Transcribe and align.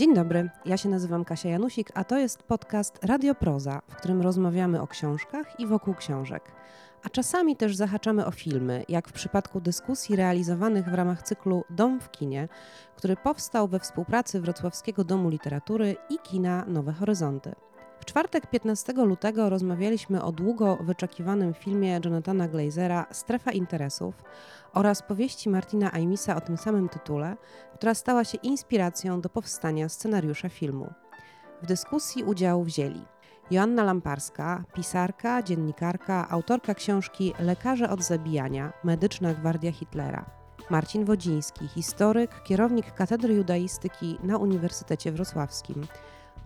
Dzień 0.00 0.14
dobry, 0.14 0.50
ja 0.64 0.76
się 0.76 0.88
nazywam 0.88 1.24
Kasia 1.24 1.48
Janusik, 1.48 1.90
a 1.94 2.04
to 2.04 2.18
jest 2.18 2.42
podcast 2.42 3.04
Radio 3.04 3.34
Proza, 3.34 3.82
w 3.88 3.96
którym 3.96 4.22
rozmawiamy 4.22 4.80
o 4.80 4.86
książkach 4.86 5.60
i 5.60 5.66
wokół 5.66 5.94
książek. 5.94 6.52
A 7.02 7.08
czasami 7.08 7.56
też 7.56 7.76
zahaczamy 7.76 8.26
o 8.26 8.30
filmy, 8.30 8.84
jak 8.88 9.08
w 9.08 9.12
przypadku 9.12 9.60
dyskusji 9.60 10.16
realizowanych 10.16 10.84
w 10.84 10.94
ramach 10.94 11.22
cyklu 11.22 11.64
Dom 11.70 12.00
w 12.00 12.10
kinie, 12.10 12.48
który 12.96 13.16
powstał 13.16 13.68
we 13.68 13.80
współpracy 13.80 14.40
Wrocławskiego 14.40 15.04
Domu 15.04 15.28
Literatury 15.28 15.96
i 16.10 16.18
kina 16.18 16.64
Nowe 16.68 16.92
Horyzonty. 16.92 17.52
W 18.00 18.04
czwartek 18.04 18.46
15 18.46 18.92
lutego 18.92 19.50
rozmawialiśmy 19.50 20.22
o 20.22 20.32
długo 20.32 20.76
wyczekiwanym 20.76 21.54
filmie 21.54 22.00
Jonathana 22.04 22.48
Glazera 22.48 23.06
Strefa 23.10 23.52
Interesów 23.52 24.14
oraz 24.74 25.02
powieści 25.02 25.48
Martina 25.48 25.92
Aimisa 25.92 26.36
o 26.36 26.40
tym 26.40 26.56
samym 26.56 26.88
tytule, 26.88 27.36
która 27.74 27.94
stała 27.94 28.24
się 28.24 28.38
inspiracją 28.42 29.20
do 29.20 29.28
powstania 29.28 29.88
scenariusza 29.88 30.48
filmu. 30.48 30.92
W 31.62 31.66
dyskusji 31.66 32.24
udział 32.24 32.64
wzięli 32.64 33.04
Joanna 33.50 33.84
Lamparska, 33.84 34.64
pisarka, 34.74 35.42
dziennikarka, 35.42 36.28
autorka 36.30 36.74
książki 36.74 37.34
Lekarze 37.38 37.90
od 37.90 38.02
zabijania 38.02 38.72
Medyczna 38.84 39.34
Gwardia 39.34 39.72
Hitlera. 39.72 40.24
Marcin 40.70 41.04
Wodziński, 41.04 41.68
historyk, 41.68 42.42
kierownik 42.42 42.94
Katedry 42.94 43.34
Judaistyki 43.34 44.18
na 44.22 44.38
Uniwersytecie 44.38 45.12
Wrocławskim 45.12 45.86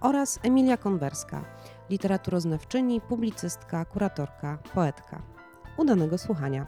oraz 0.04 0.38
Emilia 0.42 0.76
Konwerska, 0.76 1.44
literaturoznawczyni, 1.90 3.00
publicystka, 3.00 3.84
kuratorka, 3.84 4.58
poetka. 4.74 5.22
Udanego 5.76 6.18
słuchania. 6.18 6.66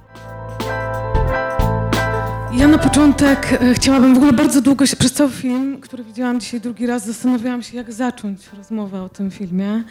Ja 2.53 2.69
na 2.69 2.79
początek 2.79 3.53
e, 3.53 3.75
chciałabym 3.75 4.15
w 4.15 4.17
ogóle 4.17 4.33
bardzo 4.33 4.61
długo 4.61 4.87
się, 4.87 4.97
przez 4.97 5.13
cały 5.13 5.31
film, 5.31 5.81
który 5.81 6.05
widziałam 6.05 6.41
dzisiaj 6.41 6.61
drugi 6.61 6.87
raz, 6.87 7.07
zastanawiałam 7.07 7.63
się, 7.63 7.77
jak 7.77 7.93
zacząć 7.93 8.49
rozmowę 8.57 9.03
o 9.03 9.09
tym 9.09 9.31
filmie. 9.31 9.85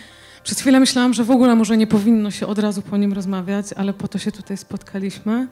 Przez 0.44 0.60
chwilę 0.60 0.80
myślałam, 0.80 1.14
że 1.14 1.24
w 1.24 1.32
ogóle 1.32 1.56
może 1.56 1.78
nie 1.78 1.88
powinno 1.88 2.32
się 2.32 2.48
od 2.48 2.60
razu 2.60 2.82
po 2.82 2.98
nim 2.98 3.14
rozmawiać, 3.14 3.74
ale 3.74 3.94
po 3.94 4.08
to 4.08 4.18
się 4.18 4.32
tutaj 4.32 4.58
spotkaliśmy. 4.58 5.48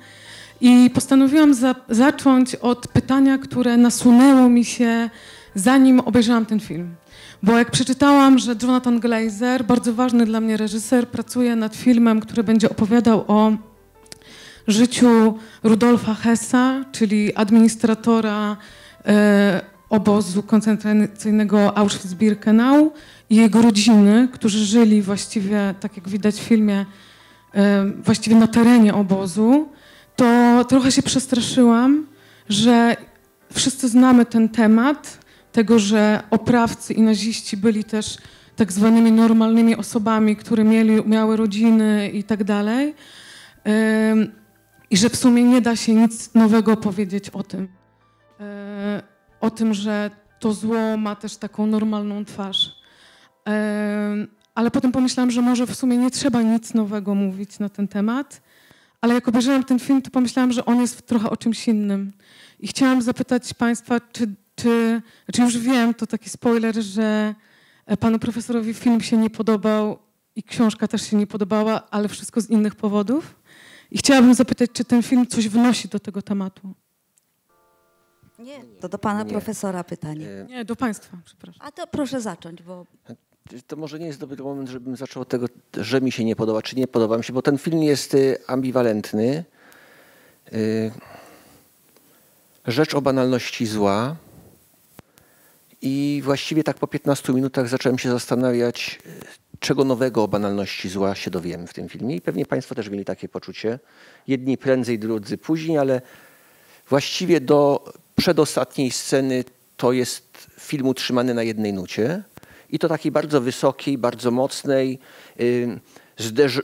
I 0.62 0.90
postanowiłam 0.94 1.54
za, 1.54 1.76
zacząć 1.90 2.56
od 2.56 2.88
pytania, 2.88 3.38
które 3.38 3.78
nasunęło 3.78 4.50
mi 4.50 4.66
się, 4.66 5.10
zanim 5.56 6.00
obejrzałam 6.00 6.46
ten 6.46 6.60
film. 6.60 6.96
Bo 7.44 7.58
jak 7.58 7.72
przeczytałam, 7.72 8.40
że 8.40 8.56
Jonathan 8.62 9.00
Glazer, 9.00 9.66
bardzo 9.66 9.94
ważny 9.94 10.26
dla 10.26 10.40
mnie 10.40 10.58
reżyser, 10.58 11.08
pracuje 11.08 11.56
nad 11.56 11.76
filmem, 11.76 12.20
który 12.20 12.44
będzie 12.44 12.70
opowiadał 12.70 13.26
o 13.28 13.52
życiu 14.68 15.38
Rudolfa 15.64 16.14
Hessa, 16.14 16.86
czyli 16.92 17.36
administratora 17.36 18.58
e, 19.06 19.62
obozu 19.90 20.44
koncentracyjnego 20.44 21.78
Auschwitz-Birkenau 21.78 22.90
i 23.30 23.36
jego 23.36 23.62
rodziny, 23.62 24.28
którzy 24.34 24.66
żyli 24.66 25.02
właściwie, 25.02 25.76
tak 25.80 25.98
jak 25.98 26.10
widać 26.10 26.36
w 26.36 26.44
filmie, 26.44 26.86
e, 27.56 27.86
właściwie 27.86 28.36
na 28.36 28.48
terenie 28.48 28.94
obozu, 28.94 29.70
to 30.16 30.26
trochę 30.70 30.92
się 30.92 31.02
przestraszyłam, 31.02 32.08
że 32.50 32.96
wszyscy 33.54 33.90
znamy 33.90 34.26
ten 34.26 34.50
temat, 34.50 35.23
tego, 35.54 35.80
że 35.80 36.24
oprawcy 36.30 36.94
i 36.94 37.02
naziści 37.02 37.58
byli 37.58 37.84
też 37.84 38.18
tak 38.56 38.72
zwanymi 38.72 39.12
normalnymi 39.12 39.76
osobami, 39.76 40.36
które 40.36 40.64
mieli, 40.64 41.06
miały 41.06 41.38
rodziny 41.38 42.10
i 42.14 42.24
tak 42.24 42.44
dalej. 42.44 42.96
I 44.90 44.98
że 44.98 45.10
w 45.10 45.16
sumie 45.16 45.44
nie 45.44 45.62
da 45.62 45.76
się 45.76 45.94
nic 45.94 46.34
nowego 46.34 46.78
powiedzieć 46.78 47.30
o 47.30 47.44
tym. 47.44 47.68
E, 48.40 49.04
o 49.42 49.50
tym, 49.50 49.74
że 49.74 50.12
to 50.40 50.54
zło 50.54 50.98
ma 50.98 51.16
też 51.16 51.38
taką 51.38 51.68
normalną 51.68 52.26
twarz. 52.26 52.76
Ale 54.56 54.72
potem 54.72 54.92
pomyślałam, 54.92 55.32
że 55.32 55.42
może 55.42 55.68
w 55.68 55.76
sumie 55.76 55.98
nie 55.98 56.12
trzeba 56.12 56.42
nic 56.42 56.74
nowego 56.74 57.16
mówić 57.16 57.60
na 57.60 57.70
ten 57.70 57.88
temat. 57.88 58.42
Ale 59.02 59.14
jak 59.14 59.28
obejrzałam 59.28 59.64
ten 59.64 59.80
film, 59.80 60.02
to 60.02 60.12
pomyślałam, 60.12 60.52
że 60.52 60.66
on 60.66 60.82
jest 60.82 61.08
trochę 61.08 61.30
o 61.30 61.38
czymś 61.38 61.68
innym. 61.68 62.14
I 62.60 62.68
chciałam 62.68 63.02
zapytać 63.02 63.54
Państwa, 63.54 64.00
czy 64.12 64.28
czy, 64.56 65.02
znaczy 65.26 65.42
już 65.42 65.58
wiem, 65.58 65.94
to 65.94 66.08
taki 66.08 66.30
spoiler, 66.30 66.76
że 66.84 67.36
e, 67.86 67.98
panu 67.98 68.20
profesorowi 68.20 68.74
film 68.74 69.02
się 69.02 69.18
nie 69.18 69.30
podobał 69.30 70.00
i 70.36 70.44
książka 70.44 70.88
też 70.88 71.02
się 71.02 71.18
nie 71.18 71.28
podobała, 71.28 71.90
ale 71.92 72.08
wszystko 72.08 72.42
z 72.42 72.50
innych 72.50 72.76
powodów. 72.76 73.36
I 73.92 73.98
chciałabym 73.98 74.34
zapytać, 74.34 74.70
czy 74.74 74.86
ten 74.86 75.04
film 75.04 75.28
coś 75.28 75.50
wnosi 75.50 75.88
do 75.88 76.00
tego 76.00 76.22
tematu? 76.22 76.74
Nie, 78.40 78.60
to 78.80 78.90
do 78.90 78.98
pana 78.98 79.24
Nie. 79.24 79.30
profesora 79.30 79.84
pytanie. 79.84 80.28
E, 80.30 80.46
Nie, 80.46 80.66
do 80.66 80.76
państwa, 80.76 81.18
przepraszam. 81.26 81.68
A 81.68 81.72
to 81.72 81.88
proszę 81.88 82.22
zacząć, 82.22 82.62
bo 82.64 82.86
To 83.68 83.76
może 83.76 84.00
nie 84.00 84.06
jest 84.06 84.20
dobry 84.20 84.44
moment, 84.44 84.70
żebym 84.70 84.96
zaczął 84.96 85.22
od 85.22 85.28
tego, 85.30 85.46
że 85.78 86.02
mi 86.02 86.12
się 86.12 86.26
nie 86.26 86.36
podoba, 86.36 86.62
czy 86.62 86.76
nie 86.76 86.88
podoba 86.88 87.18
mi 87.18 87.24
się, 87.24 87.34
bo 87.34 87.42
ten 87.42 87.58
film 87.58 87.84
jest 87.84 88.14
y, 88.14 88.38
ambiwalentny. 88.48 89.44
Y, 90.54 90.92
Rzecz 92.68 92.94
o 92.96 93.02
banalności 93.02 93.66
zła. 93.66 94.16
I 95.86 96.22
właściwie 96.24 96.64
tak 96.64 96.78
po 96.78 96.88
15 96.88 97.34
minutach 97.34 97.68
zacząłem 97.68 98.00
się 98.00 98.10
zastanawiać, 98.10 99.00
y, 99.06 99.60
czego 99.60 99.84
nowego 99.84 100.24
o 100.24 100.28
banalności 100.28 100.90
zła 100.90 101.16
się 101.16 101.32
dowiemy 101.32 101.68
w 101.68 101.74
tym 101.74 101.90
filmie. 101.90 102.16
I 102.16 102.22
pewnie 102.22 102.46
Państwo 102.46 102.76
też 102.76 102.90
mieli 102.90 103.06
takie 103.06 103.30
poczucie. 103.30 103.80
Jedni 104.28 104.58
prędzej, 104.58 105.00
drudzy 105.00 105.38
później, 105.38 105.78
ale 105.78 106.02
właściwie 106.90 107.42
do 107.42 107.86
przedostatniej 108.16 108.92
sceny 108.92 109.44
to 109.78 109.92
jest 109.92 110.48
film 110.60 110.88
utrzymany 110.88 111.34
na 111.34 111.44
jednej 111.44 111.74
nucie. 111.74 112.24
I 112.70 112.80
to 112.80 112.88
takiej 112.88 113.12
bardzo 113.12 113.42
wysokiej, 113.42 113.98
bardzo 113.98 114.32
mocnej, 114.32 115.00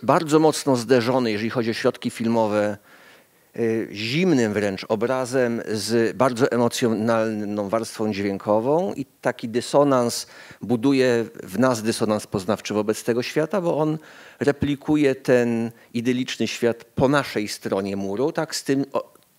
bardzo 0.03 0.39
mocno 0.39 0.75
zderzonej, 0.75 1.33
jeżeli 1.33 1.49
chodzi 1.49 1.69
o 1.69 1.73
środki 1.73 2.09
filmowe, 2.09 2.77
zimnym 3.91 4.53
wręcz 4.53 4.85
obrazem 4.89 5.61
z 5.71 6.17
bardzo 6.17 6.51
emocjonalną 6.51 7.69
warstwą 7.69 8.13
dźwiękową 8.13 8.93
i 8.93 9.05
taki 9.21 9.49
dysonans 9.49 10.27
buduje 10.61 11.25
w 11.43 11.59
nas 11.59 11.83
dysonans 11.83 12.27
poznawczy 12.27 12.73
wobec 12.73 13.03
tego 13.03 13.23
świata, 13.23 13.61
bo 13.61 13.77
on 13.77 13.97
replikuje 14.39 15.15
ten 15.15 15.71
idyliczny 15.93 16.47
świat 16.47 16.83
po 16.83 17.07
naszej 17.07 17.47
stronie 17.47 17.95
muru, 17.95 18.31
tak 18.31 18.55
z 18.55 18.63
tym, 18.63 18.85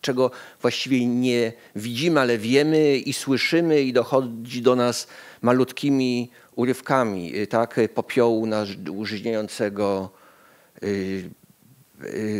czego 0.00 0.30
właściwie 0.60 1.06
nie 1.06 1.52
widzimy, 1.76 2.20
ale 2.20 2.38
wiemy 2.38 2.96
i 2.96 3.12
słyszymy 3.12 3.82
i 3.82 3.92
dochodzi 3.92 4.62
do 4.62 4.76
nas 4.76 5.06
malutkimi 5.42 6.30
urywkami, 6.56 7.36
y, 7.36 7.46
tak, 7.46 7.80
popiołu 7.94 8.46
y, 8.46 8.48
y, 10.82 11.30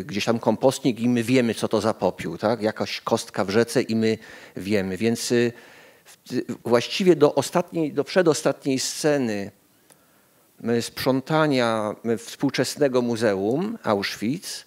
gdzieś 0.04 0.25
tam 0.25 0.38
kompostnik 0.38 1.00
i 1.00 1.09
my 1.09 1.22
wiemy, 1.22 1.54
co 1.54 1.69
to 1.69 1.81
za 1.81 1.94
popiół, 1.94 2.38
tak? 2.38 2.62
Jakaś 2.62 3.00
kostka 3.00 3.44
w 3.44 3.50
rzece 3.50 3.82
i 3.82 3.97
my 3.97 4.19
wiemy. 4.56 4.97
Więc 4.97 5.32
y, 5.32 5.53
y, 6.32 6.44
właściwie 6.65 7.16
do 7.16 7.34
ostatniej, 7.34 7.93
do 7.93 8.04
przedostatniej 8.04 8.78
sceny 8.78 9.50
y, 10.78 10.82
sprzątania 10.82 11.94
y, 12.06 12.19
współczesnego 12.19 13.03
muzeum 13.03 13.78
Auschwitz, 13.82 14.66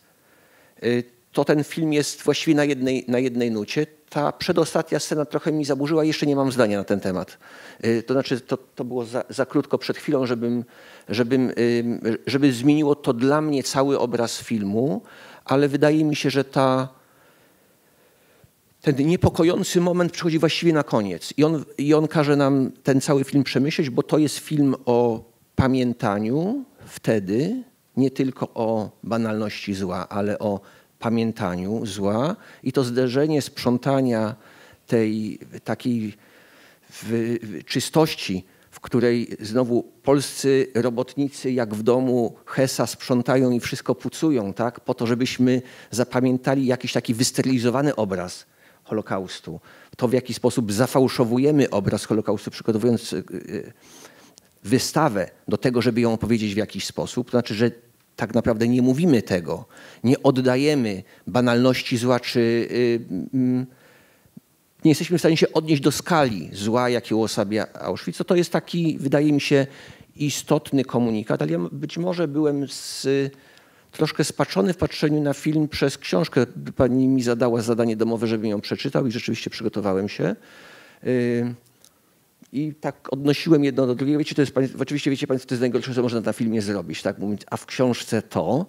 y, 0.84 1.13
to 1.34 1.46
ten 1.46 1.64
film 1.64 1.94
jest 1.94 2.22
właściwie 2.22 2.56
na 2.56 2.64
jednej, 2.64 3.06
na 3.08 3.20
jednej 3.20 3.52
nucie. 3.52 3.88
Ta 4.10 4.32
przedostatnia 4.32 5.00
scena 5.00 5.26
trochę 5.26 5.52
mi 5.52 5.66
zaburzyła, 5.66 6.04
jeszcze 6.04 6.26
nie 6.26 6.36
mam 6.36 6.52
zdania 6.52 6.78
na 6.78 6.84
ten 6.84 7.00
temat. 7.00 7.38
Y, 7.86 8.04
To 8.04 8.14
znaczy, 8.14 8.42
to, 8.42 8.58
to 8.58 8.84
było 8.86 9.06
za, 9.06 9.24
za 9.30 9.46
krótko 9.46 9.78
przed 9.78 9.98
chwilą, 9.98 10.26
żebym, 10.26 10.64
żebym, 11.10 11.52
ym, 11.80 12.02
żeby 12.28 12.54
zmieniło 12.54 12.96
to 12.96 13.14
dla 13.14 13.42
mnie 13.42 13.64
cały 13.64 14.00
obraz 14.00 14.38
filmu, 14.42 15.02
ale 15.46 15.68
wydaje 15.68 16.04
mi 16.04 16.16
się, 16.16 16.30
że 16.30 16.44
ta, 16.44 16.90
ten 18.82 18.96
niepokojący 18.96 19.82
moment 19.82 20.12
przychodzi 20.12 20.40
właściwie 20.40 20.74
na 20.74 20.84
koniec. 20.84 21.34
I 21.38 21.44
on, 21.44 21.66
I 21.78 21.94
on 21.94 22.08
każe 22.08 22.36
nam 22.36 22.72
ten 22.84 23.02
cały 23.02 23.24
film 23.24 23.44
przemyśleć, 23.44 23.90
bo 23.90 24.04
to 24.04 24.18
jest 24.18 24.38
film 24.38 24.76
o 24.86 25.24
pamiętaniu 25.56 26.66
wtedy, 26.86 27.64
nie 27.98 28.12
tylko 28.12 28.50
o 28.54 28.90
banalności 29.04 29.74
zła, 29.74 30.10
ale 30.10 30.40
o 30.40 30.60
pamiętaniu 31.04 31.86
zła. 31.86 32.36
I 32.64 32.72
to 32.72 32.84
zderzenie 32.84 33.42
sprzątania 33.42 34.36
tej 34.88 35.40
takiej 35.64 36.14
w, 36.90 37.38
czystości, 37.66 38.46
w 38.72 38.80
której 38.80 39.38
znowu 39.40 39.84
polscy 40.04 40.68
robotnicy 40.74 41.52
jak 41.52 41.76
w 41.76 41.84
domu 41.84 42.36
Hesa 42.46 42.88
sprzątają 42.88 43.52
i 43.52 43.60
wszystko 43.60 43.96
pucują, 43.96 44.54
tak? 44.54 44.80
po 44.80 44.94
to, 44.94 45.08
żebyśmy 45.08 45.62
zapamiętali 45.92 46.66
jakiś 46.66 46.94
taki 46.94 47.14
wysterylizowany 47.14 47.96
obraz 47.96 48.46
Holokaustu. 48.84 49.60
To 49.98 50.08
w 50.08 50.14
jaki 50.14 50.34
sposób 50.34 50.72
zafałszowujemy 50.72 51.70
obraz 51.70 52.06
Holokaustu, 52.06 52.52
przygotowując 52.52 53.14
y, 53.14 53.18
y, 53.18 53.74
wystawę 54.64 55.30
do 55.48 55.58
tego, 55.58 55.82
żeby 55.82 56.02
ją 56.02 56.14
opowiedzieć 56.14 56.54
w 56.54 56.58
jakiś 56.58 56.86
sposób. 56.86 57.28
To 57.28 57.32
znaczy, 57.32 57.54
że 57.56 57.72
tak 58.16 58.34
naprawdę 58.34 58.68
nie 58.68 58.82
mówimy 58.82 59.22
tego, 59.22 59.66
nie 60.04 60.24
oddajemy 60.24 61.04
banalności 61.28 61.98
zła 61.98 62.20
czy 62.20 62.40
y, 62.40 63.00
mm, 63.34 63.66
nie 64.86 64.92
jesteśmy 64.92 65.18
w 65.18 65.22
stanie 65.22 65.38
się 65.38 65.54
odnieść 65.54 65.82
do 65.82 65.92
skali 65.92 66.50
zła, 66.54 66.90
jakie 66.90 67.16
uosabia 67.16 67.68
Auschwitz, 67.74 68.18
to 68.18 68.24
to 68.24 68.36
jest 68.36 68.52
taki, 68.52 68.98
wydaje 69.00 69.34
mi 69.34 69.42
się, 69.42 69.68
istotny 70.16 70.84
komunikat, 70.84 71.42
ale 71.42 71.52
ja 71.52 71.60
być 71.72 71.98
może 71.98 72.28
byłem 72.28 72.68
z, 72.68 73.08
troszkę 73.92 74.24
spaczony 74.24 74.74
w 74.74 74.78
patrzeniu 74.78 75.22
na 75.22 75.34
film 75.34 75.68
przez 75.68 75.98
książkę. 75.98 76.46
Pani 76.76 77.08
mi 77.08 77.24
zadała 77.24 77.62
zadanie 77.62 77.96
domowe, 77.96 78.28
żebym 78.28 78.50
ją 78.50 78.62
przeczytał 78.62 79.08
i 79.08 79.12
rzeczywiście 79.12 79.50
przygotowałem 79.50 80.10
się. 80.10 80.36
I 82.54 82.74
tak 82.74 83.14
odnosiłem 83.14 83.64
jedno 83.64 83.88
do 83.88 83.96
drugiego. 83.96 84.20
Wiecie, 84.20 84.36
to 84.36 84.42
jest, 84.42 84.54
oczywiście 84.80 85.12
wiecie 85.12 85.28
Państwo, 85.28 85.50
to 85.50 85.56
jest 85.56 85.62
najgorsze, 85.62 85.94
co 85.94 86.02
można 86.02 86.22
na 86.22 86.34
filmie 86.34 86.62
zrobić, 86.62 87.02
tak? 87.02 87.20
Mówić, 87.20 87.42
a 87.52 87.58
w 87.58 87.66
książce 87.66 88.22
to. 88.22 88.66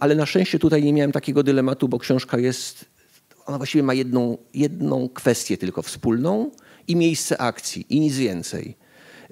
Ale 0.00 0.14
na 0.14 0.26
szczęście 0.26 0.58
tutaj 0.58 0.84
nie 0.84 0.92
miałem 0.92 1.12
takiego 1.12 1.42
dylematu, 1.42 1.88
bo 1.88 1.98
książka 1.98 2.38
jest, 2.38 2.84
ona 3.46 3.56
właściwie 3.56 3.82
ma 3.82 3.94
jedną, 3.94 4.38
jedną 4.54 5.08
kwestię 5.08 5.56
tylko 5.56 5.82
wspólną 5.82 6.50
i 6.88 6.96
miejsce 6.96 7.40
akcji 7.40 7.86
i 7.88 8.00
nic 8.00 8.16
więcej. 8.16 8.76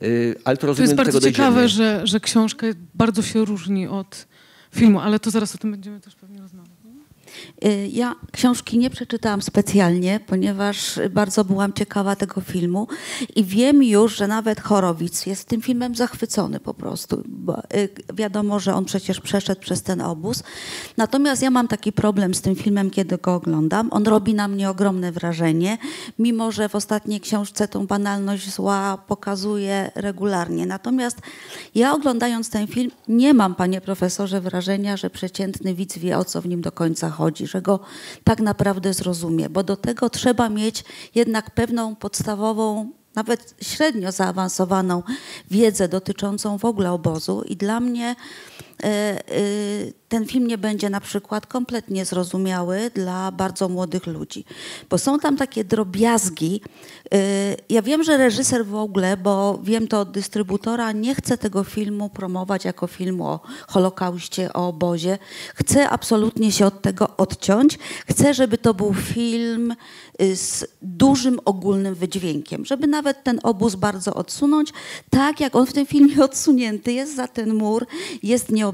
Y, 0.03 0.35
ale 0.45 0.57
to 0.57 0.61
To 0.61 0.67
rozumiem, 0.67 0.91
jest 0.91 0.97
do 0.97 1.05
tego 1.05 1.13
bardzo 1.13 1.31
ciekawe, 1.31 1.69
że, 1.69 2.07
że 2.07 2.21
książka 2.21 2.67
bardzo 2.95 3.23
się 3.23 3.45
różni 3.45 3.89
od 3.89 4.27
filmu, 4.75 5.01
ale 5.01 5.21
to 5.21 5.31
zaraz 5.31 5.55
o 5.55 5.59
tym 5.59 5.71
będziemy 5.71 6.01
też 6.01 6.15
pewnie 6.15 6.41
rozmawiać. 6.41 6.74
Y, 7.65 7.89
Ja 7.93 8.15
książki 8.33 8.79
nie 8.79 8.91
przeczytałam 8.91 9.43
specjalnie, 9.43 10.21
ponieważ 10.27 11.01
bardzo 11.11 11.45
byłam 11.45 11.73
ciekawa 11.73 12.17
tego 12.17 12.41
filmu 12.41 12.89
i 13.37 13.45
wiem 13.45 13.83
już, 13.83 14.17
że 14.17 14.29
nawet 14.29 14.61
Chorowic 14.61 15.27
jest 15.27 15.49
tym 15.49 15.63
filmem 15.63 15.95
zachwycony 15.95 16.61
po 16.61 16.75
prostu. 16.75 17.23
Bo, 17.27 17.59
y, 17.59 17.89
wiadomo, 18.15 18.61
że 18.61 18.75
on 18.75 18.85
przecież 18.85 19.21
przeszedł 19.21 19.61
przez 19.61 19.83
ten 19.83 20.01
obóz. 20.01 20.43
Natomiast 20.97 21.43
ja 21.43 21.51
mam 21.51 21.69
taki 21.69 21.93
problem 21.93 22.35
z 22.35 22.41
tym 22.41 22.55
filmem, 22.57 22.91
kiedy 22.91 23.19
go 23.19 23.35
oglądam. 23.35 23.89
On 23.91 24.07
robi 24.07 24.35
na 24.35 24.49
mnie 24.49 24.71
ogromne 24.71 25.13
wrażenie, 25.13 25.79
mimo 26.19 26.53
że 26.53 26.69
w 26.69 26.75
ostatniej 26.75 27.21
książce 27.21 27.69
tą 27.69 27.87
banalność 27.87 28.55
zła 28.55 28.99
pokazuje 29.07 29.91
regularnie. 29.95 30.67
Natomiast 30.67 31.19
ja 31.75 31.95
oglądając 31.95 32.51
ten 32.51 32.67
film 32.67 32.91
nie 33.09 33.35
mam, 33.35 33.55
panie 33.55 33.81
profesorze, 33.81 34.41
wrażenia, 34.41 34.97
że 34.97 35.11
przeciętny 35.11 35.75
widz 35.75 35.99
wie, 35.99 36.19
o 36.19 36.25
co 36.25 36.41
w 36.41 36.47
nim 36.47 36.61
do 36.61 36.73
końca 36.73 37.11
chodzi, 37.11 37.24
że 37.45 37.63
go 37.63 37.81
tak 38.25 38.41
naprawdę 38.41 38.95
zrozumie, 38.95 39.51
bo 39.51 39.63
do 39.63 39.77
tego 39.77 40.11
trzeba 40.11 40.49
mieć 40.49 40.85
jednak 41.15 41.51
pewną 41.51 41.97
podstawową 41.97 42.91
nawet 43.15 43.55
średnio 43.63 44.13
zaawansowaną 44.13 45.03
wiedzę 45.51 45.89
dotyczącą 45.89 46.59
w 46.59 46.65
ogóle 46.65 46.93
obozu 46.93 47.43
i 47.47 47.57
dla 47.57 47.81
mnie 47.81 48.17
ten 50.15 50.27
film 50.27 50.47
nie 50.47 50.59
będzie 50.59 50.91
na 50.91 51.01
przykład 51.01 51.47
kompletnie 51.47 52.05
zrozumiały 52.05 52.91
dla 52.95 53.33
bardzo 53.33 53.69
młodych 53.69 54.07
ludzi, 54.07 54.45
bo 54.91 54.99
są 54.99 55.19
tam 55.19 55.37
takie 55.37 55.65
drobiazgi. 55.65 56.61
E, 57.15 57.19
Ja 57.69 57.83
wiem, 57.83 58.03
że 58.03 58.17
reżyser 58.17 58.67
w 58.67 58.75
ogóle, 58.75 59.17
bo 59.17 59.59
wiem 59.63 59.89
to 59.89 60.01
od 60.01 60.11
dystrybutora, 60.11 60.93
nie 60.93 61.15
chce 61.15 61.39
tego 61.39 61.65
filmu 61.65 62.11
promować 62.11 62.65
jako 62.65 62.87
filmu 62.87 63.27
o 63.27 63.41
Holokauście, 63.69 64.53
o 64.53 64.69
obozie. 64.69 65.19
Chce 65.55 65.89
absolutnie 65.89 66.53
się 66.53 66.67
od 66.67 66.83
tego 66.83 67.17
odciąć. 67.17 67.79
Chce, 68.07 68.35
żeby 68.35 68.59
to 68.59 68.75
był 68.75 68.95
film 68.95 69.75
y, 70.23 70.37
z 70.37 70.67
dużym 70.83 71.41
ogólnym 71.45 71.95
wydźwiękiem, 71.95 72.65
żeby 72.65 72.87
nawet 72.87 73.25
ten 73.25 73.41
obóz 73.43 73.75
bardzo 73.75 74.15
odsunąć, 74.15 74.73
tak 75.11 75.41
jak 75.41 75.57
on 75.57 75.67
w 75.67 75.73
tym 75.73 75.87
filmie 75.87 76.25
odsunięty 76.29 76.93
jest 76.93 77.17
za 77.17 77.29
ten 77.29 77.55
mur, 77.55 77.87
jest 78.23 78.51
nieobecny. 78.51 78.74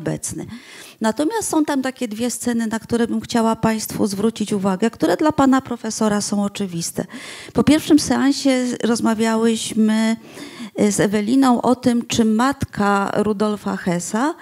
Natomiast 1.00 1.48
są 1.48 1.64
tam 1.64 1.82
takie 1.82 2.08
dwie 2.08 2.30
sceny, 2.30 2.66
na 2.66 2.78
które 2.78 3.06
bym 3.06 3.20
chciała 3.20 3.56
Państwu 3.56 4.06
zwrócić 4.06 4.52
uwagę, 4.52 4.90
które 4.90 5.16
dla 5.16 5.32
Pana 5.32 5.60
Profesora 5.60 6.20
są 6.20 6.44
oczywiste. 6.44 7.04
Po 7.52 7.64
pierwszym 7.64 7.98
seansie 7.98 8.64
rozmawiałyśmy 8.82 10.16
y, 10.80 10.92
z 10.92 11.00
Eweliną 11.00 11.62
o 11.62 11.76
tym, 11.76 12.06
czy 12.06 12.24
matka 12.24 13.12
Rudolfa 13.16 13.76
Hessa 13.76 14.34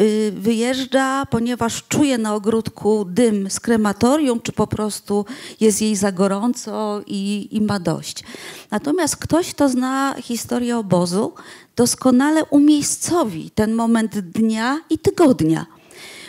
y, 0.00 0.32
wyjeżdża, 0.36 1.26
ponieważ 1.26 1.84
czuje 1.88 2.18
na 2.18 2.34
ogródku 2.34 3.04
dym 3.04 3.50
z 3.50 3.60
krematorium, 3.60 4.40
czy 4.40 4.52
po 4.52 4.66
prostu 4.66 5.24
jest 5.60 5.82
jej 5.82 5.96
za 5.96 6.12
gorąco 6.12 7.02
i, 7.06 7.48
i 7.50 7.60
ma 7.60 7.80
dość. 7.80 8.24
Natomiast 8.70 9.16
ktoś, 9.16 9.54
kto 9.54 9.68
zna 9.68 10.14
historię 10.22 10.78
obozu, 10.78 11.32
doskonale 11.80 12.44
umiejscowi 12.44 13.50
ten 13.50 13.74
moment 13.74 14.18
dnia 14.18 14.80
i 14.90 14.98
tygodnia. 14.98 15.66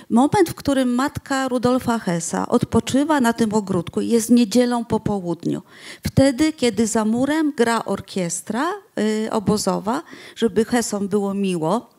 Moment, 0.09 0.49
w 0.49 0.55
którym 0.55 0.95
matka 0.95 1.47
Rudolfa 1.47 1.99
Hessa 1.99 2.47
odpoczywa 2.47 3.21
na 3.21 3.33
tym 3.33 3.53
ogródku, 3.53 4.01
jest 4.01 4.29
niedzielą 4.29 4.85
po 4.85 4.99
południu. 4.99 5.61
Wtedy, 6.07 6.53
kiedy 6.53 6.87
za 6.87 7.05
murem 7.05 7.53
gra 7.57 7.85
orkiestra 7.85 8.65
y, 8.99 9.31
obozowa, 9.31 10.03
żeby 10.35 10.65
Hessom 10.65 11.07
było 11.07 11.33
miło. 11.33 11.89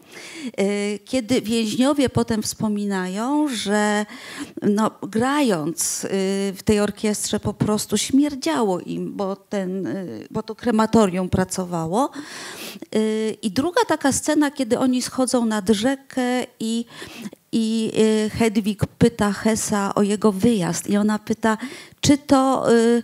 Y, 0.60 0.98
Kiedy 1.04 1.40
więźniowie 1.40 2.08
potem 2.08 2.42
wspominają, 2.42 3.48
że 3.48 4.06
no, 4.62 4.90
grając 5.02 6.04
y, 6.04 6.08
w 6.56 6.62
tej 6.64 6.80
orkiestrze 6.80 7.40
po 7.40 7.54
prostu 7.54 7.98
śmierdziało 7.98 8.80
im, 8.80 9.12
bo, 9.16 9.36
ten, 9.36 9.86
y, 9.86 10.26
bo 10.30 10.42
to 10.42 10.54
krematorium 10.54 11.28
pracowało. 11.28 12.10
I 13.42 13.50
druga 13.50 13.80
taka 13.88 14.12
scena, 14.12 14.50
kiedy 14.50 14.78
oni 14.78 15.02
schodzą 15.02 15.46
nad 15.46 15.68
rzekę 15.68 16.22
i, 16.60 16.84
i 17.52 17.92
Hedwig 18.38 18.86
pyta 18.86 19.32
Hesa 19.32 19.94
o 19.94 20.02
jego 20.02 20.32
wyjazd 20.32 20.90
i 20.90 20.96
ona 20.96 21.18
pyta, 21.18 21.58
czy 22.00 22.18
to 22.18 22.72
y, 22.72 23.02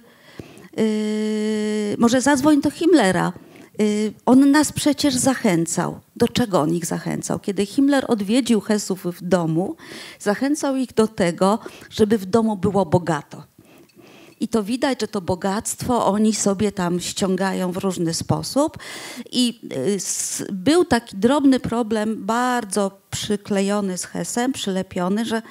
y, 0.79 1.97
może 1.99 2.21
zadzwoń 2.21 2.61
do 2.61 2.71
Himmlera. 2.71 3.33
Y, 3.81 4.13
On 4.27 4.51
nas 4.51 4.73
przecież 4.73 5.15
zachęcał. 5.15 6.01
Do 6.17 6.29
czego 6.29 6.61
on 6.61 6.75
ich 6.75 6.87
zachęcał? 6.87 7.39
Kiedy 7.39 7.67
Himmler 7.67 8.05
odwiedził 8.09 8.61
Hesów 8.61 9.05
w 9.05 9.23
domu, 9.23 9.77
zachęcał 10.19 10.77
ich 10.77 10.95
do 10.95 11.09
tego, 11.09 11.59
żeby 11.91 12.19
w 12.19 12.27
domu 12.27 12.57
było 12.57 12.87
bogato. 12.87 13.43
I 14.41 14.49
to 14.49 14.63
widać, 14.63 15.01
że 15.01 15.09
to 15.09 15.21
bogactwo 15.21 16.07
oni 16.07 16.35
sobie 16.35 16.73
tam 16.73 17.01
ściągają 17.01 17.73
w 17.73 17.77
różny 17.77 18.15
sposób. 18.15 18.79
I 19.33 19.61
y, 20.49 20.53
był 20.53 20.85
taki 20.85 21.17
drobny 21.17 21.61
problem, 21.61 22.27
bardzo 22.27 23.01
przyklejony 23.11 23.99
z 23.99 24.05
Hesem, 24.05 24.53
przylepiony, 24.53 25.25
że 25.25 25.43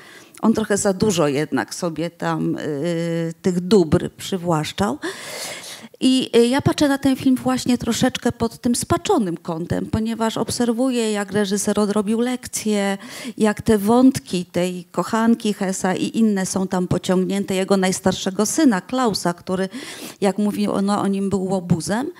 on 0.41 0.53
trochę 0.53 0.77
za 0.77 0.93
dużo 0.93 1.27
jednak 1.27 1.75
sobie 1.75 2.09
tam 2.09 2.57
y, 2.57 3.33
tych 3.41 3.59
dóbr 3.59 4.09
przywłaszczał. 4.17 4.99
I 5.99 6.29
y, 6.37 6.47
ja 6.47 6.61
patrzę 6.61 6.87
na 6.87 6.97
ten 6.97 7.15
film 7.15 7.35
właśnie 7.35 7.77
troszeczkę 7.77 8.31
pod 8.31 8.61
tym 8.61 8.75
spaczonym 8.75 9.37
kątem, 9.37 9.85
ponieważ 9.85 10.37
obserwuję, 10.37 11.11
jak 11.11 11.31
reżyser 11.31 11.79
odrobił 11.79 12.19
lekcje, 12.19 12.97
jak 13.37 13.61
te 13.61 13.77
wątki 13.77 14.45
tej 14.45 14.85
kochanki 14.91 15.53
Hesa 15.53 15.95
i 15.95 16.17
inne 16.17 16.45
są 16.45 16.67
tam 16.67 16.87
pociągnięte, 16.87 17.55
jego 17.55 17.77
najstarszego 17.77 18.45
syna, 18.45 18.81
Klausa, 18.81 19.33
który, 19.33 19.69
jak 20.21 20.37
mówi 20.37 20.67
ono, 20.67 21.01
o 21.01 21.07
nim 21.07 21.29
był 21.29 21.45
łobuzem. 21.45 22.11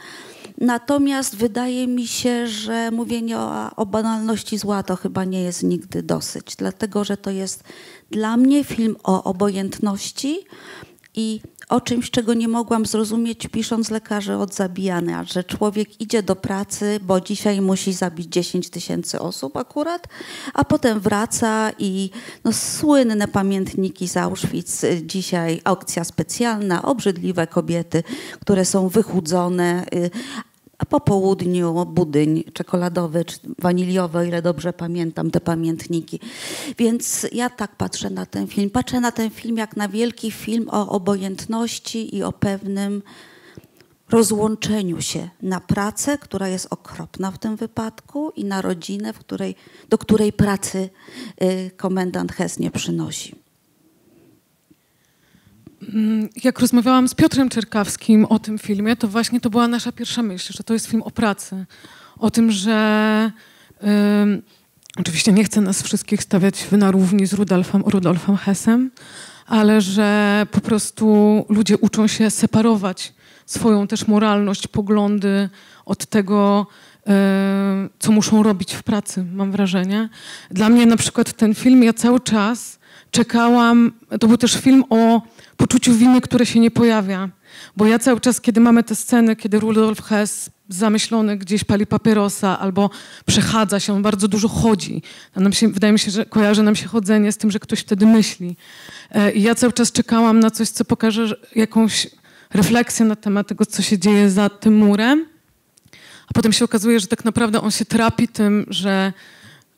Natomiast 0.58 1.36
wydaje 1.36 1.88
mi 1.88 2.08
się, 2.08 2.48
że 2.48 2.92
mówienie 2.92 3.38
o, 3.38 3.76
o 3.76 3.86
banalności 3.86 4.58
zła 4.58 4.84
to 4.84 4.96
chyba 4.96 5.26
nie 5.26 5.44
jest 5.44 5.64
nigdy 5.64 6.04
dosyć, 6.04 6.56
dlatego 6.56 7.04
że 7.04 7.18
to 7.18 7.30
jest 7.30 7.64
dla 8.12 8.38
mnie 8.38 8.64
film 8.64 8.96
o 9.04 9.24
obojętności 9.24 10.40
i 11.18 11.42
o 11.70 11.82
czymś, 11.82 12.12
czego 12.12 12.34
nie 12.34 12.48
mogłam 12.48 12.86
zrozumieć, 12.86 13.48
pisząc 13.52 13.92
lekarzy 13.92 14.36
od 14.36 14.54
zabijania, 14.54 15.24
że 15.24 15.44
człowiek 15.44 16.02
idzie 16.02 16.24
do 16.24 16.36
pracy, 16.36 17.00
bo 17.02 17.22
dzisiaj 17.22 17.62
musi 17.62 17.94
zabić 17.94 18.28
10 18.28 18.70
tysięcy 18.70 19.20
osób 19.20 19.58
akurat, 19.58 20.08
a 20.54 20.64
potem 20.64 21.00
wraca 21.00 21.72
i 21.80 22.10
no, 22.44 22.54
słynne 22.54 23.28
pamiętniki 23.28 24.08
z 24.08 24.18
Auschwitz, 24.18 24.82
dzisiaj 25.04 25.62
aukcja 25.64 26.04
specjalna, 26.04 26.82
obrzydliwe 26.82 27.48
kobiety, 27.48 28.04
które 28.42 28.66
są 28.66 28.90
wychudzone, 28.90 29.86
y, 29.94 30.10
a 30.78 30.86
po 30.86 31.00
południu 31.00 31.86
budyń 31.86 32.44
czekoladowy 32.54 33.26
czy 33.26 33.40
waniliowy, 33.60 34.18
o 34.18 34.24
ile 34.24 34.42
dobrze 34.42 34.74
pamiętam 34.74 35.32
te 35.32 35.42
pamiętniki. 35.42 36.20
Więc 36.78 37.28
ja 37.32 37.50
tak 37.50 37.76
patrzę 37.76 38.10
na 38.10 38.26
ten 38.26 38.48
film. 38.48 38.70
Patrzę 38.70 39.00
na 39.00 39.12
ten 39.12 39.30
film 39.30 39.58
jak 39.58 39.78
na 39.78 39.88
wielki 39.88 40.32
film 40.32 40.70
o 40.72 40.90
obojętności 40.90 42.16
i 42.16 42.24
o 42.24 42.32
pewnym 42.32 43.02
rozłączeniu 44.10 45.02
się 45.02 45.30
na 45.42 45.60
pracę, 45.60 46.18
która 46.18 46.48
jest 46.48 46.68
okropna 46.70 47.32
w 47.32 47.38
tym 47.38 47.56
wypadku, 47.56 48.32
i 48.36 48.46
na 48.46 48.62
rodzinę, 48.62 49.14
której, 49.14 49.56
do 49.90 49.98
której 49.98 50.34
pracy 50.34 50.90
y, 51.44 51.72
komendant 51.78 52.32
Hess 52.32 52.60
nie 52.60 52.72
przynosi. 52.72 53.47
Mm, 55.82 56.30
Jak 56.44 56.60
rozmawiałam 56.60 57.08
z 57.08 57.14
Piotrem 57.14 57.50
Czerkawskim 57.50 58.26
o 58.26 58.40
tym 58.40 58.60
filmie, 58.60 58.96
to 58.96 59.08
właśnie 59.08 59.40
to 59.40 59.50
była 59.50 59.68
nasza 59.68 59.92
pierwsza 59.92 60.24
myśl, 60.24 60.54
że 60.54 60.64
to 60.64 60.74
jest 60.74 60.86
film 60.88 61.02
o 61.02 61.12
pracy. 61.12 61.66
O 62.18 62.32
tym, 62.32 62.52
że 62.52 63.32
ym, 64.24 64.42
oczywiście 64.98 65.32
nie 65.32 65.44
chcę 65.44 65.62
nas 65.62 65.82
wszystkich 65.82 66.24
stawiać 66.24 66.66
na 66.72 66.92
równi 66.92 67.26
z 67.28 67.34
Rudolfem, 67.34 67.84
Rudolfem 67.86 68.38
Hessem, 68.38 68.92
ale 69.48 69.82
że 69.82 70.46
po 70.52 70.62
prostu 70.62 71.46
ludzie 71.50 71.78
uczą 71.78 72.08
się 72.08 72.30
separować 72.30 73.14
swoją 73.46 73.88
też 73.88 74.08
moralność, 74.08 74.68
poglądy 74.68 75.50
od 75.86 76.06
tego, 76.06 76.68
e, 77.08 77.90
co 78.00 78.12
muszą 78.12 78.44
robić 78.44 78.74
w 78.74 78.84
pracy, 78.84 79.26
mam 79.34 79.52
wrażenie. 79.52 80.10
Dla 80.52 80.70
mnie 80.70 80.86
na 80.86 80.98
przykład 80.98 81.34
ten 81.34 81.56
film, 81.56 81.84
ja 81.84 81.94
cały 81.94 82.20
czas 82.20 82.80
czekałam, 83.12 83.92
to 84.20 84.28
był 84.28 84.38
też 84.38 84.54
film 84.54 84.84
o 84.90 85.22
poczuciu 85.58 85.94
winy, 85.94 86.22
które 86.22 86.46
się 86.46 86.60
nie 86.60 86.72
pojawia. 86.72 87.30
Bo 87.78 87.86
ja 87.86 88.00
cały 88.00 88.20
czas, 88.20 88.42
kiedy 88.42 88.62
mamy 88.62 88.84
te 88.84 88.96
sceny, 88.96 89.36
kiedy 89.36 89.60
Rudolf 89.60 90.02
Hess 90.02 90.50
zamyślony 90.70 91.38
gdzieś 91.38 91.64
pali 91.64 91.88
papierosa 91.88 92.60
albo 92.60 92.90
przechadza 93.26 93.80
się, 93.80 93.94
on 93.94 94.02
bardzo 94.02 94.28
dużo 94.28 94.48
chodzi. 94.48 95.02
Się, 95.52 95.68
wydaje 95.68 95.94
mi 95.94 96.00
się, 96.00 96.12
że 96.12 96.26
kojarzy 96.26 96.64
nam 96.64 96.76
się 96.76 96.88
chodzenie 96.88 97.32
z 97.32 97.38
tym, 97.38 97.52
że 97.52 97.60
ktoś 97.60 97.80
wtedy 97.80 98.06
myśli. 98.06 98.56
E, 99.12 99.32
I 99.32 99.42
ja 99.42 99.56
cały 99.56 99.74
czas 99.74 99.92
czekałam 99.92 100.40
na 100.40 100.52
coś, 100.52 100.70
co 100.70 100.86
pokaże 100.86 101.36
jakąś 101.56 102.08
refleksję 102.54 103.06
na 103.06 103.16
temat 103.16 103.48
tego, 103.48 103.66
co 103.66 103.82
się 103.82 104.00
dzieje 104.00 104.30
za 104.30 104.50
tym 104.50 104.78
murem. 104.78 105.26
A 106.28 106.34
potem 106.34 106.54
się 106.54 106.66
okazuje, 106.66 107.00
że 107.00 107.08
tak 107.08 107.26
naprawdę 107.26 107.62
on 107.62 107.72
się 107.72 107.86
trapi 107.86 108.28
tym, 108.28 108.66
że 108.70 109.14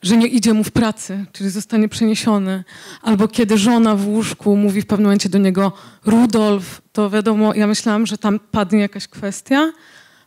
że 0.02 0.16
nie 0.16 0.26
idzie 0.26 0.54
mu 0.54 0.64
w 0.64 0.70
pracy, 0.70 1.24
czyli 1.32 1.50
zostanie 1.50 1.88
przeniesiony. 1.88 2.64
Albo 3.02 3.28
kiedy 3.28 3.58
żona 3.58 3.96
w 3.96 4.08
łóżku 4.08 4.56
mówi 4.56 4.82
w 4.82 4.86
pewnym 4.86 5.04
momencie 5.04 5.28
do 5.28 5.38
niego 5.38 5.72
Rudolf, 6.04 6.82
to 6.92 7.10
wiadomo, 7.10 7.54
ja 7.54 7.66
myślałam, 7.66 8.06
że 8.06 8.18
tam 8.18 8.40
padnie 8.50 8.80
jakaś 8.80 9.08
kwestia, 9.08 9.72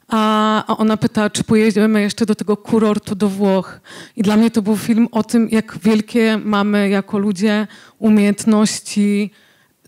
a 0.08 0.64
ona 0.78 0.98
pyta, 0.98 1.30
czy 1.30 1.44
pojedziemy 1.44 2.02
jeszcze 2.02 2.26
do 2.26 2.36
tego 2.36 2.58
kurortu 2.58 3.16
do 3.16 3.30
Włoch. 3.30 3.80
I 4.16 4.22
dla 4.24 4.38
mnie 4.38 4.52
to 4.52 4.62
był 4.62 4.78
film 4.78 5.08
o 5.12 5.24
tym, 5.24 5.50
jak 5.52 5.78
wielkie 5.84 6.40
mamy 6.44 6.90
jako 6.90 7.18
ludzie 7.18 7.68
umiejętności 8.00 9.32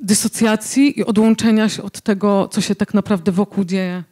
dysocjacji 0.02 1.00
i 1.00 1.06
odłączenia 1.06 1.70
się 1.70 1.84
od 1.84 2.02
tego, 2.02 2.50
co 2.52 2.62
się 2.62 2.76
tak 2.76 2.94
naprawdę 2.94 3.32
wokół 3.32 3.66
dzieje 3.66 4.04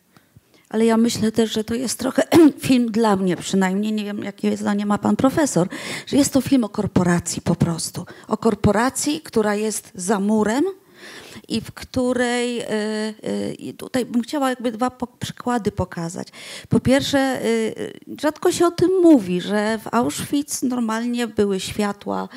ale 0.74 0.86
ja 0.86 0.98
myślę 0.98 1.32
też, 1.32 1.52
że 1.52 1.64
to 1.64 1.74
jest 1.74 2.00
trochę 2.00 2.24
film 2.68 2.92
dla 2.92 3.16
mnie 3.16 3.38
przynajmniej, 3.38 3.94
nie 3.94 4.04
wiem 4.04 4.24
jakie 4.24 4.58
zdanie 4.58 4.86
ma 4.86 4.98
pan 4.98 5.16
profesor, 5.16 5.68
że 6.08 6.18
jest 6.18 6.34
to 6.34 6.42
film 6.42 6.64
o 6.64 6.70
korporacji 6.70 7.42
po 7.42 7.56
prostu. 7.56 8.06
O 8.28 8.38
korporacji, 8.38 9.22
która 9.22 9.56
jest 9.56 9.92
za 9.96 10.20
murem 10.20 10.64
i 11.48 11.62
w 11.62 11.72
której 11.72 12.62
y, 12.62 12.66
y, 13.70 13.74
tutaj 13.74 14.06
bym 14.06 14.22
chciała 14.22 14.50
jakby 14.50 14.72
dwa 14.72 14.92
przykłady 15.20 15.72
pokazać. 15.72 16.28
Po 16.70 16.80
pierwsze, 16.80 17.46
y, 17.46 17.94
rzadko 18.22 18.52
się 18.52 18.66
o 18.66 18.72
tym 18.72 18.90
mówi, 19.02 19.42
że 19.42 19.80
w 19.84 19.94
Auschwitz 19.94 20.64
normalnie 20.64 21.28
były 21.28 21.60
światła, 21.60 22.30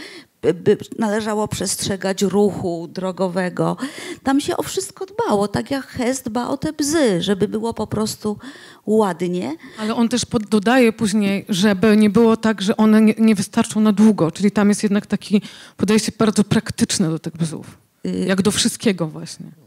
należało 0.99 1.49
przestrzegać 1.49 2.23
ruchu 2.23 2.89
drogowego. 2.93 3.77
Tam 4.23 4.41
się 4.41 4.57
o 4.57 4.63
wszystko 4.63 5.07
dbało, 5.07 5.49
tak 5.49 5.71
jak 5.71 5.87
Hess 5.87 6.23
dba 6.23 6.49
o 6.49 6.57
te 6.57 6.73
bzy, 6.73 7.23
żeby 7.23 7.49
było 7.49 7.75
po 7.75 7.87
prostu 7.87 8.39
ładnie. 8.87 9.57
Ale 9.79 9.95
on 9.95 10.09
też 10.09 10.27
dodaje 10.51 10.93
później, 10.93 11.45
żeby 11.49 11.97
nie 11.97 12.11
było 12.11 12.37
tak, 12.37 12.63
że 12.63 12.77
one 12.77 13.01
nie, 13.03 13.15
nie 13.19 13.35
wystarczą 13.35 13.81
na 13.81 13.93
długo, 13.93 14.31
czyli 14.31 14.51
tam 14.51 14.69
jest 14.69 14.83
jednak 14.83 15.07
taki 15.07 15.43
podejście 15.77 16.13
bardzo 16.19 16.45
praktyczne 16.45 17.11
do 17.11 17.19
tych 17.19 17.37
bzów, 17.37 17.79
y 18.07 18.25
jak 18.29 18.43
do 18.43 18.51
wszystkiego 18.51 19.07
właśnie. 19.07 19.66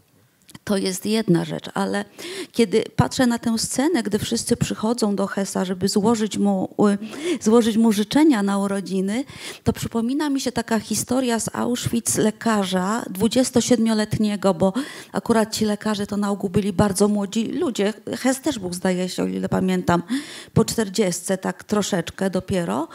To 0.64 0.78
jest 0.78 1.06
jedna 1.06 1.46
rzecz, 1.46 1.66
ale 1.74 2.06
kiedy 2.52 2.84
patrzę 2.96 3.28
na 3.28 3.40
tę 3.40 3.58
scenę, 3.58 4.04
gdy 4.04 4.20
wszyscy 4.20 4.58
przychodzą 4.58 5.16
do 5.16 5.28
Hesa, 5.28 5.66
żeby 5.66 5.88
złożyć 5.88 6.38
mu, 6.38 6.76
złożyć 7.42 7.78
mu 7.78 7.92
życzenia 7.92 8.44
na 8.44 8.58
urodziny, 8.58 9.24
to 9.64 9.74
przypomina 9.74 10.30
mi 10.30 10.42
się 10.42 10.52
taka 10.52 10.80
historia 10.80 11.40
z 11.40 11.56
Auschwitz 11.56 12.18
lekarza, 12.18 13.04
27-letniego, 13.14 14.54
bo 14.54 14.74
akurat 15.12 15.56
ci 15.56 15.66
lekarze 15.66 16.08
to 16.08 16.18
na 16.18 16.32
ogół 16.32 16.50
byli 16.50 16.74
bardzo 16.74 17.08
młodzi 17.08 17.46
ludzie. 17.46 17.94
Hes 18.18 18.42
też 18.42 18.60
był, 18.60 18.74
zdaje 18.74 19.10
się, 19.10 19.24
o 19.24 19.28
ile 19.28 19.50
pamiętam, 19.50 20.04
po 20.54 20.66
40, 20.66 21.22
tak 21.42 21.64
troszeczkę 21.64 22.30
dopiero. 22.30 22.88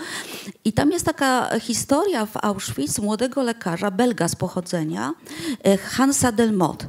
I 0.64 0.72
tam 0.72 0.90
jest 0.92 1.04
taka 1.04 1.58
historia 1.60 2.26
w 2.26 2.36
Auschwitz 2.44 2.98
młodego 2.98 3.42
lekarza, 3.42 3.90
belga 3.90 4.28
z 4.28 4.36
pochodzenia, 4.36 5.12
e, 5.64 5.76
Hansa 5.76 6.32
Delmot. 6.32 6.86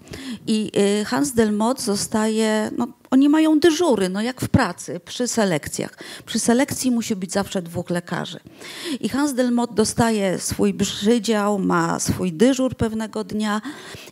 I 0.48 0.55
Y, 0.56 0.72
Hans 1.12 1.34
Delmot 1.34 1.82
zostaje, 1.82 2.72
no, 2.78 2.88
oni 3.12 3.30
mają 3.30 3.60
dyżury, 3.60 4.10
no 4.10 4.22
jak 4.22 4.42
w 4.42 4.50
pracy, 4.50 5.00
przy 5.00 5.28
selekcjach. 5.28 5.98
Przy 6.26 6.40
selekcji 6.40 6.92
musi 6.92 7.16
być 7.16 7.32
zawsze 7.32 7.62
dwóch 7.62 7.90
lekarzy. 7.90 8.40
I 9.00 9.10
Hans 9.10 9.34
Delmot 9.34 9.74
dostaje 9.74 10.40
swój 10.40 10.74
przydział, 10.74 11.60
ma 11.60 12.00
swój 12.00 12.34
dyżur 12.34 12.76
pewnego 12.76 13.24
dnia 13.24 13.62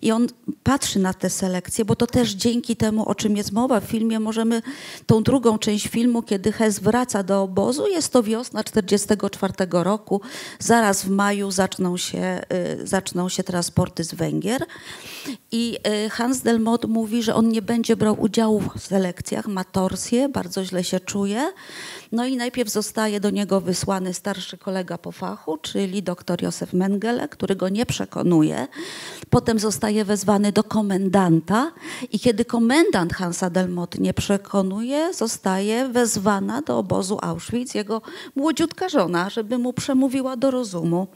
i 0.01 0.12
on 0.12 0.27
patrzy 0.63 1.00
na 1.00 1.13
te 1.13 1.29
selekcje, 1.29 1.85
bo 1.85 1.95
to 1.95 2.07
też 2.07 2.31
dzięki 2.31 2.75
temu, 2.75 3.09
o 3.09 3.15
czym 3.15 3.38
jest 3.38 3.51
mowa 3.51 3.79
w 3.79 3.83
filmie, 3.83 4.19
możemy 4.19 4.62
tą 5.05 5.23
drugą 5.23 5.57
część 5.57 5.88
filmu, 5.88 6.21
kiedy 6.21 6.51
Hes 6.51 6.79
wraca 6.79 7.23
do 7.23 7.41
obozu, 7.41 7.88
jest 7.88 8.13
to 8.13 8.23
wiosna 8.23 8.63
44 8.63 9.53
roku, 9.71 10.21
zaraz 10.59 11.03
w 11.03 11.09
maju 11.09 11.51
zaczną 11.51 11.97
się, 11.97 12.41
y, 12.81 12.88
zaczną 12.88 13.29
się 13.29 13.43
transporty 13.43 14.03
z 14.03 14.13
Węgier 14.13 14.65
i 15.51 15.77
y, 16.05 16.09
Hans 16.09 16.41
Delmot 16.41 16.85
mówi, 16.85 17.23
że 17.23 17.35
on 17.35 17.50
nie 17.50 17.62
będzie 17.62 17.95
brał 17.95 18.21
udziału 18.21 18.62
selekcjach, 18.83 19.47
ma 19.47 19.63
torsję, 19.63 20.29
bardzo 20.29 20.65
źle 20.65 20.83
się 20.83 20.99
czuje. 20.99 21.53
No 22.11 22.25
i 22.25 22.37
najpierw 22.37 22.69
zostaje 22.69 23.19
do 23.19 23.29
niego 23.29 23.61
wysłany 23.61 24.13
starszy 24.13 24.57
kolega 24.57 24.97
po 24.97 25.11
fachu, 25.11 25.57
czyli 25.57 26.03
dr 26.03 26.43
Józef 26.43 26.73
Mengele, 26.73 27.27
który 27.27 27.55
go 27.55 27.69
nie 27.69 27.85
przekonuje. 27.85 28.67
Potem 29.29 29.59
zostaje 29.59 30.05
wezwany 30.05 30.51
do 30.51 30.63
komendanta 30.63 31.71
i 32.11 32.19
kiedy 32.19 32.45
komendant 32.45 33.13
Hansa 33.13 33.49
Delmot 33.49 33.99
nie 33.99 34.13
przekonuje, 34.13 35.13
zostaje 35.13 35.87
wezwana 35.87 36.61
do 36.61 36.77
obozu 36.77 37.17
Auschwitz 37.21 37.75
jego 37.75 38.01
młodziutka 38.35 38.89
żona, 38.89 39.29
żeby 39.29 39.57
mu 39.57 39.73
przemówiła 39.73 40.37
do 40.37 40.51
rozumu. 40.51 41.07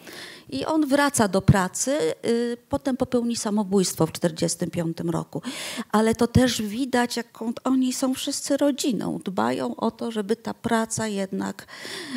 I 0.50 0.66
on 0.66 0.86
wraca 0.86 1.27
do 1.27 1.42
pracy, 1.42 2.13
y, 2.25 2.58
potem 2.70 2.98
popełni 2.98 3.36
samobójstwo 3.36 4.06
w 4.06 4.12
1945 4.12 5.12
roku. 5.12 5.42
Ale 5.92 6.16
to 6.16 6.27
też 6.27 6.62
widać, 6.62 7.18
jaką 7.18 7.54
oni 7.63 7.94
są 7.94 8.13
wszyscy 8.13 8.58
rodziną. 8.58 9.20
Dbają 9.25 9.75
o 9.75 9.92
to, 9.92 10.12
żeby 10.12 10.36
ta 10.36 10.54
praca 10.54 11.08
jednak 11.08 11.68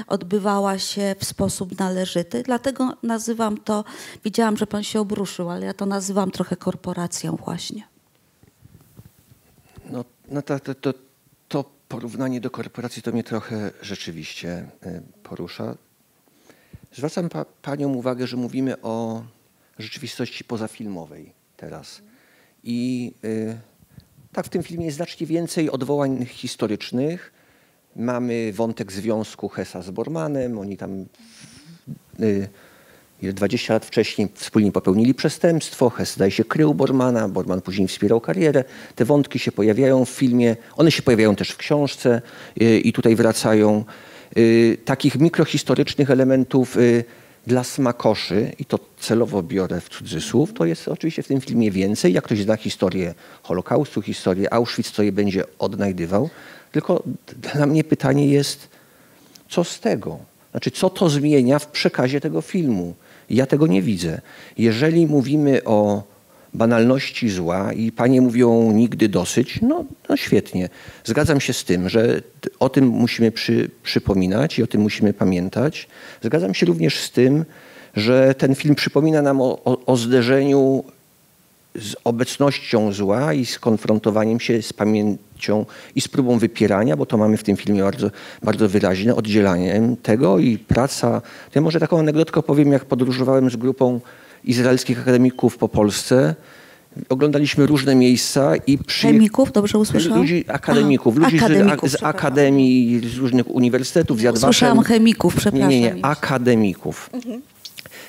odbywała 0.07 0.79
się 0.79 1.15
w 1.19 1.25
sposób 1.25 1.79
należyty. 1.79 2.43
Dlatego 2.43 2.97
nazywam 3.03 3.59
to, 3.59 3.85
widziałam, 4.25 4.57
że 4.57 4.67
pan 4.67 4.83
się 4.83 5.01
obruszył, 5.01 5.51
ale 5.51 5.67
ja 5.67 5.75
to 5.75 5.87
nazywam 5.87 6.31
trochę 6.31 6.57
korporacją 6.57 7.37
właśnie. 7.37 7.83
No, 9.91 10.05
no 10.29 10.43
to, 10.43 10.61
to, 10.61 10.75
to, 10.75 10.95
to 11.49 11.65
porównanie 11.89 12.41
do 12.41 12.51
korporacji 12.51 13.03
to 13.03 13.13
mnie 13.13 13.25
trochę 13.25 13.71
rzeczywiście 13.83 14.69
y, 14.87 15.03
porusza. 15.23 15.75
Zwracam 16.93 17.29
pa, 17.29 17.45
Panią 17.63 17.95
uwagę, 17.95 18.27
że 18.27 18.37
mówimy 18.37 18.83
o 18.83 19.23
rzeczywistości 19.79 20.45
pozafilmowej 20.45 21.33
teraz. 21.57 22.03
I 22.65 23.13
y, 23.25 23.59
tak 24.33 24.47
w 24.47 24.49
tym 24.49 24.63
filmie 24.63 24.85
jest 24.85 24.97
znacznie 24.97 25.27
więcej 25.27 25.71
odwołań 25.71 26.27
historycznych. 26.27 27.33
Mamy 27.97 28.53
wątek 28.53 28.93
związku 28.93 29.49
Hesa 29.49 29.83
z 29.83 29.91
Bormanem. 29.91 30.59
Oni 30.59 30.77
tam 30.77 31.07
y, 32.21 32.49
20 33.23 33.75
lat 33.75 33.87
wcześniej 33.87 34.29
wspólnie 34.35 34.73
popełnili 34.73 35.15
przestępstwo. 35.15 35.91
Hess 35.91 36.15
zdaje 36.15 36.31
się 36.31 36.45
krył 36.45 36.75
Bormana, 36.75 37.29
Borman 37.29 37.61
później 37.61 37.89
wspierał 37.89 38.21
karierę. 38.21 38.65
Te 38.95 39.05
wątki 39.05 39.39
się 39.39 39.53
pojawiają 39.53 40.05
w 40.05 40.11
filmie. 40.11 40.57
One 40.77 40.91
się 40.91 41.03
pojawiają 41.03 41.37
też 41.37 41.51
w 41.51 41.57
książce 41.57 42.23
y, 42.63 42.81
i 42.81 42.93
tutaj 42.93 43.17
wracają. 43.17 43.85
Y, 44.37 44.79
takich 44.85 45.17
mikrohistorycznych 45.21 46.11
elementów 46.11 46.77
y, 46.77 47.05
dla 47.47 47.65
smakoszy, 47.65 48.53
i 48.59 48.65
to 48.65 48.79
celowo 48.99 49.43
biorę 49.43 49.81
w 49.81 49.89
cudzysłów, 49.89 50.53
to 50.53 50.65
jest 50.65 50.89
oczywiście 50.89 51.23
w 51.23 51.29
tym 51.29 51.41
filmie 51.41 51.71
więcej. 51.71 52.13
Jak 52.13 52.25
ktoś 52.25 52.43
zna 52.43 52.57
historię 52.57 53.15
Holokaustu, 53.43 54.03
historię 54.03 54.55
Auschwitz, 54.55 54.93
to 54.93 55.03
je 55.03 55.13
będzie 55.13 55.45
odnajdywał. 55.59 56.31
Tylko 56.73 57.03
dla 57.53 57.67
mnie 57.67 57.85
pytanie 57.85 58.27
jest, 58.29 58.69
co 59.49 59.65
z 59.65 59.81
tego? 59.81 60.19
Znaczy, 60.51 60.71
co 60.71 60.91
to 60.91 61.09
zmienia 61.09 61.59
w 61.59 61.67
przekazie 61.67 62.21
tego 62.21 62.41
filmu? 62.41 62.95
Ja 63.31 63.47
tego 63.47 63.67
nie 63.67 63.83
widzę. 63.83 64.21
Jeżeli 64.59 65.07
mówimy 65.07 65.65
o 65.65 66.03
banalności 66.55 67.31
zła 67.31 67.73
i 67.73 67.93
panie 67.93 68.21
mówią 68.21 68.73
nigdy 68.73 69.09
dosyć, 69.09 69.61
no, 69.63 69.85
no 70.09 70.17
świetnie. 70.17 70.69
Zgadzam 71.05 71.41
się 71.41 71.53
z 71.53 71.65
tym, 71.65 71.89
że 71.89 72.23
o 72.61 72.69
tym 72.69 72.87
musimy 72.87 73.31
przy, 73.31 73.71
przypominać 73.83 74.59
i 74.59 74.63
o 74.63 74.67
tym 74.67 74.81
musimy 74.81 75.13
pamiętać. 75.13 75.89
Zgadzam 76.23 76.55
się 76.55 76.67
również 76.67 77.01
z 77.01 77.11
tym, 77.11 77.45
że 77.97 78.35
ten 78.35 78.55
film 78.55 78.75
przypomina 78.75 79.23
nam 79.23 79.41
o, 79.41 79.65
o, 79.65 79.85
o 79.87 79.97
zderzeniu 79.97 80.85
z 81.75 81.97
obecnością 82.05 82.93
zła 82.93 83.35
i 83.35 83.47
z 83.47 83.59
konfrontowaniem 83.59 84.41
się 84.41 84.63
z 84.63 84.73
pamięcią 84.73 85.67
i 85.95 86.01
z 86.01 86.09
próbą 86.09 86.39
wypierania, 86.39 86.97
bo 86.97 87.07
to 87.07 87.17
mamy 87.17 87.37
w 87.37 87.43
tym 87.43 87.57
filmie 87.57 87.83
bardzo, 87.83 88.11
bardzo 88.43 88.69
wyraźne, 88.69 89.15
oddzielaniem 89.15 89.97
tego 89.97 90.39
i 90.39 90.59
praca. 90.59 91.23
Ja 91.55 91.61
może 91.61 91.81
taką 91.81 91.99
anegdotkę 91.99 92.43
powiem, 92.43 92.73
jak 92.73 92.85
podróżowałem 92.85 93.51
z 93.51 93.57
grupą 93.57 94.01
izraelskich 94.45 95.01
akademików 95.01 95.57
po 95.59 95.69
Polsce. 95.69 96.35
Oglądaliśmy 97.09 97.67
różne 97.67 97.95
miejsca 97.95 98.53
i 98.67 98.79
przy... 98.79 99.07
Chemików, 99.07 99.53
dobrze 99.53 99.79
usłyszałam? 99.79 100.19
Ludzi, 100.21 100.45
akademików, 100.49 101.15
Aha, 101.17 101.25
ludzi 101.27 101.39
z- 101.39 101.43
akademików, 101.43 101.89
z, 101.91 101.93
przepraszam. 101.93 102.17
akademii, 102.19 103.01
z 103.15 103.17
różnych 103.17 103.51
uniwersytetów, 103.51 104.19
z 104.19 104.23
Yad 104.23 104.35
Vashem. 104.35 104.51
Usłyszałam 104.51 104.83
chemików, 104.85 105.37
przepraszam. 105.37 105.69
Nie, 105.71 105.81
nie, 105.81 105.93
nie, 105.95 106.05
akademików. 106.05 107.11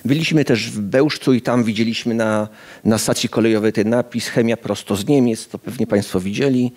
Byliśmy 0.05 0.45
też 0.45 0.71
w 0.71 0.79
Bełżcu 0.79 1.33
i 1.33 1.41
tam 1.41 1.63
widzieliśmy 1.63 2.13
na, 2.13 2.47
na 2.83 2.97
stacji 2.97 3.29
kolejowej 3.29 3.73
ten 3.73 3.89
napis 3.89 4.27
Chemia 4.27 4.57
prosto 4.57 4.95
z 4.95 5.07
Niemiec, 5.07 5.47
to 5.47 5.59
pewnie 5.59 5.87
Państwo 5.87 6.19
widzieli. 6.19 6.71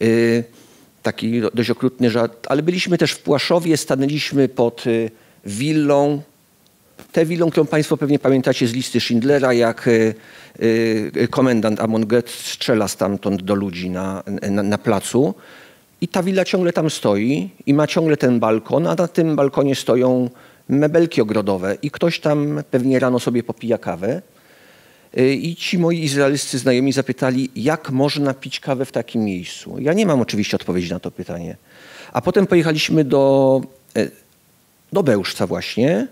Yy, 0.00 0.44
taki 1.02 1.40
do- 1.40 1.50
dość 1.54 1.70
okrutny 1.70 2.10
żart, 2.10 2.46
ale 2.50 2.62
byliśmy 2.62 2.98
też 2.98 3.12
w 3.12 3.18
Płaszowie, 3.22 3.76
stanęliśmy 3.76 4.48
pod 4.48 4.86
y, 4.86 5.10
willą, 5.46 6.22
tę 7.12 7.26
willą, 7.26 7.50
którą 7.50 7.66
Państwo 7.66 7.96
pewnie 7.96 8.18
pamiętacie 8.18 8.66
z 8.66 8.72
listy 8.72 9.00
Schindlera, 9.00 9.52
jak 9.52 9.88
y, 9.88 10.14
y, 11.16 11.28
komendant 11.30 11.80
Amon 11.80 12.06
Goeth 12.06 12.30
strzela 12.30 12.88
stamtąd 12.88 13.42
do 13.42 13.54
ludzi 13.54 13.90
na, 13.90 14.22
na, 14.50 14.62
na 14.62 14.78
placu. 14.78 15.34
I 16.00 16.08
ta 16.08 16.22
willa 16.22 16.44
ciągle 16.44 16.72
tam 16.72 16.90
stoi 16.90 17.50
i 17.66 17.74
ma 17.74 17.86
ciągle 17.86 18.16
ten 18.16 18.40
balkon, 18.40 18.86
a 18.86 18.94
na 18.94 19.08
tym 19.08 19.36
balkonie 19.36 19.74
stoją 19.74 20.30
mebelki 20.68 21.20
ogrodowe 21.20 21.76
i 21.82 21.90
ktoś 21.90 22.20
tam 22.20 22.62
pewnie 22.70 22.98
rano 22.98 23.18
sobie 23.18 23.42
popija 23.42 23.78
kawę. 23.78 24.22
Y, 25.18 25.34
I 25.34 25.56
ci 25.56 25.78
moi 25.78 26.04
izraelscy 26.04 26.58
znajomi 26.58 26.92
zapytali, 26.92 27.50
jak 27.56 27.90
można 27.90 28.34
pić 28.34 28.60
kawę 28.60 28.84
w 28.84 28.92
takim 28.92 29.24
miejscu. 29.24 29.76
Ja 29.80 29.92
nie 29.92 30.06
mam 30.06 30.20
oczywiście 30.20 30.56
odpowiedzi 30.56 30.90
na 30.90 31.00
to 31.00 31.10
pytanie. 31.10 31.56
A 32.12 32.20
potem 32.20 32.46
pojechaliśmy 32.46 33.04
do, 33.04 33.60
e, 33.96 34.08
do 34.92 35.02
Bełżca 35.02 35.46
właśnie 35.46 36.08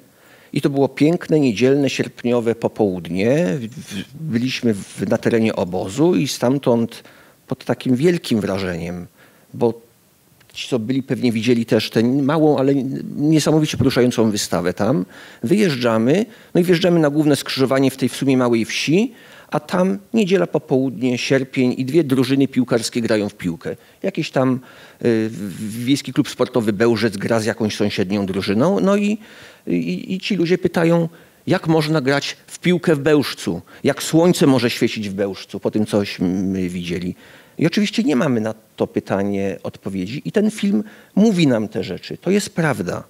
i 0.57 0.61
to 0.61 0.71
było 0.71 0.89
piękne, 0.89 1.41
niedzielne, 1.41 1.91
sierpniowe 1.91 2.55
popołudnie. 2.55 3.59
Byliśmy 4.21 4.75
w, 4.75 5.09
na 5.09 5.19
terenie 5.19 5.57
obozu 5.57 6.15
i 6.15 6.29
stamtąd 6.29 7.03
pod 7.47 7.65
takim 7.65 7.97
wielkim 7.97 8.41
wrażeniem, 8.41 9.07
bo 9.55 9.81
ci, 10.53 10.69
co 10.69 10.79
byli, 10.79 11.03
pewnie 11.03 11.33
widzieli 11.33 11.67
też 11.67 11.91
tę 11.91 12.03
małą, 12.03 12.59
ale 12.59 12.75
niesamowicie 13.17 13.77
poruszającą 13.77 14.31
wystawę 14.31 14.75
tam. 14.75 15.05
Wyjeżdżamy, 15.43 16.27
no 16.55 16.61
i 16.61 16.65
wjeżdżamy 16.65 17.01
na 17.01 17.11
główne 17.11 17.37
skrzyżowanie 17.37 17.91
w 17.91 17.97
tej 17.97 18.09
w 18.09 18.17
sumie 18.17 18.37
małej 18.37 18.65
wsi, 18.65 19.13
a 19.51 19.61
tam 19.61 19.99
niedziela 20.15 20.47
popołudnie, 20.47 21.19
sierpień 21.19 21.75
i 21.79 21.85
dwie 21.85 22.05
drużyny 22.05 22.49
piłkarskie 22.49 23.01
grają 23.01 23.29
w 23.29 23.35
piłkę. 23.35 23.77
Jakiś 24.03 24.31
tam 24.31 24.61
y, 25.05 25.31
wiejski 25.61 26.13
klub 26.13 26.29
sportowy 26.29 26.73
Bełżec 26.73 27.17
gra 27.17 27.41
z 27.41 27.45
jakąś 27.45 27.77
sąsiednią 27.77 28.27
drużyną, 28.27 28.81
no 28.81 28.97
i, 28.97 29.19
i, 29.67 30.15
i 30.15 30.21
ci 30.21 30.37
ludzie 30.37 30.59
pytają, 30.59 31.09
jak 31.47 31.69
można 31.69 32.01
grać 32.01 32.37
w 32.47 32.59
piłkę 32.59 32.95
w 32.95 32.99
Bełżcu, 32.99 33.63
jak 33.85 34.03
słońce 34.03 34.47
może 34.47 34.71
świecić 34.71 35.09
w 35.09 35.15
Bełżcu, 35.15 35.61
po 35.61 35.71
tym 35.71 35.87
cośmy 35.87 36.69
widzieli. 36.69 37.15
I 37.59 37.67
oczywiście 37.67 38.03
nie 38.03 38.17
mamy 38.17 38.41
na 38.41 38.55
to 38.77 38.87
pytanie 38.87 39.59
odpowiedzi 39.63 40.23
i 40.25 40.33
ten 40.33 40.51
film 40.51 40.85
mówi 41.15 41.47
nam 41.47 41.69
te 41.69 41.85
rzeczy. 41.85 42.19
To 42.19 42.31
jest 42.31 42.55
prawda. 42.55 43.05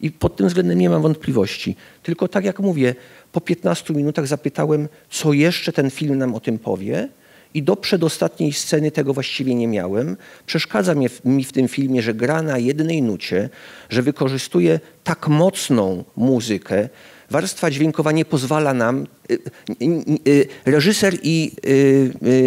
I 0.00 0.10
pod 0.10 0.36
tym 0.36 0.48
względem 0.48 0.78
nie 0.78 0.90
mam 0.90 1.02
wątpliwości. 1.02 1.76
Tylko 2.02 2.28
tak 2.28 2.44
jak 2.44 2.60
mówię, 2.60 2.94
po 3.34 3.40
15 3.40 3.94
minutach 3.94 4.26
zapytałem, 4.26 4.88
co 5.10 5.32
jeszcze 5.32 5.72
ten 5.72 5.90
film 5.90 6.18
nam 6.18 6.34
o 6.34 6.40
tym 6.40 6.58
powie. 6.58 7.08
I 7.54 7.62
do 7.62 7.76
przedostatniej 7.76 8.52
sceny 8.52 8.90
tego 8.90 9.14
właściwie 9.14 9.54
nie 9.54 9.68
miałem. 9.68 10.16
Przeszkadza 10.46 10.94
mi 11.24 11.44
w 11.44 11.52
tym 11.52 11.68
filmie, 11.68 12.02
że 12.02 12.14
gra 12.14 12.42
na 12.42 12.58
jednej 12.58 13.02
nucie, 13.02 13.48
że 13.90 14.02
wykorzystuje 14.02 14.80
tak 15.04 15.28
mocną 15.28 16.04
muzykę. 16.16 16.88
Warstwa 17.30 17.70
dźwiękowa 17.70 18.12
nie 18.12 18.24
pozwala 18.24 18.74
nam. 18.74 19.06
y, 19.30 19.38
y, 19.82 20.28
y, 20.28 20.48
Reżyser 20.64 21.14
i 21.22 21.52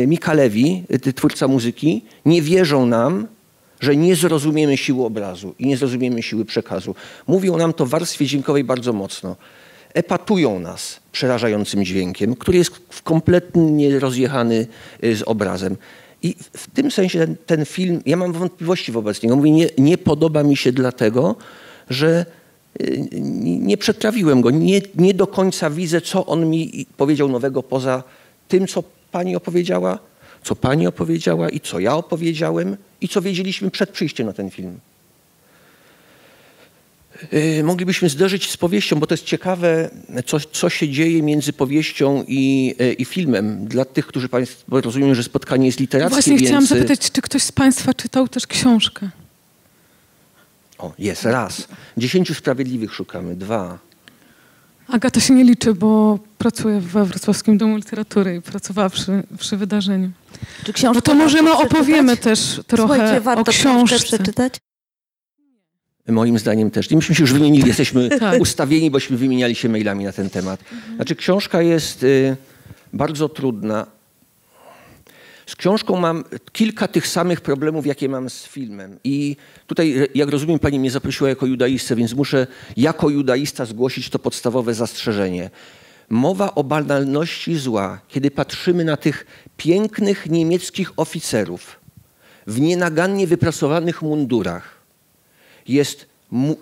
Mika 0.08 0.34
Lewi, 0.34 0.84
y, 1.08 1.14
twórca 1.14 1.48
muzyki, 1.48 2.06
nie 2.26 2.42
wierzą 2.42 2.86
nam, 2.86 3.28
że 3.80 3.96
nie 3.96 4.16
zrozumiemy 4.16 4.78
siły 4.78 5.06
obrazu 5.06 5.56
i 5.60 5.68
nie 5.68 5.78
zrozumiemy 5.78 6.24
siły 6.24 6.46
przekazu. 6.46 6.96
Mówią 7.28 7.58
nam 7.58 7.74
to 7.74 7.86
w 7.86 7.90
warstwie 7.90 8.26
dźwiękowej 8.26 8.64
bardzo 8.64 8.94
mocno. 8.94 9.36
Epatują 9.94 10.60
nas 10.60 11.00
przerażającym 11.12 11.86
dźwiękiem, 11.86 12.36
który 12.36 12.58
jest 12.58 12.72
kompletnie 13.04 14.00
rozjechany 14.00 14.68
y, 15.04 15.16
z 15.16 15.22
obrazem. 15.22 15.78
I 16.24 16.36
w- 16.54 16.68
tym 16.72 16.92
sensie 16.92 17.20
ten, 17.20 17.36
ten 17.46 17.66
film, 17.66 18.02
ja 18.06 18.18
mam 18.18 18.34
wątpliwości 18.34 18.92
wobec 18.92 19.24
niego. 19.24 19.36
Mówię, 19.36 19.52
nie, 19.52 19.68
nie 19.78 19.98
podoba 19.98 20.44
mi 20.44 20.58
się 20.58 20.72
dlatego, 20.72 21.36
że 21.90 22.26
y, 22.82 23.08
nie 23.22 23.60
nie 23.60 23.78
przetrawiłem 23.78 24.42
go. 24.42 24.52
Nie, 24.52 24.82
nie 24.96 25.14
do 25.14 25.28
końca 25.28 25.70
widzę, 25.70 26.02
co 26.02 26.26
on 26.26 26.50
mi 26.50 26.86
powiedział 26.98 27.30
nowego 27.30 27.64
poza 27.64 28.04
tym, 28.48 28.68
co 28.68 28.84
pani 29.12 29.36
opowiedziała, 29.36 30.00
co 30.44 30.56
pani 30.56 30.88
opowiedziała 30.88 31.50
i 31.50 31.60
co 31.60 31.80
ja 31.80 31.96
opowiedziałem 31.96 32.78
i 33.02 33.08
co 33.08 33.22
wiedzieliśmy 33.22 33.72
przed 33.72 33.90
przyjściem 33.90 34.28
na 34.28 34.34
ten 34.34 34.50
film. 34.50 34.80
Yy, 37.32 37.64
Moglibyśmy 37.64 38.10
zderzyć 38.10 38.52
z 38.52 38.58
powieścią, 38.58 38.96
bo 39.00 39.08
to 39.08 39.14
jest 39.14 39.26
ciekawe, 39.26 39.90
co, 40.26 40.40
co 40.40 40.70
się 40.70 40.90
dzieje 40.90 41.24
między 41.24 41.54
powieścią 41.54 42.24
i, 42.28 42.76
yy, 42.80 42.94
i 42.94 43.06
filmem. 43.06 43.68
Dla 43.68 43.86
tych, 43.86 44.08
którzy 44.08 44.30
Państwo 44.30 44.82
rozumiem, 44.82 45.16
że 45.16 45.24
spotkanie 45.24 45.66
jest 45.66 45.80
literackie, 45.80 46.14
Właśnie 46.14 46.38
więc... 46.38 46.48
chciałam 46.48 46.66
zapytać, 46.66 47.12
czy 47.12 47.22
ktoś 47.22 47.44
z 47.44 47.52
Państwa 47.52 47.94
czytał 47.94 48.28
też 48.28 48.48
książkę? 48.48 49.10
O, 50.78 50.94
jest, 51.00 51.26
raz. 51.26 51.68
Dziesięciu 51.98 52.34
sprawiedliwych 52.34 52.94
szukamy, 52.94 53.36
dwa. 53.36 53.80
Agata 54.88 55.20
się 55.20 55.34
nie 55.34 55.44
liczy, 55.44 55.74
bo 55.74 56.20
pracuje 56.38 56.80
we 56.80 57.06
Wrocławskim 57.06 57.58
Domu 57.58 57.76
Literatury 57.78 58.36
i 58.36 58.42
pracowała 58.42 58.90
przy, 58.90 59.24
przy 59.40 59.58
wydarzeniu. 59.58 60.12
Czy 60.64 60.74
książkę 60.74 60.96
No 60.96 61.02
to 61.02 61.14
może 61.16 61.42
my 61.42 61.50
warto 61.50 61.64
opowiemy 61.64 62.18
przeczytać? 62.18 62.40
też 62.40 62.62
trochę 62.68 62.94
Słuchajcie, 62.94 63.18
o 63.18 63.22
warto 63.22 63.52
książkę 63.52 63.96
książce. 63.96 64.18
przeczytać? 64.18 64.54
Moim 66.08 66.40
zdaniem 66.40 66.72
też. 66.72 66.92
Myśmy 66.92 67.16
się 67.16 67.24
już 67.24 67.34
wymienili, 67.34 67.68
jesteśmy 67.74 68.10
Tak. 68.10 68.42
ustawieni, 68.42 68.92
bośmy 68.92 69.18
wymieniali 69.18 69.56
się 69.56 69.70
mailami 69.70 70.04
na 70.06 70.12
ten 70.12 70.30
temat. 70.30 70.60
Znaczy 70.96 71.16
książka 71.16 71.62
jest 71.62 72.04
y, 72.04 72.38
bardzo 72.94 73.30
trudna. 73.30 73.88
Z 75.46 75.56
książką 75.56 76.00
mam 76.00 76.24
kilka 76.52 76.88
tych 76.88 77.08
samych 77.08 77.42
problemów, 77.42 77.86
jakie 77.86 78.10
mam 78.10 78.30
z 78.30 78.44
filmem. 78.44 79.00
I 79.04 79.36
tutaj, 79.68 80.08
jak 80.16 80.30
rozumiem, 80.30 80.60
pani 80.60 80.80
mnie 80.80 80.92
zaprosiła 80.92 81.30
jako 81.30 81.46
judaistę, 81.46 81.96
więc 81.96 82.14
muszę 82.14 82.48
jako 82.78 83.10
judaista 83.10 83.66
zgłosić 83.66 84.10
to 84.10 84.20
podstawowe 84.20 84.74
zastrzeżenie. 84.74 85.50
Mowa 86.10 86.56
o 86.56 86.64
banalności 86.64 87.56
zła, 87.56 88.00
kiedy 88.08 88.32
patrzymy 88.32 88.84
na 88.86 88.98
tych 88.98 89.26
pięknych 89.58 90.30
niemieckich 90.30 90.92
oficerów 90.98 91.80
w 92.48 92.60
nienagannie 92.60 93.28
wyprasowanych 93.28 94.02
mundurach, 94.02 94.77
jest 95.68 96.06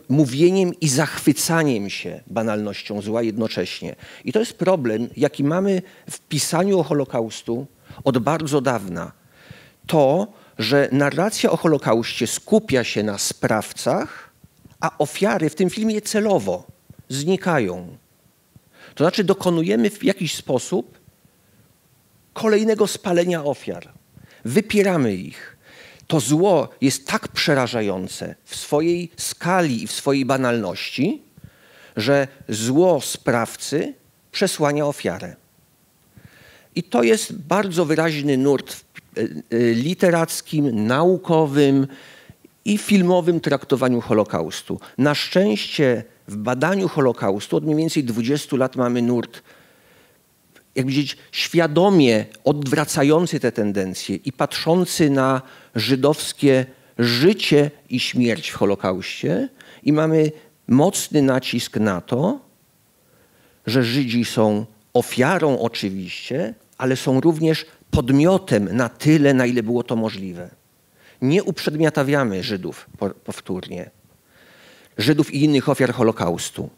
mówieniem 0.10 0.80
i 0.82 0.90
zachwycaniem 0.90 1.90
się 1.90 2.22
banalnością 2.28 3.02
zła 3.02 3.22
jednocześnie. 3.22 3.96
I 4.26 4.34
to 4.34 4.40
jest 4.40 4.54
problem, 4.54 5.10
jaki 5.18 5.44
mamy 5.44 5.82
w 6.10 6.20
pisaniu 6.20 6.80
o 6.80 6.84
Holokaustu 6.84 7.68
od 8.04 8.18
bardzo 8.18 8.62
dawna. 8.62 9.12
To, 9.88 10.28
że 10.60 10.90
narracja 10.92 11.52
o 11.52 11.58
Holokauście 11.58 12.28
skupia 12.28 12.84
się 12.84 13.04
na 13.04 13.18
sprawcach, 13.18 14.32
a 14.80 14.98
ofiary 14.98 15.50
w 15.50 15.56
tym 15.56 15.70
filmie 15.70 16.02
celowo 16.02 16.68
znikają. 17.10 17.98
To 18.96 19.04
znaczy 19.04 19.24
dokonujemy 19.24 19.90
w 19.90 20.04
jakiś 20.04 20.36
sposób 20.36 21.00
kolejnego 22.34 22.88
spalenia 22.88 23.44
ofiar. 23.44 23.90
Wypieramy 24.46 25.16
ich. 25.16 25.55
To 26.08 26.20
zło 26.20 26.70
jest 26.82 27.08
tak 27.08 27.28
przerażające 27.28 28.36
w 28.44 28.56
swojej 28.56 29.12
skali 29.18 29.84
i 29.84 29.88
w 29.88 29.92
swojej 29.92 30.26
banalności, 30.26 31.22
że 31.98 32.28
zło 32.50 33.02
sprawcy 33.02 33.94
przesłania 34.32 34.86
ofiarę. 34.86 35.36
I 36.76 36.84
to 36.84 37.04
jest 37.04 37.34
bardzo 37.34 37.86
wyraźny 37.86 38.38
nurt 38.38 38.74
w 38.74 38.84
e, 39.18 39.22
e, 39.22 39.74
literackim, 39.74 40.88
naukowym 40.88 41.88
i 42.66 42.78
filmowym 42.78 43.40
traktowaniu 43.40 44.02
Holokaustu. 44.02 44.80
Na 44.98 45.16
szczęście 45.16 46.04
w 46.28 46.36
badaniu 46.36 46.88
Holokaustu 46.88 47.58
od 47.58 47.64
mniej 47.64 47.78
więcej 47.78 48.04
20 48.04 48.58
lat 48.58 48.76
mamy 48.76 49.02
nurt 49.02 49.42
jak 50.76 50.86
powiedzieć, 50.86 51.18
świadomie 51.32 52.26
odwracający 52.44 53.40
te 53.40 53.52
tendencje 53.52 54.16
i 54.16 54.32
patrzący 54.32 55.10
na 55.10 55.42
żydowskie 55.76 56.66
życie 57.00 57.72
i 57.90 58.00
śmierć 58.00 58.50
w 58.50 58.56
Holokauście 58.56 59.50
i 59.84 59.94
mamy 59.94 60.32
mocny 60.68 61.22
nacisk 61.22 61.78
na 61.78 62.02
to, 62.02 62.40
że 63.66 63.84
Żydzi 63.84 64.26
są 64.26 64.66
ofiarą 64.94 65.60
oczywiście, 65.60 66.54
ale 66.78 66.96
są 66.96 67.22
również 67.22 67.66
podmiotem 67.92 68.76
na 68.78 68.90
tyle, 68.90 69.34
na 69.34 69.46
ile 69.46 69.64
było 69.64 69.84
to 69.84 69.96
możliwe. 69.96 70.50
Nie 71.22 71.44
uprzedmiotawiamy 71.44 72.44
Żydów 72.44 72.90
po- 72.98 73.10
powtórnie. 73.10 73.90
Żydów 74.98 75.34
i 75.34 75.44
innych 75.44 75.70
ofiar 75.70 75.94
Holokaustu. 75.94 76.70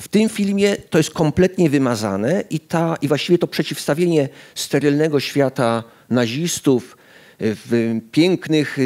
W 0.00 0.08
tym 0.08 0.28
filmie 0.28 0.76
to 0.76 0.98
jest 0.98 1.10
kompletnie 1.10 1.70
wymazane 1.70 2.44
i, 2.50 2.60
ta, 2.60 2.96
i 3.02 3.08
właściwie 3.08 3.38
to 3.38 3.46
przeciwstawienie 3.46 4.28
sterylnego 4.54 5.20
świata 5.20 5.84
nazistów 6.10 6.96
w 7.40 8.00
pięknych 8.12 8.78
y, 8.78 8.82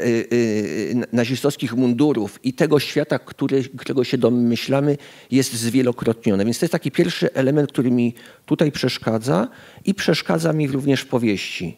y, 0.00 0.04
y, 0.32 0.94
nazistowskich 1.12 1.74
mundurów 1.74 2.44
i 2.44 2.52
tego 2.52 2.80
świata, 2.80 3.18
który, 3.18 3.64
którego 3.64 4.04
się 4.04 4.18
domyślamy, 4.18 4.98
jest 5.30 5.52
zwielokrotnione. 5.52 6.44
Więc 6.44 6.58
to 6.58 6.64
jest 6.64 6.72
taki 6.72 6.90
pierwszy 6.90 7.34
element, 7.34 7.72
który 7.72 7.90
mi 7.90 8.14
tutaj 8.46 8.72
przeszkadza 8.72 9.48
i 9.84 9.94
przeszkadza 9.94 10.52
mi 10.52 10.68
również 10.68 11.00
w 11.00 11.06
powieści. 11.06 11.76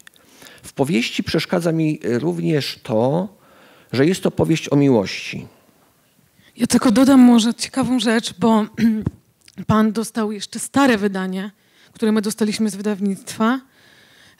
W 0.62 0.72
powieści 0.72 1.22
przeszkadza 1.22 1.72
mi 1.72 2.00
również 2.02 2.78
to, 2.82 3.28
że 3.92 4.06
jest 4.06 4.22
to 4.22 4.30
powieść 4.30 4.68
o 4.68 4.76
miłości. 4.76 5.46
Ja 6.56 6.66
tylko 6.66 6.90
dodam 6.90 7.20
może 7.20 7.54
ciekawą 7.54 8.00
rzecz, 8.00 8.34
bo 8.38 8.66
pan 9.66 9.92
dostał 9.92 10.32
jeszcze 10.32 10.58
stare 10.58 10.98
wydanie, 10.98 11.50
które 11.92 12.12
my 12.12 12.22
dostaliśmy 12.22 12.70
z 12.70 12.76
wydawnictwa, 12.76 13.60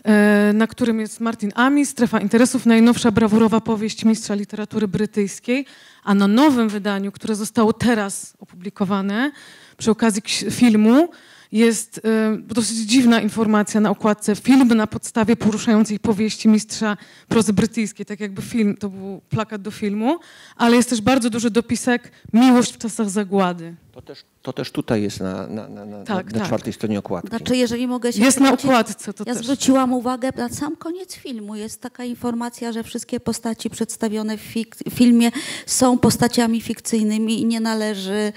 e, 0.04 0.50
na 0.54 0.66
którym 0.66 1.00
jest 1.00 1.20
Martin 1.20 1.52
Ami, 1.54 1.86
Strefa 1.86 2.20
Interesów, 2.20 2.66
najnowsza 2.66 3.10
brawurowa 3.10 3.60
powieść 3.60 4.04
mistrza 4.04 4.34
literatury 4.34 4.88
brytyjskiej, 4.88 5.66
a 6.04 6.14
na 6.14 6.28
nowym 6.28 6.68
wydaniu, 6.68 7.12
które 7.12 7.34
zostało 7.34 7.72
teraz 7.72 8.36
opublikowane 8.40 9.32
przy 9.76 9.90
okazji 9.90 10.22
filmu, 10.50 11.08
jest 11.54 11.98
y, 11.98 12.02
dosyć 12.42 12.76
dziwna 12.76 13.20
informacja 13.20 13.80
na 13.80 13.90
okładce. 13.90 14.36
Film 14.36 14.68
na 14.68 14.86
podstawie 14.86 15.36
poruszającej 15.36 15.98
powieści 15.98 16.48
mistrza 16.48 16.96
prozy 17.28 17.52
brytyjskiej, 17.52 18.06
tak 18.06 18.20
jakby 18.20 18.42
film, 18.42 18.76
to 18.76 18.88
był 18.88 19.20
plakat 19.28 19.62
do 19.62 19.70
filmu, 19.70 20.18
ale 20.56 20.76
jest 20.76 20.90
też 20.90 21.00
bardzo 21.00 21.30
duży 21.30 21.50
dopisek 21.50 22.12
Miłość 22.32 22.72
w 22.72 22.78
czasach 22.78 23.10
zagłady. 23.10 23.74
To 23.94 24.02
też, 24.02 24.24
to 24.42 24.52
też 24.52 24.70
tutaj 24.70 25.02
jest 25.02 25.20
na, 25.20 25.46
na, 25.46 25.68
na, 25.68 25.84
na, 25.84 26.04
Tak, 26.04 26.32
na 26.32 26.38
tak. 26.38 26.46
czwartej 26.46 26.72
stronie 26.72 26.98
okładki. 26.98 27.28
Znaczy, 27.28 27.56
jeżeli 27.56 27.86
mogę 27.86 28.12
się 28.12 28.22
Jest 28.22 28.40
na 28.40 28.52
okładce 28.52 29.12
to 29.14 29.24
Ja 29.26 29.34
też. 29.34 29.44
zwróciłam 29.44 29.92
uwagę 29.92 30.30
na 30.36 30.48
sam 30.48 30.76
koniec 30.76 31.14
filmu. 31.14 31.56
Jest 31.56 31.80
taka 31.80 32.04
informacja, 32.04 32.72
że 32.72 32.82
wszystkie 32.82 33.20
postaci 33.20 33.70
przedstawione 33.70 34.38
w 34.38 34.54
fik- 34.54 34.90
filmie 34.90 35.30
są 35.66 35.98
postaciami 35.98 36.60
fikcyjnymi 36.60 37.40
i 37.40 37.46
nie 37.46 37.60
należy 37.60 38.32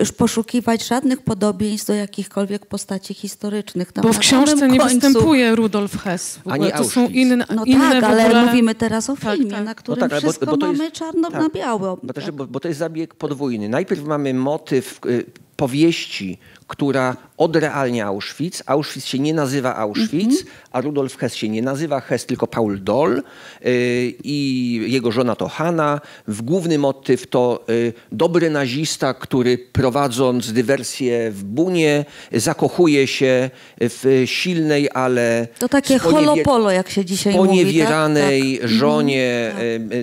y, 0.00 0.12
poszukiwać 0.16 0.86
żadnych 0.86 1.22
podobieństw 1.22 1.86
do 1.86 1.94
jakichkolwiek 1.94 2.66
postaci 2.66 3.14
historycznych. 3.14 3.92
Tam 3.92 4.02
Bo 4.04 4.12
w 4.12 4.18
książce 4.18 4.68
nie 4.68 4.78
końcu- 4.80 4.94
występuje 5.00 5.54
Rudolf 5.56 6.02
Hess. 6.02 6.36
W 6.44 6.48
ogóle. 6.48 6.72
To 6.72 6.84
są 6.84 7.08
inne, 7.08 7.44
No 7.54 7.64
inne 7.64 7.90
tak, 8.00 8.04
ale 8.04 8.24
ogóle... 8.26 8.46
mówimy 8.46 8.74
teraz 8.74 9.10
o 9.10 9.16
Tak, 9.16 9.36
filmie, 9.36 9.50
tak. 9.50 9.64
na 9.64 9.74
którym 9.74 10.00
tak, 10.00 10.12
ale 10.12 10.20
bo- 10.20 10.26
wszystko 10.26 10.46
bo 10.46 10.56
to 10.56 10.66
jest- 10.66 10.78
mamy 10.78 10.90
czarno 10.92 11.30
tak. 11.30 11.40
na 11.42 11.48
biało. 11.48 11.98
Bo, 12.02 12.12
też, 12.12 12.30
bo, 12.30 12.46
bo 12.46 12.60
to 12.60 12.68
jest 12.68 12.78
zabieg 12.78 13.14
podwójny. 13.14 13.68
Najpierw 13.68 14.02
mamy 14.04 14.34
motyw 14.68 15.00
y, 15.06 15.24
powieści, 15.56 16.38
która 16.66 17.16
odrealnia 17.36 18.06
Auschwitz. 18.06 18.62
Auschwitz 18.66 19.04
się 19.06 19.18
nie 19.18 19.34
nazywa 19.34 19.76
Auschwitz, 19.76 20.44
a 20.72 20.80
Rudolf 20.80 21.16
Hess 21.16 21.34
się 21.34 21.48
nie 21.48 21.62
nazywa 21.62 22.00
Hess, 22.00 22.26
tylko 22.26 22.46
Paul 22.46 22.82
Doll 22.84 23.22
y, 23.66 24.14
i 24.24 24.80
jego 24.88 25.12
żona 25.12 25.36
to 25.36 25.48
Hanna. 25.48 26.00
W 26.28 26.42
główny 26.42 26.78
motyw 26.78 27.26
to 27.26 27.64
y, 27.70 27.92
dobry 28.12 28.50
nazista, 28.50 29.14
który 29.14 29.58
prowadząc 29.58 30.52
dywersję 30.52 31.30
w 31.30 31.44
Bunie 31.44 32.04
zakochuje 32.32 33.06
się 33.06 33.50
w 33.80 34.22
silnej, 34.26 34.88
ale 34.94 35.48
To 35.58 35.68
takie 35.68 35.98
holopolo, 35.98 36.70
jak 36.70 36.90
się 36.90 37.04
dzisiaj 37.04 37.34
mówi. 37.34 37.48
poniewieranej 37.48 38.52
Tak? 38.52 38.60
Tak. 38.60 38.70
żonie 38.70 39.52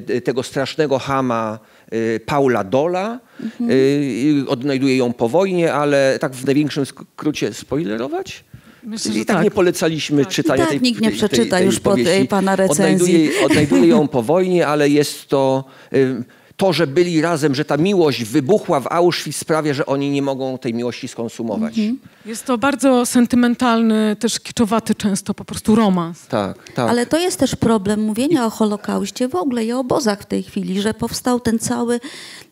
y, 0.09 0.13
y, 0.13 0.21
tego 0.21 0.43
strasznego 0.43 0.99
Hama 0.99 1.59
y, 1.93 2.19
Paula 2.25 2.63
Dola. 2.63 3.19
Y, 3.69 4.45
Odnajduje 4.47 4.97
ją 4.97 5.13
po 5.13 5.29
wojnie, 5.29 5.73
ale 5.73 6.17
tak 6.21 6.33
w 6.35 6.45
największym 6.45 6.85
skrócie 6.85 7.53
spoilerować? 7.53 8.43
Myślę, 8.83 9.11
I 9.11 9.19
że 9.19 9.25
tak, 9.25 9.35
tak. 9.35 9.43
nie 9.43 9.51
polecaliśmy 9.51 10.25
czytania 10.25 10.63
I 10.63 10.67
tak 10.67 10.69
tej 10.69 10.81
nikt 10.81 11.01
nie 11.01 11.07
tej- 11.09 11.17
przeczyta 11.17 11.41
tej, 11.43 11.49
tej 11.49 11.65
już 11.65 11.79
po 11.79 11.95
tej 11.95 12.27
pana 12.27 12.55
recenzji. 12.55 13.15
Odnajduje, 13.15 13.45
odnajduje 13.45 13.87
ją 13.87 14.07
po 14.07 14.23
wojnie, 14.33 14.67
ale 14.67 14.89
jest 14.89 15.27
to... 15.27 15.63
y, 15.93 16.23
To, 16.57 16.73
że 16.73 16.87
byli 16.87 17.21
razem, 17.21 17.55
że 17.55 17.65
ta 17.65 17.77
miłość 17.77 18.23
wybuchła 18.23 18.79
w 18.79 18.87
Auschwitz 18.87 19.35
sprawia, 19.37 19.73
że 19.73 19.85
oni 19.85 20.09
nie 20.11 20.21
mogą 20.21 20.57
tej 20.57 20.73
miłości 20.73 21.07
skonsumować. 21.07 21.77
Mhm. 21.77 21.99
Jest 22.25 22.45
to 22.45 22.57
bardzo 22.57 23.05
sentymentalny, 23.05 24.15
też 24.19 24.39
kiczowaty 24.39 24.95
często 24.95 25.33
po 25.33 25.45
prostu 25.45 25.75
romans. 25.75 26.27
Tak, 26.27 26.71
tak. 26.71 26.89
Ale 26.89 27.05
to 27.05 27.17
jest 27.19 27.39
też 27.39 27.55
problem 27.55 27.99
mówienia 28.03 28.45
o 28.45 28.49
Holokauście 28.49 29.27
w 29.27 29.35
ogóle 29.35 29.65
i 29.65 29.73
o 29.73 29.79
obozach 29.79 30.21
w 30.21 30.25
tej 30.25 30.43
chwili, 30.43 30.81
że 30.81 30.93
powstał 30.93 31.39
ten 31.39 31.59
cały, 31.59 31.99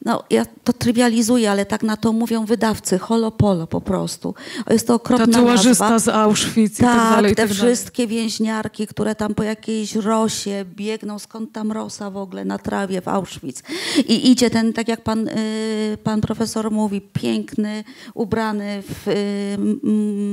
no 0.06 0.24
ja 0.30 0.46
to 0.64 0.74
trywializuję, 0.74 1.52
ale 1.52 1.66
tak 1.66 1.84
na 1.84 1.98
to 1.98 2.14
mówią 2.14 2.46
wydawcy, 2.46 3.00
holopolo 3.00 3.68
po 3.68 3.82
prostu. 3.82 4.36
Jest 4.70 4.88
to 4.88 4.94
Ta 4.94 4.96
okropna 4.96 5.40
towarzysta 5.40 5.90
nazwa. 5.90 6.12
z 6.12 6.16
Auschwitz 6.16 6.80
i 6.80 6.84
tak 6.84 6.96
Tak, 6.96 7.16
dalej. 7.16 7.36
te 7.36 7.48
tak 7.48 7.58
dalej. 7.58 7.64
wszystkie 7.76 8.08
więźniarki, 8.08 8.88
które 8.88 9.16
tam 9.16 9.36
po 9.36 9.44
jakiejś 9.44 9.96
rosie 9.96 10.66
biegną, 10.76 11.20
skąd 11.20 11.52
tam 11.52 11.72
rosa 11.72 12.10
w 12.10 12.18
ogóle 12.18 12.46
na 12.46 12.58
trawie 12.58 13.02
w 13.02 13.08
Auschwitz. 13.08 13.62
I 14.08 14.32
idzie 14.32 14.50
ten, 14.50 14.74
tak 14.74 14.88
jak 14.88 15.02
pan, 15.02 15.28
y, 15.28 15.98
pan 16.04 16.22
profesor 16.22 16.72
mówi, 16.72 17.02
piękny, 17.02 17.84
ubrany 18.14 18.84
w 18.88 19.08
y, 19.08 19.58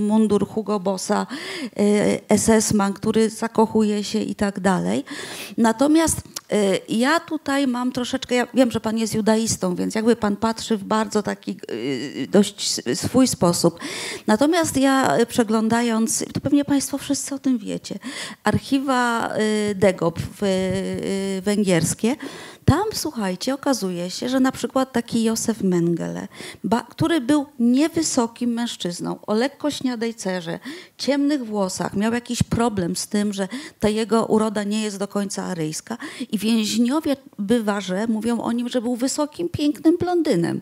mundur 0.09 0.49
Hugo 0.49 0.81
Bossa, 0.81 1.27
y, 1.81 2.20
SS-man, 2.38 2.92
który 2.92 3.31
zakochuje 3.31 4.05
się 4.05 4.20
i 4.20 4.35
tak 4.35 4.61
dalej. 4.61 5.05
Natomiast 5.57 6.20
ja 6.88 7.20
tutaj 7.20 7.66
mam 7.66 7.92
troszeczkę, 7.92 8.35
ja 8.35 8.46
wiem, 8.55 8.70
że 8.70 8.81
pan 8.81 8.99
jest 8.99 9.14
judaistą, 9.14 9.75
więc 9.75 9.94
jakby 9.94 10.16
pan 10.16 10.37
patrzy 10.37 10.77
w 10.77 10.85
bardzo 10.85 11.23
taki 11.23 11.61
dość 12.29 12.81
swój 12.94 13.27
sposób. 13.27 13.81
Natomiast 14.27 14.77
ja 14.77 15.16
przeglądając, 15.29 16.25
to 16.33 16.40
pewnie 16.40 16.64
państwo 16.64 16.99
wszyscy 16.99 17.35
o 17.35 17.38
tym 17.38 17.59
wiecie, 17.59 17.99
archiwa 18.44 19.33
Degop 19.75 20.18
węgierskie, 21.42 22.16
tam, 22.70 22.85
słuchajcie, 22.94 23.54
okazuje 23.54 24.11
się, 24.11 24.28
że 24.28 24.40
na 24.40 24.52
przykład 24.52 24.92
taki 24.92 25.24
Józef 25.24 25.62
Mengele, 25.62 26.28
który 26.88 27.20
był 27.20 27.46
niewysokim 27.59 28.50
mężczyzną, 28.50 29.18
o 29.26 29.35
lekko 29.35 29.70
śniadej 29.70 30.14
cerze, 30.14 30.59
ciemnych 30.98 31.46
włosach, 31.46 31.96
miał 31.96 32.12
jakiś 32.12 32.42
problem 32.42 32.96
z 32.96 33.09
tym, 33.09 33.33
że 33.33 33.48
ta 33.80 33.88
jego 33.88 34.26
uroda 34.26 34.62
nie 34.62 34.83
jest 34.83 34.98
do 34.98 35.09
końca 35.09 35.44
aryjska 35.44 35.96
i 36.33 36.38
więźniowie, 36.38 37.16
bywa, 37.38 37.80
że 37.80 38.06
mówią 38.06 38.40
o 38.40 38.52
nim, 38.52 38.68
że 38.68 38.83
był 38.83 38.96
wysokim, 38.96 39.48
pięknym 39.48 39.96
blondynem, 39.96 40.61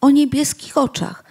o 0.00 0.10
niebieskich 0.10 0.78
oczach 0.78 1.24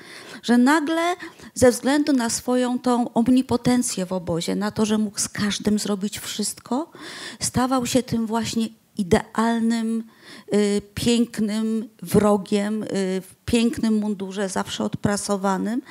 że 0.43 0.57
nagle 0.57 1.15
ze 1.53 1.71
względu 1.71 2.13
na 2.13 2.29
swoją 2.29 2.79
tą 2.79 3.13
omnipotencję 3.13 4.05
w 4.05 4.13
obozie, 4.13 4.55
na 4.55 4.71
to, 4.71 4.85
że 4.85 4.97
mógł 4.97 5.19
z 5.19 5.29
każdym 5.29 5.79
zrobić 5.79 6.19
wszystko, 6.19 6.91
stawał 7.39 7.85
się 7.85 8.03
tym 8.03 8.25
właśnie 8.25 8.67
idealnym, 8.97 10.03
pięknym 10.93 11.89
wrogiem, 12.01 12.83
y, 12.83 13.21
pięknym 13.49 13.99
mundurze, 13.99 14.49
zawsze 14.49 14.83
odprasowanym 14.83 15.81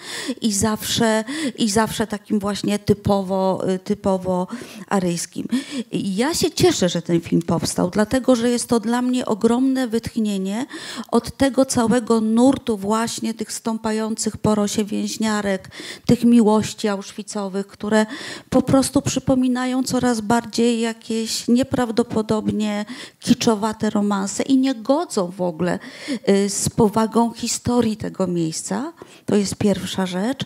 i 0.41 0.53
zawsze, 0.53 1.25
i 1.59 1.71
zawsze 1.71 2.07
takim 2.07 2.39
właśnie 2.39 2.79
typowo, 2.79 3.69
y, 3.75 3.79
typowo 3.79 4.47
aryjskim. 4.89 5.47
Ja 5.93 6.35
się 6.35 6.51
cieszę, 6.51 6.89
że 6.89 7.03
ten 7.03 7.21
film 7.21 7.43
powstał, 7.43 7.91
dlatego 7.91 8.37
że 8.37 8.51
jest 8.51 8.69
to 8.69 8.81
dla 8.81 9.03
mnie 9.03 9.27
ogromne 9.27 9.89
wytchnienie 9.89 10.67
od 11.11 11.37
tego 11.37 11.65
całego 11.65 12.21
nurtu 12.21 12.77
właśnie 12.77 13.35
tych 13.35 13.53
stąpających 13.53 14.37
po 14.37 14.55
rosie 14.55 14.85
więźniarek, 14.85 15.71
tych 16.07 16.25
miłości 16.25 16.89
auschwitzowych, 16.89 17.67
które 17.67 18.07
po 18.51 18.63
prostu 18.63 19.03
przypominają 19.03 19.83
coraz 19.83 20.21
bardziej 20.21 20.81
jakieś 20.81 21.49
nieprawdopodobnie 21.49 22.85
kiczowate 23.21 23.91
romanse 23.91 24.43
i 24.43 24.57
nie 24.57 24.75
godzą 24.75 25.31
w 25.31 25.41
ogóle 25.41 25.79
y, 26.29 26.49
z 26.49 26.69
powagą 26.69 27.33
historii 27.33 27.48
tego 27.99 28.27
miejsca. 28.27 28.93
To 29.27 29.37
jest 29.37 29.55
pierwsza 29.55 30.07
rzecz. 30.07 30.45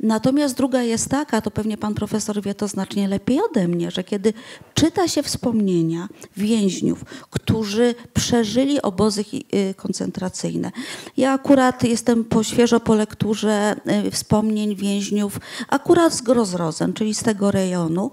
Natomiast 0.00 0.56
druga 0.56 0.82
jest 0.82 1.08
taka, 1.08 1.40
to 1.40 1.50
pewnie 1.50 1.76
pan 1.76 1.94
profesor 1.94 2.42
wie 2.42 2.54
to 2.54 2.68
znacznie 2.68 3.08
lepiej 3.08 3.40
ode 3.50 3.68
mnie, 3.68 3.90
że 3.90 4.04
kiedy 4.04 4.32
czyta 4.74 5.08
się 5.08 5.22
wspomnienia 5.22 6.08
więźniów, 6.36 7.04
którzy 7.30 7.94
przeżyli 8.14 8.82
obozy 8.82 9.24
y, 9.54 9.74
koncentracyjne. 9.74 10.72
Ja 11.16 11.32
akurat 11.32 11.84
jestem 11.84 12.24
po 12.24 12.42
świeżo 12.42 12.80
po 12.80 12.94
lekturze 12.94 13.76
y, 14.06 14.10
wspomnień 14.10 14.76
więźniów, 14.76 15.40
akurat 15.68 16.14
z 16.14 16.22
Grozrozen, 16.22 16.92
czyli 16.92 17.14
z 17.14 17.22
tego 17.22 17.50
rejonu, 17.50 18.10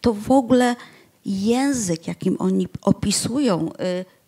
to 0.00 0.14
w 0.14 0.30
ogóle 0.30 0.76
język, 1.24 2.08
jakim 2.08 2.36
oni 2.38 2.68
opisują 2.82 3.68
y, 3.72 4.19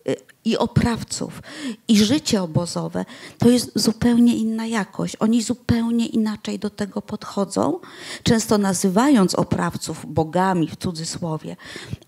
i 0.45 0.57
oprawców, 0.57 1.41
i 1.87 1.97
życie 1.97 2.41
obozowe, 2.41 3.05
to 3.37 3.49
jest 3.49 3.71
zupełnie 3.75 4.35
inna 4.35 4.65
jakość. 4.65 5.15
Oni 5.19 5.41
zupełnie 5.41 6.07
inaczej 6.07 6.59
do 6.59 6.69
tego 6.69 7.01
podchodzą, 7.01 7.79
często 8.23 8.57
nazywając 8.57 9.35
oprawców 9.35 10.05
bogami 10.13 10.67
w 10.67 10.75
cudzysłowie, 10.75 11.55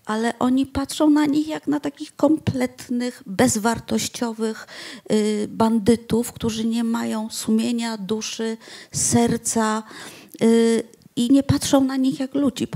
ale 0.06 0.38
oni 0.38 0.66
patrzą 0.66 1.10
na 1.10 1.26
nich 1.26 1.48
jak 1.48 1.66
na 1.66 1.80
takich 1.80 2.16
kompletnych, 2.16 3.22
bezwartościowych 3.26 4.66
y, 5.12 5.48
bandytów, 5.50 6.32
którzy 6.32 6.64
nie 6.64 6.84
mają 6.84 7.30
sumienia, 7.30 7.96
duszy, 7.96 8.56
serca. 8.92 9.82
I 11.16 11.30
nie 11.30 11.42
patrzą 11.42 11.84
na 11.84 11.96
nich 11.96 12.20
jak 12.20 12.34
ludzi, 12.34 12.68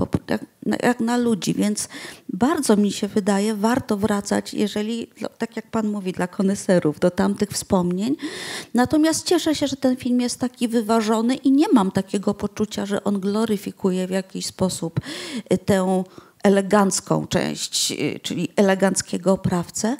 jak, 0.83 0.99
na 0.99 1.17
ludzi, 1.17 1.53
więc 1.53 1.89
bardzo 2.33 2.77
mi 2.77 2.91
się 2.91 3.07
wydaje, 3.07 3.55
warto 3.55 3.97
wracać, 3.97 4.53
jeżeli, 4.53 5.07
no, 5.21 5.29
tak 5.37 5.55
jak 5.55 5.71
Pan 5.71 5.87
mówi, 5.87 6.11
dla 6.11 6.27
koneserów, 6.27 6.99
do 6.99 7.11
tamtych 7.11 7.49
wspomnień. 7.49 8.15
Natomiast 8.73 9.25
cieszę 9.25 9.55
się, 9.55 9.67
że 9.67 9.75
ten 9.75 9.97
film 9.97 10.21
jest 10.21 10.39
taki 10.39 10.67
wyważony 10.67 11.35
i 11.35 11.51
nie 11.51 11.67
mam 11.73 11.91
takiego 11.91 12.33
poczucia, 12.33 12.85
że 12.85 13.03
on 13.03 13.19
gloryfikuje 13.19 14.07
w 14.07 14.11
jakiś 14.11 14.45
sposób 14.45 14.99
y, 15.53 15.57
tę 15.57 16.03
elegancką 16.43 17.27
część, 17.27 17.91
y, 17.91 18.19
czyli 18.19 18.49
eleganckiego 18.55 19.33
oprawcę, 19.33 19.97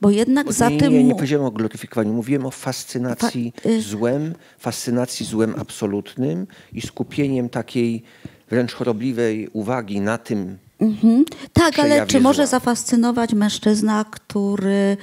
bo 0.00 0.10
jednak 0.10 0.52
za 0.52 0.68
nie, 0.68 0.78
tym... 0.78 0.92
Nie, 0.92 1.04
nie 1.04 1.14
powiedziałem 1.14 1.46
o 1.46 1.50
gloryfikowaniu, 1.50 2.12
mówiłem 2.12 2.46
o 2.46 2.50
fascynacji 2.50 3.52
Fa 3.62 3.68
y 3.68 3.82
złem, 3.82 4.34
fascynacji 4.58 5.26
złem 5.26 5.54
absolutnym 5.58 6.46
i 6.72 6.80
skupieniem 6.80 7.48
takiej 7.48 8.02
wręcz 8.50 8.74
chorobliwej 8.74 9.48
uwagi 9.52 10.00
na 10.00 10.18
tym, 10.18 10.58
Mhm. 10.84 11.24
Tak, 11.52 11.78
ale 11.78 12.06
czy 12.06 12.20
może 12.20 12.46
zafascynować 12.46 13.32
mężczyzna, 13.32 14.04
który, 14.04 14.96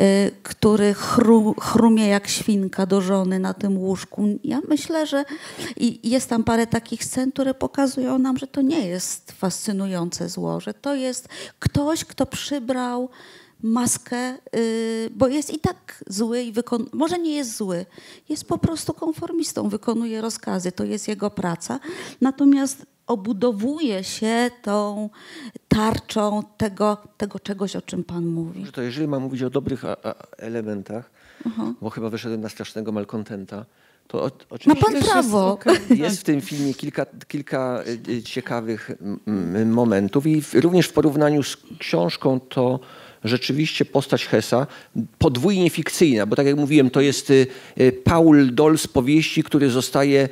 y, 0.00 0.30
który 0.42 0.94
chru, 0.94 1.54
chrumie 1.60 2.08
jak 2.08 2.28
świnka 2.28 2.86
do 2.86 3.00
żony 3.00 3.38
na 3.38 3.54
tym 3.54 3.78
łóżku? 3.78 4.38
Ja 4.44 4.60
myślę, 4.68 5.06
że 5.06 5.24
i 5.76 6.10
jest 6.10 6.28
tam 6.28 6.44
parę 6.44 6.66
takich 6.66 7.04
scen, 7.04 7.32
które 7.32 7.54
pokazują 7.54 8.18
nam, 8.18 8.38
że 8.38 8.46
to 8.46 8.62
nie 8.62 8.86
jest 8.86 9.32
fascynujące 9.32 10.28
zło, 10.28 10.60
że 10.60 10.74
to 10.74 10.94
jest 10.94 11.28
ktoś, 11.58 12.04
kto 12.04 12.26
przybrał 12.26 13.08
maskę, 13.62 14.34
y, 14.56 15.10
bo 15.16 15.28
jest 15.28 15.54
i 15.54 15.58
tak 15.58 16.04
zły 16.06 16.42
i 16.42 16.52
wykon... 16.52 16.86
może 16.92 17.18
nie 17.18 17.36
jest 17.36 17.56
zły, 17.56 17.86
jest 18.28 18.44
po 18.44 18.58
prostu 18.58 18.94
konformistą, 18.94 19.68
wykonuje 19.68 20.20
rozkazy, 20.20 20.72
to 20.72 20.84
jest 20.84 21.08
jego 21.08 21.30
praca. 21.30 21.80
Natomiast 22.20 22.86
obudowuje 23.08 24.04
się 24.04 24.50
tą 24.62 25.10
tarczą 25.68 26.42
tego, 26.56 26.96
tego 27.16 27.40
czegoś, 27.40 27.76
o 27.76 27.82
czym 27.82 28.04
Pan 28.04 28.26
mówi. 28.26 28.66
To 28.72 28.82
jeżeli 28.82 29.08
mam 29.08 29.22
mówić 29.22 29.42
o 29.42 29.50
dobrych 29.50 29.84
a, 29.84 29.96
a 30.02 30.14
elementach, 30.36 31.10
bo 31.80 31.90
chyba 31.90 32.10
wyszedłem 32.10 32.40
na 32.40 32.48
strasznego 32.48 32.92
malkontenta, 32.92 33.64
to 34.08 34.22
o, 34.22 34.24
Ma 34.24 34.30
oczywiście 34.50 34.84
Pan 34.92 35.02
prawo. 35.02 35.58
jest 35.90 36.20
w 36.20 36.24
tym 36.24 36.40
filmie 36.40 36.74
kilka, 36.74 37.06
kilka 37.28 37.82
y, 38.08 38.12
y, 38.12 38.22
ciekawych 38.22 38.90
m, 39.00 39.20
m, 39.56 39.70
momentów 39.70 40.26
i 40.26 40.42
w, 40.42 40.54
również 40.54 40.86
w 40.86 40.92
porównaniu 40.92 41.42
z 41.42 41.56
książką 41.78 42.40
to 42.40 42.80
rzeczywiście 43.24 43.84
postać 43.84 44.26
Hesa 44.26 44.66
podwójnie 45.18 45.70
fikcyjna, 45.70 46.26
bo 46.26 46.36
tak 46.36 46.46
jak 46.46 46.56
mówiłem, 46.56 46.90
to 46.90 47.00
jest 47.00 47.30
y, 47.30 47.46
Paul 48.04 48.54
Doll 48.54 48.78
z 48.78 48.86
powieści, 48.86 49.42
który 49.42 49.70
zostaje 49.70 50.28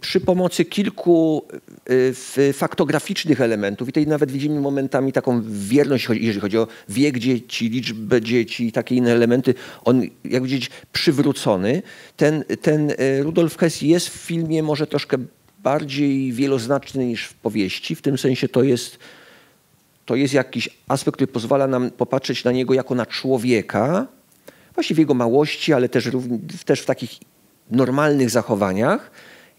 przy 0.00 0.20
pomocy 0.20 0.64
kilku 0.64 1.42
y, 2.38 2.52
faktograficznych 2.52 3.40
elementów. 3.40 3.88
I 3.88 3.92
tutaj 3.92 4.06
nawet 4.06 4.32
widzimy 4.32 4.60
momentami 4.60 5.12
taką 5.12 5.42
wierność, 5.48 6.08
jeżeli 6.08 6.40
chodzi 6.40 6.58
o 6.58 6.66
wiek 6.88 7.18
dzieci, 7.18 7.68
liczbę 7.68 8.20
dzieci 8.22 8.66
i 8.66 8.72
takie 8.72 8.94
inne 8.94 9.12
elementy, 9.12 9.54
on 9.84 10.02
jak 10.24 10.42
widzieć 10.42 10.70
przywrócony. 10.92 11.82
Ten, 12.16 12.44
ten 12.62 12.90
y, 12.90 13.22
Rudolf 13.22 13.56
Hess 13.56 13.82
jest 13.82 14.08
w 14.08 14.12
filmie 14.12 14.62
może 14.62 14.86
troszkę 14.86 15.16
bardziej 15.58 16.32
wieloznaczny 16.32 17.06
niż 17.06 17.24
w 17.24 17.34
powieści, 17.34 17.94
w 17.94 18.02
tym 18.02 18.18
sensie 18.18 18.48
to 18.48 18.62
jest 18.62 18.98
to 20.06 20.16
jest 20.16 20.34
jakiś 20.34 20.68
aspekt, 20.88 21.16
który 21.16 21.26
pozwala 21.26 21.66
nam 21.66 21.90
popatrzeć 21.90 22.44
na 22.44 22.52
niego 22.52 22.74
jako 22.74 22.94
na 22.94 23.06
człowieka, 23.06 24.06
właściwie 24.74 24.96
w 24.96 24.98
jego 24.98 25.14
małości, 25.14 25.72
ale 25.72 25.88
też, 25.88 26.08
też 26.64 26.80
w 26.80 26.86
takich 26.86 27.10
normalnych 27.70 28.30
zachowaniach 28.30 29.10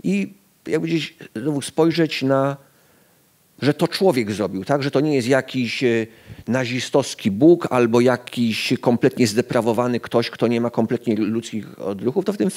i 0.06 0.34
jakby 0.68 0.88
gdzieś 0.88 1.16
znowu 1.36 1.62
spojrzeć 1.62 2.22
na, 2.22 2.58
że 3.62 3.74
to 3.74 3.88
człowiek 3.88 4.32
zrobił, 4.32 4.66
tak? 4.66 4.84
że 4.84 4.92
to 4.92 5.00
nie 5.00 5.16
jest 5.16 5.28
jakiś 5.28 5.84
e, 5.84 6.08
nazistowski 6.48 7.32
Bóg 7.32 7.68
albo 7.70 8.02
jakiś 8.02 8.74
kompletnie 8.82 9.28
zdeprawowany 9.28 10.00
ktoś, 10.00 10.30
kto 10.30 10.48
nie 10.48 10.62
ma 10.62 10.70
kompletnie 10.70 11.16
ludzkich 11.16 11.80
odruchów. 11.80 12.26
To 12.26 12.34
w 12.34 12.38
tym 12.38 12.50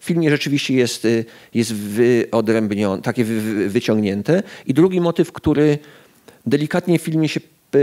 filmie 0.00 0.30
rzeczywiście 0.30 0.74
jest, 0.74 1.04
e, 1.04 1.24
jest 1.54 1.74
wyodrębnione, 1.74 3.02
takie 3.02 3.24
wyciągnięte. 3.68 4.42
I 4.66 4.74
drugi 4.74 5.00
motyw, 5.00 5.32
który 5.32 5.78
delikatnie 6.46 6.98
w 6.98 7.02
filmie 7.02 7.28
się 7.28 7.40
e, 7.74 7.78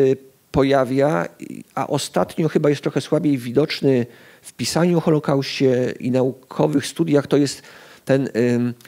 pojawia, 0.51 1.27
a 1.75 1.88
ostatnio 1.88 2.49
chyba 2.49 2.69
jest 2.69 2.82
trochę 2.82 3.01
słabiej 3.01 3.38
widoczny 3.38 4.06
w 4.41 4.53
pisaniu 4.53 4.97
o 4.97 5.01
Holokauście 5.01 5.93
i 5.99 6.12
naukowych 6.12 6.88
studiach, 6.88 7.27
to 7.27 7.38
jest 7.38 7.63
ten 8.07 8.29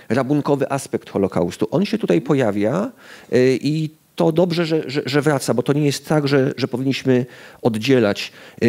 rabunkowy 0.09 0.71
aspekt 0.71 1.09
Holokaustu. 1.09 1.67
On 1.71 1.85
się 1.85 1.97
tutaj 1.97 2.21
pojawia 2.21 2.91
y, 3.33 3.59
i 3.61 3.89
to 4.15 4.31
dobrze, 4.31 4.65
że, 4.65 4.83
że, 4.87 5.01
że, 5.05 5.21
wraca, 5.21 5.53
bo 5.53 5.63
to 5.63 5.73
nie 5.73 5.85
jest 5.85 6.07
tak, 6.07 6.27
że, 6.27 6.53
że 6.57 6.67
powinniśmy 6.67 7.25
oddzielać, 7.61 8.31
y, 8.63 8.65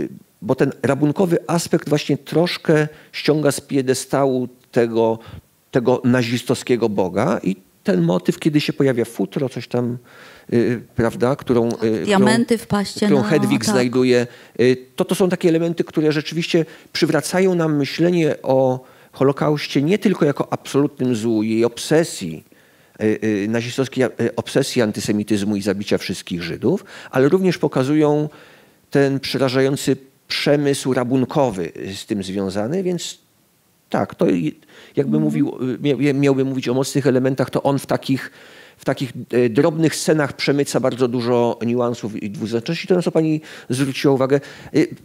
y, 0.00 0.08
bo 0.42 0.54
ten 0.54 0.72
rabunkowy 0.82 1.38
aspekt 1.46 1.88
właśnie 1.88 2.18
troszkę 2.18 2.88
ściąga 3.12 3.52
z 3.52 3.60
piedestału 3.60 4.48
tego, 4.72 5.18
tego 5.70 6.00
nazistowskiego 6.04 6.88
Boga 6.88 7.40
i 7.42 7.56
ten 7.84 8.02
motyw, 8.02 8.38
kiedy 8.38 8.60
się 8.60 8.72
pojawia 8.72 9.04
futro, 9.04 9.48
coś 9.48 9.68
tam, 9.68 9.98
prawda, 10.94 11.36
którą, 11.36 11.68
Diamenty 12.04 12.44
którą, 12.44 12.64
w 12.64 12.66
paście. 12.66 13.06
którą 13.06 13.22
Hedwig 13.22 13.64
tak. 13.64 13.74
znajduje, 13.74 14.26
to 14.96 15.04
to 15.04 15.14
są 15.14 15.28
takie 15.28 15.48
elementy, 15.48 15.84
które 15.84 16.12
rzeczywiście 16.12 16.64
przywracają 16.92 17.54
nam 17.54 17.76
myślenie 17.76 18.34
o 18.42 18.84
Holokauście 19.16 19.82
nie 19.82 19.98
tylko 19.98 20.24
jako 20.24 20.52
absolutnym 20.52 21.16
złu, 21.16 21.42
jej 21.42 21.64
obsesji, 21.64 22.44
y, 23.02 23.18
y, 23.24 23.48
nazistowskiej 23.48 24.04
y, 24.04 24.34
obsesji 24.36 24.82
antysemityzmu 24.82 25.56
i 25.56 25.62
zabicia 25.62 25.98
wszystkich 25.98 26.42
Żydów, 26.42 26.84
ale 27.10 27.28
również 27.28 27.58
pokazują 27.58 28.28
ten 28.90 29.20
przerażający 29.20 29.96
przemysł 30.28 30.92
rabunkowy 30.92 31.72
z 31.94 32.06
tym 32.06 32.22
związany, 32.22 32.82
więc 32.82 33.18
tak, 33.90 34.14
to 34.14 34.26
jakby 34.96 35.16
mm. 35.16 35.22
mówił, 35.22 35.58
miałby 36.14 36.44
mówić 36.44 36.68
o 36.68 36.74
mocnych 36.74 37.06
elementach, 37.06 37.50
to 37.50 37.62
on 37.62 37.78
w 37.78 37.86
takich, 37.86 38.30
w 38.76 38.84
takich 38.84 39.12
drobnych 39.50 39.96
scenach 39.96 40.32
przemyca 40.32 40.80
bardzo 40.80 41.08
dużo 41.08 41.58
niuansów 41.66 42.22
i 42.22 42.30
dwuznaczności. 42.30 42.88
To, 42.88 42.94
na 42.94 43.02
co 43.02 43.12
pani 43.12 43.40
zwróciła 43.70 44.14
uwagę. 44.14 44.40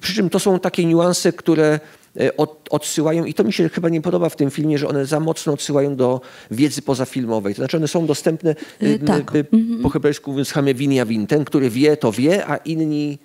Przy 0.01 0.13
czym 0.13 0.29
to 0.29 0.39
są 0.39 0.59
takie 0.59 0.85
niuanse, 0.85 1.33
które 1.33 1.79
E, 1.79 2.00
od, 2.37 2.67
odsyłają, 2.69 3.25
i 3.25 3.33
to 3.33 3.43
mi 3.43 3.53
się 3.53 3.69
chyba 3.69 3.89
nie 3.89 4.01
podoba 4.01 4.29
w 4.29 4.35
tym 4.35 4.51
filmie, 4.51 4.77
że 4.77 4.87
one 4.87 5.05
za 5.05 5.19
mocno 5.19 5.53
odsyłają 5.53 5.95
do 5.95 6.21
wiedzy 6.51 6.81
pozafilmowej. 6.81 7.53
To 7.53 7.61
znaczy 7.61 7.77
one 7.77 7.87
są 7.87 8.05
dostępne 8.05 8.55
yy, 8.81 8.99
tak. 8.99 9.35
y, 9.35 9.45
po 9.83 9.89
hebrajsku 9.89 10.31
mówiąc 10.31 10.51
hamewin 10.51 11.05
win. 11.05 11.27
Ten, 11.27 11.45
który 11.45 11.69
wie, 11.69 11.97
to 11.97 12.11
wie, 12.11 12.47
a 12.47 12.57
inni 12.57 13.17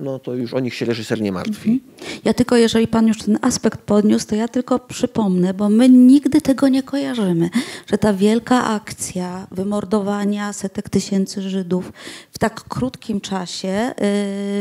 no 0.00 0.18
to 0.18 0.34
już 0.34 0.54
o 0.54 0.60
nich 0.60 0.74
się 0.74 0.86
reżyser 0.86 1.20
nie 1.20 1.32
martwi. 1.32 1.70
Mhm. 1.70 1.80
Ja 2.24 2.34
tylko, 2.34 2.56
jeżeli 2.56 2.88
pan 2.88 3.06
już 3.08 3.18
ten 3.18 3.38
aspekt 3.42 3.80
podniósł, 3.80 4.26
to 4.26 4.34
ja 4.34 4.48
tylko 4.48 4.78
przypomnę, 4.78 5.54
bo 5.54 5.68
my 5.68 5.88
nigdy 5.88 6.40
tego 6.40 6.68
nie 6.68 6.82
kojarzymy, 6.82 7.50
że 7.86 7.98
ta 7.98 8.12
wielka 8.12 8.64
akcja 8.64 9.46
wymordowania 9.50 10.52
setek 10.52 10.88
tysięcy 10.90 11.42
Żydów 11.42 11.92
w 12.32 12.38
tak 12.38 12.64
krótkim 12.64 13.20
czasie 13.20 13.68
yy, 13.68 13.94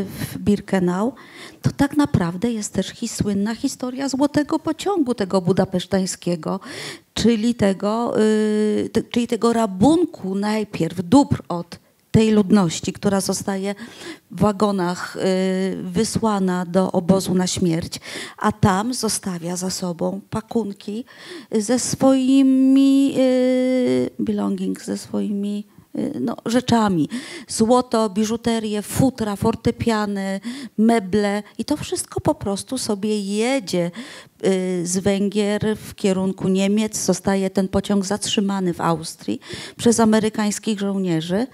w 0.05 0.37
Birkenau, 0.37 1.13
to 1.61 1.69
tak 1.77 1.97
naprawdę 1.97 2.51
jest 2.51 2.73
też 2.73 2.93
słynna 3.07 3.55
historia 3.55 4.09
złotego 4.09 4.59
pociągu 4.59 5.13
tego 5.13 5.41
budapesztańskiego, 5.41 6.59
czyli 7.13 7.55
tego, 7.55 8.13
te, 8.91 9.03
czyli 9.03 9.27
tego 9.27 9.53
rabunku 9.53 10.35
najpierw 10.35 10.97
dóbr 11.03 11.43
od 11.49 11.86
tej 12.17 12.31
ludności, 12.31 12.93
która 12.93 13.21
zostaje 13.21 13.75
w 14.31 14.39
wagonach 14.39 15.15
y, 15.15 15.19
wysłana 15.83 16.65
do 16.65 16.91
obozu 16.91 17.33
na 17.33 17.47
śmierć, 17.47 17.99
a 18.37 18.51
tam 18.51 18.93
zostawia 18.93 19.55
za 19.55 19.69
sobą 19.69 20.21
pakunki 20.29 21.05
ze 21.51 21.79
swoimi 21.79 23.13
y, 23.17 24.09
belongings, 24.19 24.85
ze 24.85 24.97
swoimi 24.97 25.67
no, 26.19 26.35
rzeczami. 26.45 27.09
Złoto, 27.47 28.09
biżuterię, 28.09 28.81
futra, 28.81 29.35
fortepiany, 29.35 30.39
meble 30.77 31.43
i 31.57 31.65
to 31.65 31.77
wszystko 31.77 32.21
po 32.21 32.35
prostu 32.35 32.77
sobie 32.77 33.21
jedzie 33.21 33.91
y, 34.45 34.81
z 34.87 34.97
Węgier 34.97 35.77
w 35.77 35.95
kierunku 35.95 36.47
Niemiec. 36.47 36.97
Zostaje 36.97 37.49
ten 37.49 37.67
pociąg 37.67 38.05
zatrzymany 38.05 38.73
w 38.73 38.81
Austrii 38.81 39.41
przez 39.77 39.99
amerykańskich 39.99 40.79
żołnierzy. 40.79 41.47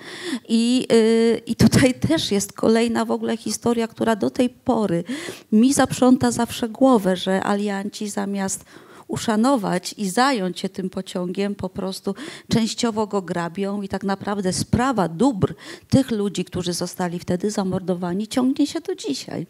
I, 0.49 0.87
y, 0.91 1.41
I 1.45 1.55
tutaj 1.55 1.93
też 2.07 2.31
jest 2.31 2.53
kolejna 2.53 3.05
w 3.05 3.11
ogóle 3.11 3.37
historia, 3.37 3.87
która 3.87 4.15
do 4.15 4.29
tej 4.29 4.49
pory 4.49 5.03
mi 5.51 5.73
zaprząta 5.73 6.31
zawsze 6.31 6.69
głowę, 6.69 7.15
że 7.15 7.43
alianci 7.43 8.09
zamiast 8.09 8.65
uszanować 9.13 9.95
i 9.97 10.09
zająć 10.09 10.59
się 10.59 10.69
tym 10.69 10.89
pociągiem, 10.89 11.55
po 11.55 11.69
prostu 11.69 12.15
częściowo 12.49 13.07
go 13.07 13.21
grabią 13.21 13.81
i 13.81 13.87
tak 13.87 14.03
naprawdę 14.03 14.53
sprawa 14.53 15.07
dóbr 15.07 15.55
tych 15.89 16.11
ludzi, 16.11 16.45
którzy 16.45 16.73
zostali 16.73 17.19
wtedy 17.19 17.51
zamordowani, 17.51 18.27
ciągnie 18.27 18.67
się 18.67 18.79
do 18.81 18.95
dzisiaj. 18.95 19.47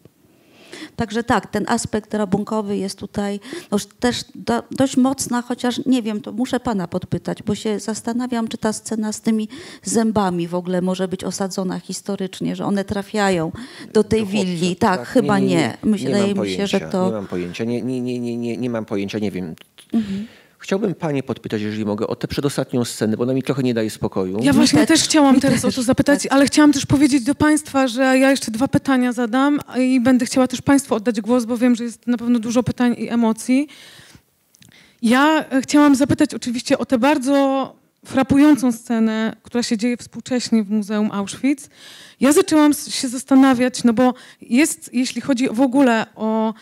Także 0.96 1.24
tak, 1.24 1.46
ten 1.46 1.64
aspekt 1.68 2.14
rabunkowy 2.14 2.76
jest 2.76 2.98
tutaj 2.98 3.40
no, 3.70 3.78
też 4.00 4.24
do, 4.34 4.62
dość 4.70 4.96
mocna, 4.96 5.42
chociaż 5.42 5.86
nie 5.86 6.02
wiem, 6.02 6.20
to 6.20 6.32
muszę 6.32 6.60
pana 6.60 6.88
podpytać, 6.88 7.42
bo 7.42 7.54
się 7.54 7.80
zastanawiam, 7.80 8.48
czy 8.48 8.58
ta 8.58 8.72
scena 8.72 9.12
z 9.12 9.20
tymi 9.20 9.48
zębami 9.82 10.48
w 10.48 10.54
ogóle 10.54 10.82
może 10.82 11.08
być 11.08 11.24
osadzona 11.24 11.80
historycznie, 11.80 12.56
że 12.56 12.64
one 12.64 12.84
trafiają 12.84 13.52
do 13.92 14.04
tej 14.04 14.20
Do 14.20 14.26
willi. 14.26 14.76
Tak, 14.76 15.08
chyba 15.08 15.38
nie. 15.38 15.46
nie. 15.46 15.76
Myślę, 15.82 16.26
nie 16.26 16.34
mi 16.34 16.50
się, 16.50 16.66
że 16.66 16.80
to... 16.80 17.06
Nie 17.06 17.12
mam 17.12 17.26
pojęcia, 17.26 17.64
nie, 17.64 17.82
nie, 17.82 18.00
nie, 18.00 18.18
nie, 18.18 18.36
nie, 18.36 18.56
nie 18.56 18.70
mam 18.70 18.84
pojęcia, 18.84 19.18
nie 19.18 19.30
wiem. 19.30 19.54
Mhm. 19.92 20.26
Chciałbym 20.64 20.94
Panie 20.94 21.22
podpytać, 21.22 21.62
jeżeli 21.62 21.84
mogę, 21.84 22.06
o 22.06 22.16
tę 22.16 22.28
przedostatnią 22.28 22.84
scenę, 22.84 23.16
bo 23.16 23.22
ona 23.22 23.34
mi 23.34 23.42
trochę 23.42 23.62
nie 23.62 23.74
daje 23.74 23.90
spokoju. 23.90 24.38
Ja 24.42 24.52
właśnie 24.52 24.86
też, 24.86 24.88
też 24.88 25.08
chciałam 25.08 25.40
teraz 25.40 25.62
też, 25.62 25.74
o 25.74 25.76
to 25.76 25.82
zapytać, 25.82 26.22
tak. 26.22 26.32
ale 26.32 26.46
chciałam 26.46 26.72
też 26.72 26.86
powiedzieć 26.86 27.24
do 27.24 27.34
Państwa, 27.34 27.88
że 27.88 28.02
ja 28.02 28.30
jeszcze 28.30 28.50
dwa 28.50 28.68
pytania 28.68 29.12
zadam 29.12 29.60
i 29.78 30.00
będę 30.00 30.26
chciała 30.26 30.46
też 30.46 30.62
Państwu 30.62 30.94
oddać 30.94 31.20
głos, 31.20 31.44
bo 31.44 31.56
wiem, 31.56 31.74
że 31.74 31.84
jest 31.84 32.06
na 32.06 32.16
pewno 32.16 32.38
dużo 32.38 32.62
pytań 32.62 32.94
i 32.98 33.08
emocji. 33.08 33.68
Ja 35.02 35.44
e, 35.50 35.62
chciałam 35.62 35.94
zapytać 35.94 36.34
oczywiście 36.34 36.78
o 36.78 36.86
tę 36.86 36.98
bardzo 36.98 37.74
frapującą 38.06 38.72
scenę, 38.72 39.36
która 39.42 39.62
się 39.62 39.76
dzieje 39.76 39.96
współcześnie 39.96 40.64
w 40.64 40.70
Muzeum 40.70 41.10
Auschwitz. 41.12 41.68
Ja 42.20 42.32
zaczęłam 42.32 42.72
się 42.74 43.08
zastanawiać, 43.08 43.84
no 43.84 43.92
bo 43.92 44.14
jest, 44.40 44.90
jeśli 44.92 45.20
chodzi 45.20 45.48
w 45.48 45.60
ogóle 45.60 46.06
o 46.16 46.54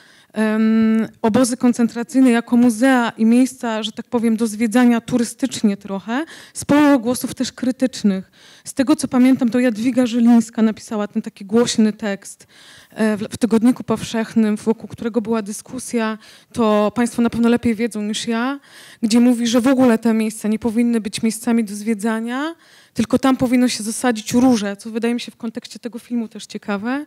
obozy 1.22 1.56
koncentracyjne 1.56 2.30
jako 2.30 2.56
muzea 2.56 3.12
i 3.18 3.24
miejsca, 3.24 3.82
że 3.82 3.92
tak 3.92 4.06
powiem, 4.06 4.36
do 4.36 4.46
zwiedzania 4.46 5.00
turystycznie 5.00 5.76
trochę, 5.76 6.24
sporo 6.54 6.98
głosów 6.98 7.34
też 7.34 7.52
krytycznych. 7.52 8.30
Z 8.64 8.74
tego, 8.74 8.96
co 8.96 9.08
pamiętam, 9.08 9.50
to 9.50 9.60
Jadwiga 9.60 10.06
Żylińska 10.06 10.62
napisała 10.62 11.08
ten 11.08 11.22
taki 11.22 11.44
głośny 11.44 11.92
tekst 11.92 12.46
e, 12.90 13.16
w, 13.16 13.20
w 13.20 13.38
Tygodniku 13.38 13.84
Powszechnym, 13.84 14.56
wokół 14.56 14.88
którego 14.88 15.20
była 15.20 15.42
dyskusja, 15.42 16.18
to 16.52 16.92
Państwo 16.94 17.22
na 17.22 17.30
pewno 17.30 17.48
lepiej 17.48 17.74
wiedzą 17.74 18.02
niż 18.02 18.26
ja, 18.26 18.60
gdzie 19.02 19.20
mówi, 19.20 19.46
że 19.46 19.60
w 19.60 19.66
ogóle 19.66 19.98
te 19.98 20.14
miejsca 20.14 20.48
nie 20.48 20.58
powinny 20.58 21.00
być 21.00 21.22
miejscami 21.22 21.64
do 21.64 21.74
zwiedzania, 21.74 22.54
tylko 22.94 23.18
tam 23.18 23.36
powinno 23.36 23.68
się 23.68 23.82
zasadzić 23.82 24.32
róże, 24.32 24.76
co 24.76 24.90
wydaje 24.90 25.14
mi 25.14 25.20
się 25.20 25.32
w 25.32 25.36
kontekście 25.36 25.78
tego 25.78 25.98
filmu 25.98 26.28
też 26.28 26.46
ciekawe. 26.46 27.06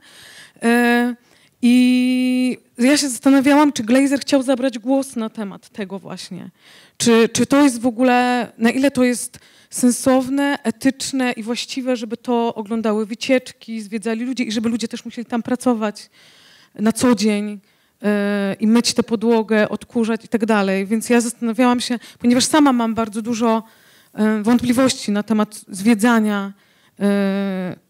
E, 1.65 1.67
i 1.67 2.58
ja 2.78 2.97
się 2.97 3.10
zastanawiałam, 3.10 3.73
czy 3.73 3.84
Glazer 3.84 4.19
chciał 4.19 4.43
zabrać 4.43 4.80
głos 4.80 5.15
na 5.15 5.30
temat 5.30 5.69
tego 5.69 5.99
właśnie. 5.99 6.49
Czy, 6.97 7.30
czy 7.30 7.45
to 7.45 7.63
jest 7.63 7.82
w 7.82 7.86
ogóle, 7.86 8.47
na 8.58 8.69
ile 8.69 8.91
to 8.91 9.04
jest 9.04 9.39
sensowne, 9.69 10.58
etyczne 10.63 11.32
i 11.32 11.43
właściwe, 11.43 11.95
żeby 11.95 12.17
to 12.17 12.56
oglądały 12.56 13.06
wycieczki, 13.06 13.82
zwiedzali 13.82 14.25
ludzie 14.25 14.43
i 14.43 14.51
żeby 14.51 14.69
ludzie 14.69 14.88
też 14.88 15.06
musieli 15.06 15.25
tam 15.25 15.43
pracować 15.43 16.10
na 16.75 16.91
co 16.91 17.15
dzień 17.15 17.49
yy, 18.01 18.10
i 18.60 18.67
myć 18.67 18.93
tę 18.93 19.04
podłogę, 19.04 19.69
odkurzać 19.69 20.25
i 20.25 20.28
tak 20.28 20.45
dalej. 20.45 20.86
Więc 20.86 21.10
ja 21.10 21.21
zastanawiałam 21.21 21.80
się, 21.80 21.99
ponieważ 22.19 22.45
sama 22.45 22.73
mam 22.73 22.95
bardzo 22.95 23.21
dużo 23.21 23.63
yy, 24.17 24.43
wątpliwości 24.43 25.12
na 25.12 25.23
temat 25.23 25.65
zwiedzania, 25.67 26.54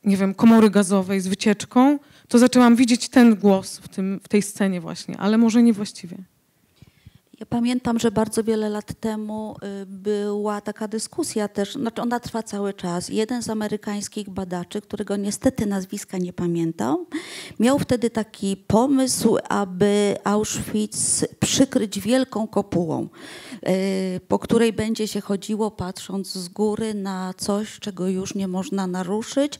nie 0.04 0.18
wiem, 0.18 0.34
komory 0.34 0.70
gazowej 0.70 1.22
z 1.22 1.28
wycieczką, 1.28 2.00
to 2.28 2.40
zaczęłam 2.40 2.76
widzieć 2.76 3.10
ten 3.10 3.36
głos 3.36 3.78
w, 3.78 3.88
tym, 3.88 4.20
w 4.24 4.28
tej 4.28 4.42
scenie 4.42 4.82
właśnie, 4.82 5.18
ale 5.18 5.38
może 5.38 5.64
niewłaściwie. 5.64 6.18
Ja 7.40 7.46
pamiętam, 7.46 8.00
że 8.00 8.12
bardzo 8.12 8.44
wiele 8.44 8.70
lat 8.70 8.94
temu 9.00 9.56
y, 9.82 9.86
była 9.86 10.62
taka 10.62 10.88
dyskusja 10.88 11.48
też, 11.48 11.74
znaczy 11.74 12.02
ona 12.02 12.20
trwa 12.20 12.44
cały 12.44 12.74
czas. 12.74 13.10
Jeden 13.10 13.44
z 13.44 13.50
amerykańskich 13.50 14.30
badaczy, 14.30 14.82
którego 14.82 15.16
niestety 15.16 15.66
nazwiska 15.66 16.18
nie 16.18 16.34
pamiętam, 16.34 17.06
miał 17.60 17.80
wtedy 17.80 18.10
taki 18.10 18.58
pomysł, 18.58 19.38
aby 19.50 20.18
Auschwitz 20.24 21.26
przykryć 21.40 22.00
wielką 22.00 22.48
kopułą, 22.48 23.08
y, 23.68 24.20
po 24.28 24.40
której 24.40 24.74
będzie 24.74 25.08
się 25.08 25.22
chodziło 25.22 25.72
patrząc 25.72 26.34
z 26.34 26.48
góry 26.48 26.94
na 26.94 27.34
coś, 27.38 27.80
czego 27.80 28.08
już 28.08 28.36
nie 28.36 28.48
można 28.48 28.88
naruszyć, 28.88 29.60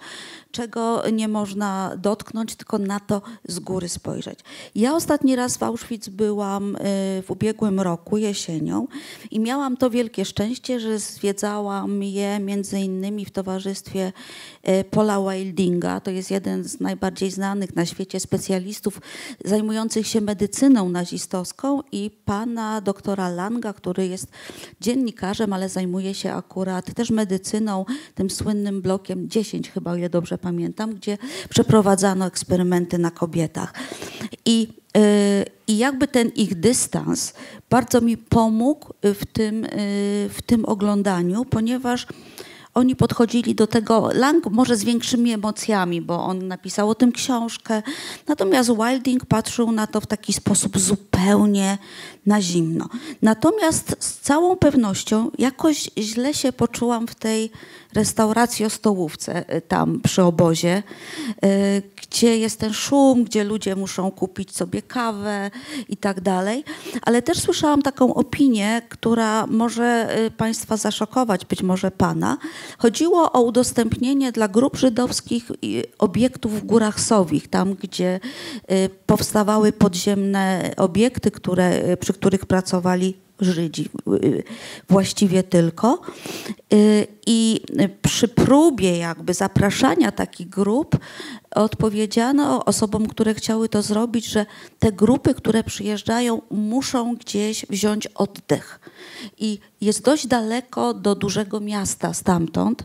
czego 0.56 1.04
nie 1.14 1.28
można 1.28 1.92
dotknąć, 1.98 2.56
tylko 2.56 2.78
na 2.78 3.00
to 3.00 3.22
z 3.48 3.60
góry 3.60 3.90
spojrzeć. 3.90 4.40
Ja 4.76 4.96
ostatni 4.96 5.36
raz 5.36 5.58
w 5.58 5.64
Auschwitz 5.64 6.10
byłam 6.10 6.76
y, 6.76 6.80
w 7.22 7.32
ubiegłym 7.32 7.80
roku, 7.80 8.18
jesienią 8.18 8.88
i 9.32 9.40
miałam 9.40 9.78
to 9.78 9.90
wielkie 9.90 10.26
szczęście, 10.26 10.80
że 10.80 11.00
zwiedzałam 11.00 12.04
je 12.04 12.40
między 12.40 12.80
innymi 12.80 13.26
w 13.26 13.32
towarzystwie 13.32 14.14
Paula 14.92 15.20
Wildinga. 15.22 16.00
To 16.00 16.12
jest 16.12 16.32
jeden 16.32 16.64
z 16.64 16.80
najbardziej 16.80 17.32
znanych 17.32 17.76
na 17.76 17.86
świecie 17.86 18.20
specjalistów 18.20 19.02
zajmujących 19.46 20.08
się 20.08 20.22
medycyną 20.22 20.90
nazistowską 20.90 21.82
i 21.92 22.12
pana 22.26 22.82
doktora 22.82 23.30
Langa, 23.30 23.74
który 23.74 24.08
jest 24.08 24.28
dziennikarzem, 24.82 25.54
ale 25.54 25.70
zajmuje 25.70 26.14
się 26.14 26.34
akurat 26.34 26.94
też 26.94 27.10
medycyną, 27.10 27.86
tym 28.16 28.30
słynnym 28.30 28.82
blokiem 28.82 29.30
10 29.30 29.72
chyba, 29.72 29.92
o 29.92 29.96
ile 29.96 30.10
dobrze 30.10 30.38
pamiętam, 30.38 30.96
gdzie 30.96 31.18
przeprowadzano 31.50 32.26
eksperymenty 32.26 32.98
na 32.98 33.12
kobietach. 33.12 33.74
I, 34.46 34.68
yy, 34.96 35.02
i 35.68 35.78
jakby 35.78 36.08
ten 36.08 36.30
ich 36.30 36.56
dystans 36.56 37.34
bardzo 37.70 38.02
mi 38.02 38.18
pomógł 38.18 38.94
w 39.04 39.26
tym, 39.34 39.62
yy, 39.62 39.70
w 40.30 40.38
tym 40.46 40.66
oglądaniu, 40.66 41.46
ponieważ 41.46 42.08
oni 42.76 42.96
podchodzili 42.96 43.56
do 43.56 43.68
tego, 43.68 44.10
Lang 44.14 44.46
może 44.52 44.78
z 44.78 44.84
większymi 44.84 45.34
emocjami, 45.34 46.02
bo 46.02 46.26
on 46.26 46.48
napisał 46.48 46.90
o 46.90 46.96
tym 46.96 47.12
książkę, 47.12 47.82
natomiast 48.28 48.70
Wilding 48.70 49.26
patrzył 49.26 49.72
na 49.72 49.88
to 49.88 50.02
w 50.02 50.08
taki 50.08 50.34
sposób 50.34 50.80
zupełnie 50.80 51.78
na 52.26 52.42
zimno. 52.42 52.90
Natomiast 53.22 53.96
z 54.00 54.20
całą 54.20 54.56
pewnością 54.56 55.32
jakoś 55.38 55.90
źle 55.98 56.34
się 56.34 56.54
poczułam 56.54 57.08
w 57.08 57.16
tej 57.16 57.52
restauracji 57.96 58.66
o 58.66 58.70
stołówce 58.70 59.56
y, 59.56 59.62
tam 59.62 60.02
przy 60.04 60.24
obozie, 60.24 60.84
y, 61.46 61.82
gdzie 62.02 62.38
jest 62.38 62.60
ten 62.60 62.74
szum, 62.74 63.24
gdzie 63.24 63.44
ludzie 63.44 63.76
muszą 63.76 64.12
kupić 64.12 64.56
sobie 64.56 64.82
kawę 64.82 65.52
i 65.90 65.98
tak 65.98 66.22
dalej. 66.22 66.64
Ale 67.02 67.22
też 67.22 67.40
słyszałam 67.40 67.82
taką 67.82 68.14
opinię, 68.14 68.82
która 68.90 69.48
może 69.48 70.18
y, 70.26 70.32
Państwa 70.32 70.78
zaszokować, 70.78 71.46
być 71.46 71.64
może 71.64 71.92
Pana. 71.92 72.38
Chodziło 72.78 73.32
o 73.32 73.42
udostępnienie 73.42 74.32
dla 74.32 74.48
grup 74.48 74.78
żydowskich 74.78 75.52
obiektów 76.00 76.62
w 76.62 76.66
Górach 76.66 77.00
Sowich, 77.00 77.48
tam 77.48 77.74
gdzie 77.74 78.20
powstawały 79.06 79.72
podziemne 79.72 80.72
obiekty, 80.78 81.32
które, 81.32 81.98
przy 81.98 82.14
których 82.14 82.46
pracowali 82.46 83.25
Żydzi 83.40 83.90
właściwie 84.90 85.44
tylko. 85.44 86.02
I 87.28 87.62
przy 88.02 88.28
próbie 88.28 88.98
jakby 88.98 89.34
zapraszania 89.34 90.12
takich 90.12 90.50
grup 90.50 90.98
odpowiedziano 91.56 92.66
osobom, 92.66 93.08
które 93.08 93.34
chciały 93.34 93.70
to 93.70 93.82
zrobić, 93.82 94.26
że 94.26 94.46
te 94.80 94.92
grupy, 94.92 95.34
które 95.34 95.64
przyjeżdżają, 95.64 96.42
muszą 96.52 97.16
gdzieś 97.16 97.66
wziąć 97.70 98.08
oddech. 98.08 98.80
I 99.38 99.60
jest 99.82 100.04
dość 100.04 100.28
daleko 100.28 100.94
do 100.94 101.16
dużego 101.16 101.60
miasta 101.60 102.14
stamtąd 102.14 102.84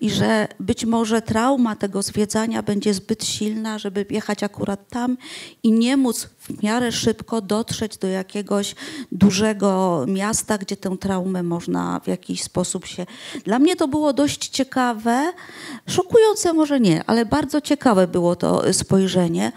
i 0.00 0.10
że 0.10 0.48
być 0.60 0.84
może 0.84 1.22
trauma 1.22 1.76
tego 1.76 2.02
zwiedzania 2.02 2.62
będzie 2.62 2.94
zbyt 2.94 3.24
silna, 3.24 3.78
żeby 3.78 4.06
jechać 4.10 4.42
akurat 4.42 4.88
tam 4.88 5.16
i 5.62 5.72
nie 5.72 5.96
móc 5.96 6.28
w 6.38 6.62
miarę 6.62 6.92
szybko 6.92 7.40
dotrzeć 7.40 7.98
do 7.98 8.08
jakiegoś 8.08 8.74
dużego 9.12 9.89
miasta, 10.08 10.58
gdzie 10.58 10.76
tę 10.76 10.96
traumę 11.00 11.42
można 11.42 12.00
w 12.04 12.08
jakiś 12.08 12.42
sposób 12.42 12.86
się... 12.86 13.06
Dla 13.44 13.58
mnie 13.58 13.76
to 13.76 13.88
było 13.88 14.12
dość 14.12 14.48
ciekawe, 14.48 15.32
szokujące 15.86 16.52
może 16.52 16.80
nie, 16.80 17.04
ale 17.06 17.26
bardzo 17.26 17.60
ciekawe 17.60 18.08
było 18.08 18.36
to 18.36 18.72
spojrzenie. 18.72 19.52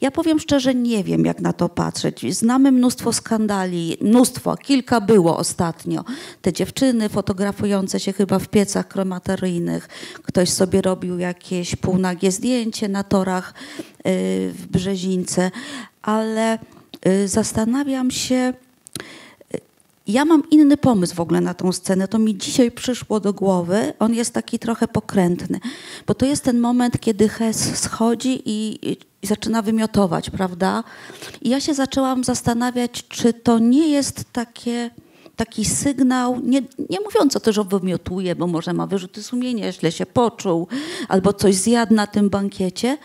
Ja 0.00 0.10
powiem 0.10 0.40
szczerze, 0.40 0.74
nie 0.74 1.04
wiem, 1.04 1.24
jak 1.24 1.40
na 1.40 1.52
to 1.52 1.68
patrzeć. 1.68 2.34
Znamy 2.34 2.72
mnóstwo 2.72 3.12
skandali, 3.12 3.96
mnóstwo, 4.00 4.56
kilka 4.56 5.00
było 5.00 5.36
ostatnio. 5.36 6.04
Te 6.42 6.52
dziewczyny 6.52 7.08
fotografujące 7.08 8.00
się 8.00 8.12
chyba 8.12 8.38
w 8.38 8.48
piecach 8.48 8.88
krematoryjnych. 8.88 9.88
Ktoś 10.22 10.50
sobie 10.50 10.82
robił 10.82 11.18
jakieś 11.18 11.76
półnagie 11.76 12.32
zdjęcie 12.32 12.88
na 12.88 13.04
torach 13.04 13.54
y, 13.98 14.02
w 14.52 14.66
Brzezińce, 14.66 15.50
ale 16.02 16.58
y, 17.06 17.28
zastanawiam 17.28 18.10
się, 18.10 18.54
ja 20.06 20.24
mam 20.24 20.42
inny 20.50 20.76
pomysł 20.76 21.14
w 21.14 21.20
ogóle 21.20 21.40
na 21.40 21.54
tą 21.54 21.72
scenę. 21.72 22.08
To 22.08 22.18
mi 22.18 22.38
dzisiaj 22.38 22.70
przyszło 22.70 23.20
do 23.20 23.32
głowy. 23.32 23.92
On 23.98 24.14
jest 24.14 24.34
taki 24.34 24.58
trochę 24.58 24.88
pokrętny, 24.88 25.60
bo 26.06 26.14
to 26.14 26.26
jest 26.26 26.44
ten 26.44 26.60
moment, 26.60 27.00
kiedy 27.00 27.28
Hes 27.28 27.78
schodzi 27.78 28.42
i, 28.44 28.78
i 29.22 29.26
zaczyna 29.26 29.62
wymiotować, 29.62 30.30
prawda? 30.30 30.84
I 31.42 31.48
ja 31.48 31.60
się 31.60 31.74
zaczęłam 31.74 32.24
zastanawiać, 32.24 33.08
czy 33.08 33.32
to 33.32 33.58
nie 33.58 33.88
jest 33.88 34.24
takie 34.32 34.90
taki 35.36 35.64
sygnał, 35.64 36.40
nie, 36.40 36.62
nie 36.90 37.00
mówiąc 37.00 37.36
o 37.36 37.40
tym, 37.40 37.52
że 37.52 37.64
wymiotuje, 37.64 38.36
bo 38.36 38.46
może 38.46 38.72
ma 38.72 38.86
wyrzuty 38.86 39.22
sumienia, 39.22 39.72
źle 39.72 39.92
się 39.92 40.06
poczuł, 40.06 40.68
albo 41.08 41.32
coś 41.32 41.54
zjadł 41.54 41.94
na 41.94 42.06
tym 42.06 42.30
bankiecie, 42.30 42.98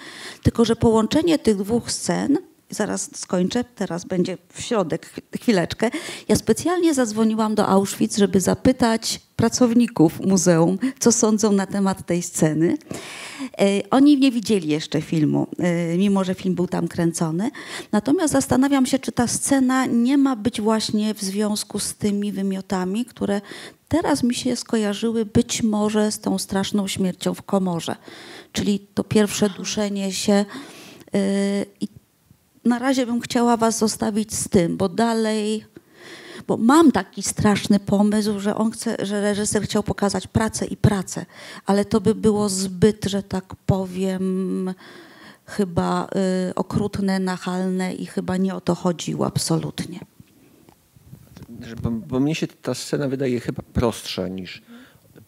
tylko 0.44 0.66
że 0.66 0.76
połączenie 0.76 1.40
tych 1.40 1.58
dwóch 1.58 1.92
scen 1.92 2.38
zaraz 2.72 3.10
skończę, 3.16 3.64
teraz 3.64 4.06
będzie 4.06 4.38
w 4.54 4.62
środek, 4.62 5.10
chwileczkę. 5.42 5.92
Ja 6.28 6.36
specjalnie 6.36 6.94
zadzwoniłam 6.94 7.56
do 7.56 7.68
Auschwitz, 7.68 8.18
żeby 8.18 8.40
zapytać 8.40 9.22
pracowników 9.36 10.20
muzeum, 10.20 10.78
co 11.00 11.12
sądzą 11.12 11.52
na 11.52 11.66
temat 11.66 12.06
tej 12.06 12.22
sceny. 12.22 12.78
E, 13.60 13.90
oni 13.90 14.20
nie 14.20 14.32
widzieli 14.32 14.68
jeszcze 14.68 15.02
filmu, 15.02 15.48
e, 15.60 15.98
mimo 15.98 16.24
że 16.24 16.36
film 16.36 16.56
był 16.56 16.68
tam 16.68 16.88
kręcony. 16.88 17.52
Natomiast 17.92 18.34
zastanawiam 18.34 18.86
się, 18.86 19.00
czy 19.00 19.12
ta 19.12 19.28
scena 19.28 19.86
nie 19.86 20.18
ma 20.18 20.36
być 20.36 20.62
właśnie 20.62 21.14
w 21.14 21.22
związku 21.22 21.80
z 21.80 21.94
tymi 21.94 22.32
wymiotami, 22.32 23.06
które 23.06 23.42
teraz 23.88 24.24
mi 24.24 24.36
się 24.36 24.56
skojarzyły 24.56 25.26
być 25.26 25.64
może 25.64 26.12
z 26.12 26.20
tą 26.20 26.38
straszną 26.40 26.88
śmiercią 26.88 27.34
w 27.34 27.42
komorze. 27.42 27.96
Czyli 28.52 28.80
to 28.94 29.04
pierwsze 29.04 29.50
duszenie 29.50 30.14
się 30.14 30.34
e, 30.34 30.46
i 31.82 31.88
na 32.66 32.80
razie 32.80 33.06
bym 33.06 33.22
chciała 33.22 33.58
was 33.58 33.78
zostawić 33.78 34.34
z 34.36 34.50
tym, 34.50 34.78
bo 34.78 34.90
dalej, 34.90 35.66
bo 36.48 36.58
mam 36.58 36.92
taki 36.92 37.24
straszny 37.24 37.80
pomysł, 37.80 38.40
że 38.40 38.56
on 38.56 38.72
chce, 38.72 38.96
że 39.06 39.22
reżyser 39.22 39.64
chciał 39.64 39.84
pokazać 39.84 40.28
pracę 40.28 40.66
i 40.66 40.78
pracę, 40.78 41.26
ale 41.66 41.86
to 41.86 42.02
by 42.02 42.16
było 42.16 42.50
zbyt, 42.50 43.06
że 43.06 43.24
tak 43.24 43.56
powiem, 43.66 44.74
chyba 45.46 46.08
y, 46.50 46.56
okrutne, 46.56 47.20
nachalne 47.20 47.94
i 47.94 48.06
chyba 48.06 48.38
nie 48.38 48.56
o 48.56 48.62
to 48.62 48.76
chodziło 48.76 49.26
absolutnie. 49.26 50.00
Bo, 51.82 51.92
bo 51.92 52.20
mnie 52.20 52.36
się 52.36 52.48
ta 52.48 52.74
scena 52.74 53.08
wydaje 53.08 53.40
chyba 53.40 53.64
prostsza 53.74 54.28
niż 54.28 54.62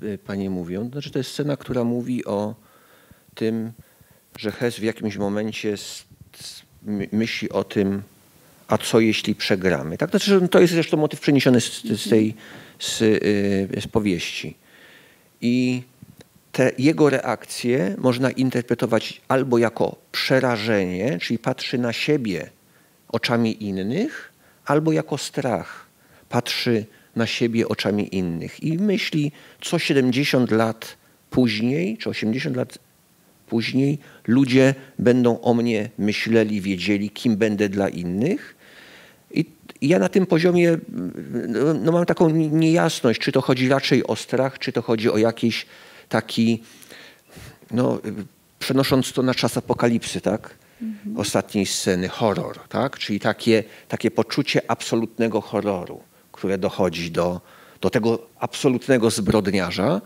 y, 0.03 0.17
panie 0.17 0.49
mówią. 0.49 0.89
Znaczy 0.89 1.11
to 1.11 1.19
jest 1.19 1.31
scena, 1.31 1.57
która 1.57 1.83
mówi 1.83 2.25
o 2.25 2.55
tym, 3.35 3.71
że 4.37 4.51
Hes 4.51 4.75
w 4.75 4.83
jakimś 4.83 5.17
momencie 5.17 5.75
myśli 7.11 7.49
o 7.49 7.63
tym, 7.63 8.01
a 8.67 8.77
co 8.77 8.99
jeśli 8.99 9.35
przegramy. 9.35 9.97
Tak? 9.97 10.09
Znaczy, 10.09 10.47
to 10.47 10.59
jest 10.59 10.73
zresztą 10.73 10.97
motyw 10.97 11.19
przeniesiony 11.19 11.61
z, 11.61 11.83
z 11.83 12.09
tej 12.09 12.35
z, 12.79 13.01
y, 13.01 13.81
z 13.81 13.87
powieści. 13.87 14.55
I 15.41 15.83
te 16.51 16.71
jego 16.77 17.09
reakcje 17.09 17.95
można 17.97 18.31
interpretować 18.31 19.21
albo 19.27 19.57
jako 19.57 19.95
przerażenie, 20.11 21.19
czyli 21.19 21.39
patrzy 21.39 21.77
na 21.77 21.93
siebie 21.93 22.49
oczami 23.07 23.63
innych, 23.63 24.31
albo 24.65 24.91
jako 24.91 25.17
strach, 25.17 25.85
patrzy 26.29 26.85
na 27.15 27.27
siebie 27.27 27.67
oczami 27.67 28.15
innych 28.15 28.63
i 28.63 28.77
myśli, 28.77 29.31
co 29.61 29.79
70 29.79 30.51
lat 30.51 30.97
później, 31.29 31.97
czy 31.97 32.09
80 32.09 32.55
lat 32.55 32.77
później 33.53 33.99
ludzie 34.27 34.75
będą 34.99 35.41
o 35.41 35.53
mnie 35.53 35.89
myśleli, 35.97 36.61
wiedzieli, 36.61 37.09
kim 37.09 37.37
będę 37.37 37.69
dla 37.69 37.89
innych. 37.89 38.55
I 39.31 39.45
ja 39.81 39.99
na 39.99 40.09
tym 40.09 40.25
poziomie 40.25 40.77
no, 41.83 41.91
mam 41.91 42.05
taką 42.05 42.29
niejasność, 42.29 43.21
czy 43.21 43.31
to 43.31 43.41
chodzi 43.41 43.69
raczej 43.69 44.07
o 44.07 44.15
strach, 44.15 44.59
czy 44.59 44.71
to 44.71 44.81
chodzi 44.81 45.09
o 45.11 45.17
jakiś 45.17 45.65
taki, 46.09 46.63
no, 47.71 47.99
przenosząc 48.59 49.13
to 49.13 49.21
na 49.21 49.33
czas 49.33 49.57
apokalipsy, 49.57 50.21
tak? 50.21 50.55
Mhm. 50.81 51.17
Ostatniej 51.17 51.65
sceny, 51.65 52.09
horror, 52.09 52.59
tak? 52.69 52.97
Czyli 52.97 53.19
takie, 53.19 53.63
takie 53.87 54.11
poczucie 54.11 54.61
absolutnego 54.67 55.41
horroru, 55.41 56.01
które 56.31 56.57
dochodzi 56.57 57.11
do, 57.11 57.41
do 57.81 57.89
tego 57.89 58.19
absolutnego 58.39 59.09
zbrodniarza. 59.09 60.01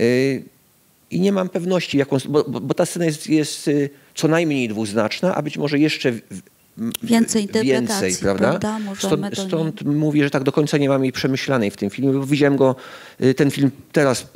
Y, 0.00 0.55
i 1.10 1.20
nie 1.20 1.32
mam 1.32 1.48
pewności, 1.48 1.98
jaką, 1.98 2.16
bo, 2.28 2.44
bo 2.44 2.74
ta 2.74 2.86
scena 2.86 3.04
jest, 3.04 3.26
jest 3.28 3.68
y, 3.68 3.90
co 4.14 4.28
najmniej 4.28 4.68
dwuznaczna, 4.68 5.34
a 5.34 5.42
być 5.42 5.58
może 5.58 5.78
jeszcze 5.78 6.12
więcej, 7.02 7.48
więcej 7.62 8.14
prawda? 8.20 8.58
prawda? 8.58 8.94
Stąd, 8.98 9.38
stąd 9.38 9.82
mówię, 9.82 10.24
że 10.24 10.30
tak 10.30 10.42
do 10.42 10.52
końca 10.52 10.78
nie 10.78 10.88
mam 10.88 11.02
jej 11.02 11.12
przemyślanej 11.12 11.70
w 11.70 11.76
tym 11.76 11.90
filmie, 11.90 12.12
bo 12.12 12.26
widziałem 12.26 12.56
go, 12.56 12.76
y, 13.20 13.34
ten 13.34 13.50
film 13.50 13.70
teraz 13.92 14.26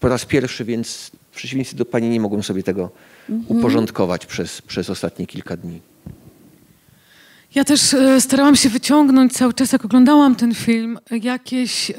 po 0.00 0.08
raz 0.08 0.24
pierwszy, 0.24 0.64
więc 0.64 1.10
w 1.30 1.36
przeciwieństwie 1.36 1.76
do 1.76 1.84
pani 1.84 2.08
nie 2.08 2.20
mogłem 2.20 2.42
sobie 2.42 2.62
tego 2.62 2.90
mhm. 3.30 3.58
uporządkować 3.58 4.26
przez, 4.26 4.62
przez 4.62 4.90
ostatnie 4.90 5.26
kilka 5.26 5.56
dni. 5.56 5.80
Ja 7.54 7.64
też 7.64 7.94
e, 7.94 8.20
starałam 8.20 8.56
się 8.56 8.68
wyciągnąć 8.68 9.32
cały 9.32 9.54
czas, 9.54 9.72
jak 9.72 9.84
oglądałam 9.84 10.36
ten 10.36 10.54
film, 10.54 10.98
jakieś 11.10 11.90
e, 11.90 11.94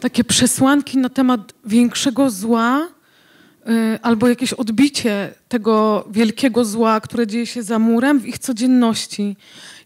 takie 0.00 0.24
przesłanki 0.24 0.98
na 0.98 1.08
temat 1.08 1.52
większego 1.64 2.30
zła, 2.30 2.88
Y, 2.88 2.95
albo 4.02 4.28
jakieś 4.28 4.52
odbicie 4.52 5.34
tego 5.48 6.04
wielkiego 6.10 6.64
zła, 6.64 7.00
które 7.00 7.26
dzieje 7.26 7.46
się 7.46 7.62
za 7.62 7.78
murem 7.78 8.20
w 8.20 8.26
ich 8.26 8.38
codzienności. 8.38 9.36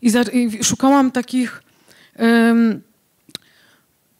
I, 0.02 0.10
za, 0.10 0.22
i 0.22 0.64
szukałam 0.64 1.10
takich 1.10 1.62
um, 2.18 2.80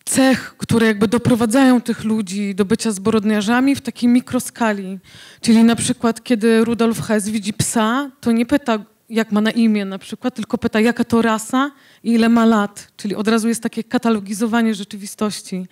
cech, 0.05 0.55
które 0.59 0.87
jakby 0.87 1.09
doprowadzają 1.09 1.81
tych 1.81 2.05
ludzi 2.05 2.55
do 2.55 2.65
bycia 2.65 2.91
zbrodniarzami 2.93 3.75
w 3.75 3.81
takiej 3.81 4.09
mikroskali. 4.09 4.99
Czyli 5.41 5.65
na 5.65 5.77
przykład, 5.77 6.23
kiedy 6.23 6.65
Rudolf 6.65 7.01
Hess 7.01 7.29
widzi 7.29 7.53
psa, 7.53 8.11
to 8.21 8.33
nie 8.33 8.47
pyta, 8.47 8.79
jak 9.11 9.33
ma 9.33 9.41
na 9.41 9.51
imię 9.51 9.85
na 9.85 9.99
przykład, 9.99 10.35
tylko 10.35 10.59
pyta, 10.59 10.81
jaka 10.81 11.05
to 11.05 11.23
rasa 11.23 11.71
i 12.05 12.13
ile 12.13 12.29
ma 12.29 12.47
lat. 12.47 12.89
Czyli 12.97 13.15
od 13.15 13.29
razu 13.29 13.49
jest 13.49 13.63
takie 13.63 13.85
katalogizowanie 13.85 14.75
rzeczywistości. 14.75 15.67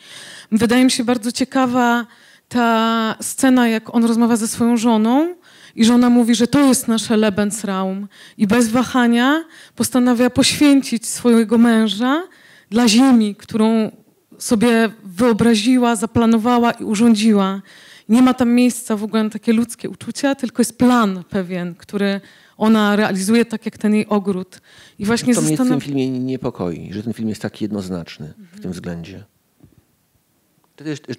Wydaje 0.53 0.85
mi 0.85 0.91
się 0.91 1.05
bardzo 1.05 1.33
ciekawa 1.33 2.07
ta 2.49 3.17
scena, 3.21 3.69
jak 3.69 3.95
on 3.95 4.05
rozmawia 4.05 4.37
ze 4.37 4.49
swoją 4.49 4.77
żoną 4.77 5.35
i 5.77 5.85
żona 5.85 6.11
mówi, 6.11 6.35
że 6.35 6.47
to 6.47 6.61
jest 6.61 6.89
nasze 6.89 7.17
Lebensraum 7.17 8.09
i 8.39 8.47
bez 8.47 8.69
wahania 8.69 9.45
postanawia 9.75 10.31
poświęcić 10.31 11.07
swojego 11.07 11.59
męża 11.59 12.23
dla 12.71 12.89
ziemi, 12.89 13.35
którą 13.35 13.91
sobie 14.39 14.91
wyobraziła, 15.05 15.97
zaplanowała 15.97 16.73
i 16.73 16.85
urządziła. 16.85 17.63
Nie 18.09 18.23
ma 18.23 18.35
tam 18.35 18.51
miejsca 18.51 18.97
w 18.97 19.05
ogóle 19.05 19.25
na 19.25 19.31
takie 19.31 19.53
ludzkie 19.53 19.91
uczucia, 19.91 20.35
tylko 20.35 20.61
jest 20.61 20.79
plan 20.79 21.25
pewien, 21.31 21.75
który 21.75 22.21
ona 22.57 22.97
realizuje 22.97 23.45
tak 23.45 23.65
jak 23.65 23.79
ten 23.79 23.95
jej 23.95 24.07
ogród. 24.07 24.61
I 24.99 25.05
właśnie 25.05 25.35
to 25.35 25.41
zastanaw... 25.41 25.59
mnie 25.59 25.67
w 25.67 25.71
tym 25.71 25.81
filmie 25.81 26.11
niepokoi, 26.11 26.93
że 26.93 27.03
ten 27.03 27.13
film 27.13 27.29
jest 27.29 27.43
tak 27.43 27.61
jednoznaczny 27.61 28.35
w 28.53 28.61
tym 28.61 28.73
względzie. 28.73 29.25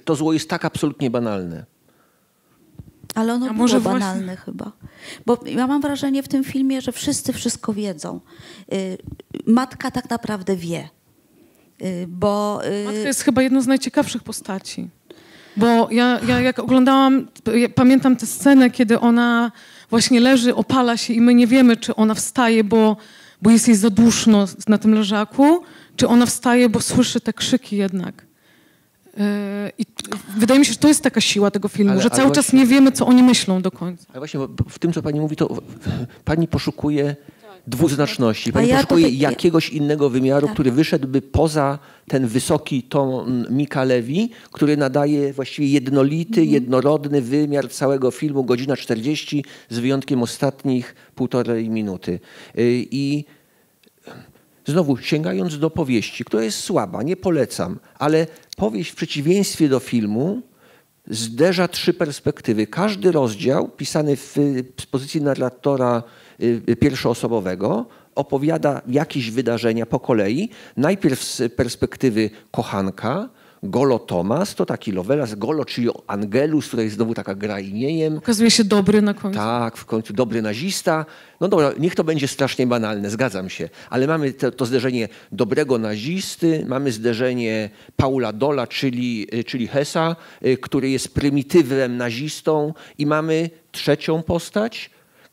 To 0.06 0.16
zło 0.16 0.34
jest 0.34 0.50
tak 0.50 0.66
absolutnie 0.66 1.10
banalne. 1.10 1.66
Ale 3.16 3.34
ono 3.34 3.46
A 3.46 3.50
było 3.50 3.58
może 3.58 3.82
banalne 3.82 4.26
właśnie... 4.26 4.38
chyba. 4.38 4.72
Bo 5.26 5.38
ja 5.46 5.68
mam 5.68 5.82
wrażenie 5.82 6.24
w 6.24 6.28
tym 6.28 6.44
filmie, 6.44 6.82
że 6.82 6.92
wszyscy 6.92 7.34
wszystko 7.34 7.74
wiedzą. 7.74 8.20
Y, 8.74 8.98
matka 9.46 9.92
tak 9.92 10.10
naprawdę 10.10 10.56
wie. 10.56 10.90
Y, 11.82 12.06
bo, 12.08 12.62
y, 12.82 12.86
Matka 12.86 13.00
jest 13.00 13.22
chyba 13.22 13.42
jedną 13.42 13.62
z 13.62 13.68
najciekawszych 13.68 14.24
postaci. 14.24 14.90
Bo 15.58 15.88
ja, 15.92 16.20
ja 16.28 16.42
jak 16.42 16.60
oglądałam, 16.60 17.28
ja 17.56 17.70
pamiętam 17.70 18.16
tę 18.16 18.26
scenę, 18.26 18.70
kiedy 18.70 19.00
ona 19.00 19.52
właśnie 19.90 20.20
leży, 20.20 20.56
opala 20.56 20.98
się 20.98 21.14
i 21.14 21.22
my 21.22 21.34
nie 21.34 21.48
wiemy, 21.48 21.78
czy 21.78 21.96
ona 21.96 22.14
wstaje, 22.14 22.64
bo, 22.64 22.98
bo 23.42 23.50
jest 23.50 23.68
jej 23.68 23.78
za 23.78 23.90
duszno 23.90 24.46
na 24.68 24.78
tym 24.78 24.94
leżaku, 24.94 25.64
czy 25.96 26.08
ona 26.08 26.26
wstaje, 26.26 26.70
bo 26.70 26.82
słyszy 26.82 27.22
te 27.22 27.34
krzyki 27.34 27.78
jednak. 27.78 28.29
I 29.78 29.86
wydaje 30.38 30.60
mi 30.60 30.66
się, 30.66 30.72
że 30.74 30.80
to 30.80 30.88
jest 30.88 31.02
taka 31.04 31.22
siła 31.22 31.52
tego 31.52 31.68
filmu, 31.68 31.92
ale, 31.92 32.02
że 32.02 32.10
cały 32.10 32.32
czas 32.32 32.54
nie 32.54 32.66
wiemy, 32.66 32.92
co 32.92 33.06
oni 33.08 33.24
myślą 33.24 33.62
do 33.62 33.72
końca. 33.72 34.06
Ale 34.10 34.20
właśnie 34.20 34.40
w 34.70 34.80
tym, 34.80 34.94
co 34.94 35.02
pani 35.02 35.20
mówi, 35.20 35.36
to 35.36 35.58
pani 36.26 36.48
poszukuje 36.48 37.16
dwuznaczności. 37.68 38.50
A 38.50 38.54
Pani 38.54 38.68
ja 38.68 38.76
poszukuje 38.76 39.06
tutaj- 39.06 39.18
jakiegoś 39.20 39.70
innego 39.70 40.10
wymiaru, 40.10 40.48
Tak. 40.48 40.54
który 40.54 40.72
wyszedłby 40.72 41.22
poza 41.22 41.80
ten 42.08 42.28
wysoki 42.28 42.84
ton 42.84 43.46
Mika 43.50 43.84
Lewi, 43.84 44.30
który 44.52 44.78
nadaje 44.78 45.34
właściwie 45.34 45.68
jednolity, 45.68 46.42
Mhm. 46.42 46.54
jednorodny 46.54 47.22
wymiar 47.22 47.70
całego 47.70 48.12
filmu, 48.12 48.44
godzina 48.44 48.78
40, 48.78 49.46
z 49.70 49.80
wyjątkiem 49.80 50.24
ostatnich 50.24 50.96
półtorej 51.16 51.70
minuty. 51.70 52.12
Y, 52.60 52.86
I 52.92 53.26
Znowu, 54.70 54.98
sięgając 54.98 55.60
do 55.60 55.70
powieści, 55.70 56.26
która 56.26 56.44
jest 56.44 56.60
słaba, 56.60 57.04
nie 57.04 57.18
polecam, 57.18 57.80
ale 58.00 58.28
powieść 58.58 58.92
w 58.92 58.96
przeciwieństwie 58.96 59.70
do 59.70 59.80
filmu 59.80 60.42
zderza 61.08 61.68
trzy 61.68 61.94
perspektywy. 61.94 62.68
Każdy 62.68 63.12
rozdział, 63.12 63.68
pisany 63.68 64.16
w, 64.16 64.36
z 64.82 64.86
pozycji 64.86 65.22
narratora 65.22 66.04
y, 66.42 66.76
pierwszoosobowego, 66.80 67.86
opowiada 68.16 68.82
jakieś 68.88 69.32
wydarzenia 69.32 69.86
po 69.86 70.00
kolei. 70.00 70.50
Najpierw 70.78 71.24
z 71.24 71.54
perspektywy 71.54 72.30
kochanka, 72.52 73.30
Golo 73.64 74.00
Tomas, 74.00 74.56
to 74.56 74.66
taki 74.66 74.92
Lovelas, 74.92 75.36
Golo, 75.36 75.66
czyli 75.66 75.90
Angelus, 76.08 76.70
tutaj 76.70 76.90
znowu 76.90 77.14
taka 77.14 77.36
gra 77.36 77.60
imieniem. 77.60 78.18
Okazuje 78.18 78.52
się 78.52 78.64
dobry 78.64 79.02
na 79.02 79.14
końcu. 79.14 79.40
Tak, 79.40 79.78
w 79.78 79.86
końcu 79.86 80.14
dobry 80.14 80.42
nazista. 80.42 81.06
No 81.42 81.48
dobra, 81.48 81.72
niech 81.80 81.96
to 81.96 82.04
będzie 82.04 82.28
strasznie 82.28 82.68
banalne, 82.68 83.10
zgadzam 83.10 83.50
się, 83.50 83.70
ale 83.90 84.08
mamy 84.08 84.34
to, 84.34 84.52
to 84.52 84.66
zderzenie 84.66 85.08
dobrego 85.32 85.78
nazisty, 85.78 86.66
mamy 86.68 86.92
zderzenie 86.92 87.70
Paula 87.96 88.34
Dola, 88.34 88.68
czyli, 88.68 89.28
czyli 89.46 89.68
Hesa, 89.68 90.16
y, 90.46 90.58
który 90.58 90.90
jest 90.90 91.14
prymitywem 91.14 91.98
nazistą 91.98 92.74
i 92.98 93.06
mamy 93.06 93.50
trzecią 93.72 94.24
postać, 94.24 94.90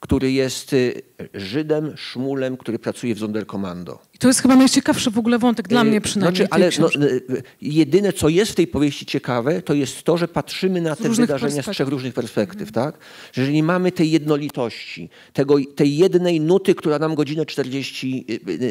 który 0.06 0.32
jest 0.32 0.72
y, 0.72 1.02
Żydem, 1.34 1.96
szmulem, 1.96 2.56
który 2.56 2.78
pracuje 2.78 3.14
w 3.14 3.18
Sonderkommando. 3.18 3.98
I 4.14 4.18
to 4.18 4.28
jest 4.28 4.42
chyba 4.42 4.56
najciekawszy 4.56 5.10
w 5.10 5.18
ogóle 5.18 5.38
wątek, 5.38 5.68
dla 5.68 5.84
mnie 5.84 6.00
przynajmniej. 6.00 6.36
Znaczy, 6.36 6.52
ale 6.54 6.70
no, 6.78 7.06
y, 7.06 7.42
jedyne, 7.60 8.12
co 8.12 8.28
jest 8.28 8.52
w 8.52 8.54
tej 8.54 8.66
powieści 8.66 9.06
ciekawe, 9.06 9.62
to 9.62 9.74
jest 9.74 10.02
to, 10.02 10.16
że 10.16 10.28
patrzymy 10.28 10.80
na 10.80 10.96
te 10.96 11.08
wydarzenia 11.08 11.62
z 11.62 11.70
trzech 11.70 11.88
różnych 11.88 12.14
perspektyw, 12.14 12.72
tak? 12.72 12.98
Że 13.32 13.42
jeżeli 13.42 13.62
mamy 13.62 13.92
tej 13.92 14.10
jednolitości, 14.10 15.08
tego, 15.32 15.56
tej 15.76 15.96
jednej 15.96 16.40
nuty, 16.40 16.74
która 16.74 16.98
nam 16.98 17.14
godzinę 17.14 17.46
40 17.46 18.24
y, 18.30 18.32
y, 18.32 18.52
y, 18.52 18.64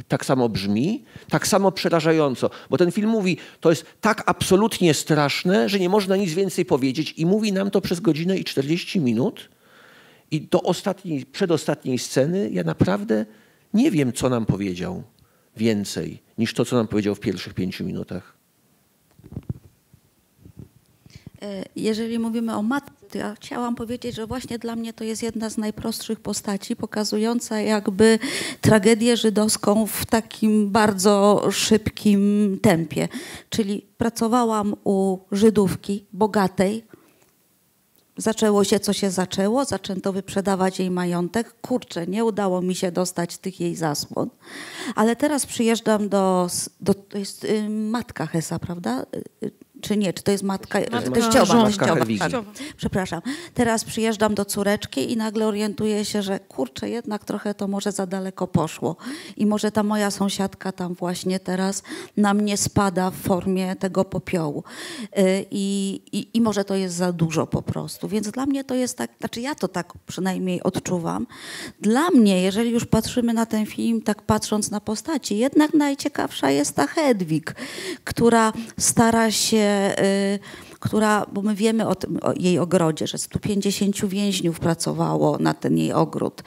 y, 0.00 0.04
tak 0.08 0.24
samo 0.24 0.48
brzmi, 0.48 1.04
tak 1.30 1.46
samo 1.46 1.72
przerażająco, 1.72 2.50
bo 2.70 2.78
ten 2.78 2.92
film 2.92 3.10
mówi, 3.10 3.36
to 3.60 3.70
jest 3.70 3.86
tak 4.00 4.22
absolutnie 4.26 4.94
straszne, 4.94 5.68
że 5.68 5.78
nie 5.78 5.88
można 5.88 6.16
nic 6.16 6.34
więcej 6.34 6.64
powiedzieć 6.64 7.14
i 7.16 7.26
mówi 7.26 7.52
nam 7.52 7.70
to 7.70 7.80
przez 7.80 8.00
godzinę 8.00 8.38
i 8.38 8.44
40 8.44 9.00
minut 9.00 9.48
i 10.32 10.40
do 10.40 10.62
ostatniej, 10.62 11.26
przedostatniej 11.26 11.98
sceny 11.98 12.50
ja 12.50 12.64
naprawdę 12.64 13.26
nie 13.74 13.90
wiem, 13.90 14.12
co 14.12 14.28
nam 14.28 14.46
powiedział 14.46 15.02
więcej 15.56 16.22
niż 16.38 16.54
to, 16.54 16.64
co 16.64 16.76
nam 16.76 16.88
powiedział 16.88 17.14
w 17.14 17.20
pierwszych 17.20 17.54
pięciu 17.54 17.84
minutach. 17.84 18.36
E, 21.42 21.64
Jeżeli 21.76 22.18
mówimy 22.18 22.54
o 22.56 22.62
matce, 22.62 22.92
to 23.10 23.18
ja 23.18 23.34
chciałam 23.34 23.74
powiedzieć, 23.74 24.14
że 24.14 24.26
właśnie 24.26 24.58
dla 24.58 24.76
mnie 24.76 24.92
to 24.92 25.04
jest 25.04 25.22
jedna 25.22 25.50
z 25.50 25.58
najprostszych 25.58 26.20
postaci, 26.20 26.76
pokazująca 26.76 27.60
jakby 27.60 28.18
tragedię 28.60 29.16
żydowską 29.16 29.86
w 29.86 30.06
takim 30.06 30.70
bardzo 30.70 31.46
szybkim 31.50 32.58
tempie. 32.62 33.08
Czyli 33.50 33.86
pracowałam 33.98 34.74
u 34.84 35.18
Żydówki 35.32 36.04
bogatej, 36.12 36.84
Zaczęło 38.16 38.64
się, 38.64 38.80
co 38.80 38.92
się 38.92 39.10
zaczęło, 39.10 39.64
zaczęto 39.64 40.12
wyprzedawać 40.12 40.78
jej 40.78 40.90
majątek. 40.90 41.60
Kurczę, 41.60 42.06
nie 42.06 42.24
udało 42.24 42.62
mi 42.62 42.74
się 42.74 42.92
dostać 42.92 43.38
tych 43.38 43.60
jej 43.60 43.76
zasłon. 43.76 44.30
Ale 44.94 45.16
teraz 45.16 45.46
przyjeżdżam 45.46 46.08
do, 46.08 46.46
do 46.80 46.94
to 46.94 47.18
jest 47.18 47.44
y, 47.44 47.68
matka 47.68 48.26
Hesa, 48.26 48.58
prawda? 48.58 49.06
Czy 49.82 49.96
nie? 49.96 50.12
Czy 50.12 50.22
to 50.22 50.30
jest 50.30 50.44
matka, 50.44 50.78
Matka 50.92 51.10
teściowa? 51.10 51.44
żona. 51.44 51.64
teściowa. 51.64 52.52
Przepraszam. 52.76 53.22
Teraz 53.54 53.84
przyjeżdżam 53.84 54.34
do 54.34 54.44
córeczki 54.44 55.12
i 55.12 55.16
nagle 55.16 55.46
orientuję 55.46 56.04
się, 56.04 56.22
że 56.22 56.40
kurczę, 56.40 56.90
jednak 56.90 57.24
trochę 57.24 57.54
to 57.54 57.68
może 57.68 57.92
za 57.92 58.06
daleko 58.06 58.46
poszło. 58.46 58.96
I 59.36 59.46
może 59.46 59.72
ta 59.72 59.82
moja 59.82 60.10
sąsiadka 60.10 60.72
tam 60.72 60.94
właśnie 60.94 61.40
teraz 61.40 61.82
na 62.16 62.34
mnie 62.34 62.56
spada 62.56 63.10
w 63.10 63.14
formie 63.14 63.76
tego 63.76 64.04
popiołu. 64.04 64.64
Y, 65.18 65.46
I, 65.50 66.00
i, 66.12 66.28
I 66.34 66.40
może 66.40 66.64
to 66.64 66.74
jest 66.74 66.94
za 66.94 67.12
dużo 67.12 67.46
po 67.46 67.62
prostu. 67.62 68.08
Więc 68.08 68.30
dla 68.30 68.46
mnie 68.46 68.64
to 68.64 68.74
jest 68.74 68.98
tak, 68.98 69.10
znaczy 69.18 69.40
ja 69.40 69.54
to 69.54 69.68
tak 69.68 69.92
przynajmniej 70.06 70.62
odczuwam. 70.62 71.26
Dla 71.80 72.10
mnie, 72.10 72.42
jeżeli 72.42 72.70
już 72.70 72.84
patrzymy 72.84 73.32
na 73.32 73.46
ten 73.46 73.66
film, 73.66 74.02
tak 74.02 74.22
patrząc 74.22 74.70
na 74.70 74.80
postaci, 74.80 75.38
jednak 75.38 75.74
najciekawsza 75.74 76.50
jest 76.50 76.76
ta 76.76 76.86
Hedwig, 76.86 77.54
która 78.04 78.52
stara 78.78 79.30
się 79.30 79.71
y, 79.98 80.72
która, 80.82 81.26
bo 81.32 81.42
my 81.42 81.54
wiemy 81.54 81.88
o, 81.88 81.94
tym, 81.94 82.18
o 82.22 82.32
jej 82.36 82.58
ogrodzie, 82.58 83.06
że 83.06 83.18
150 83.18 84.06
więźniów 84.06 84.60
pracowało 84.60 85.38
na 85.38 85.54
ten 85.54 85.78
jej 85.78 85.92
ogród, 85.92 86.42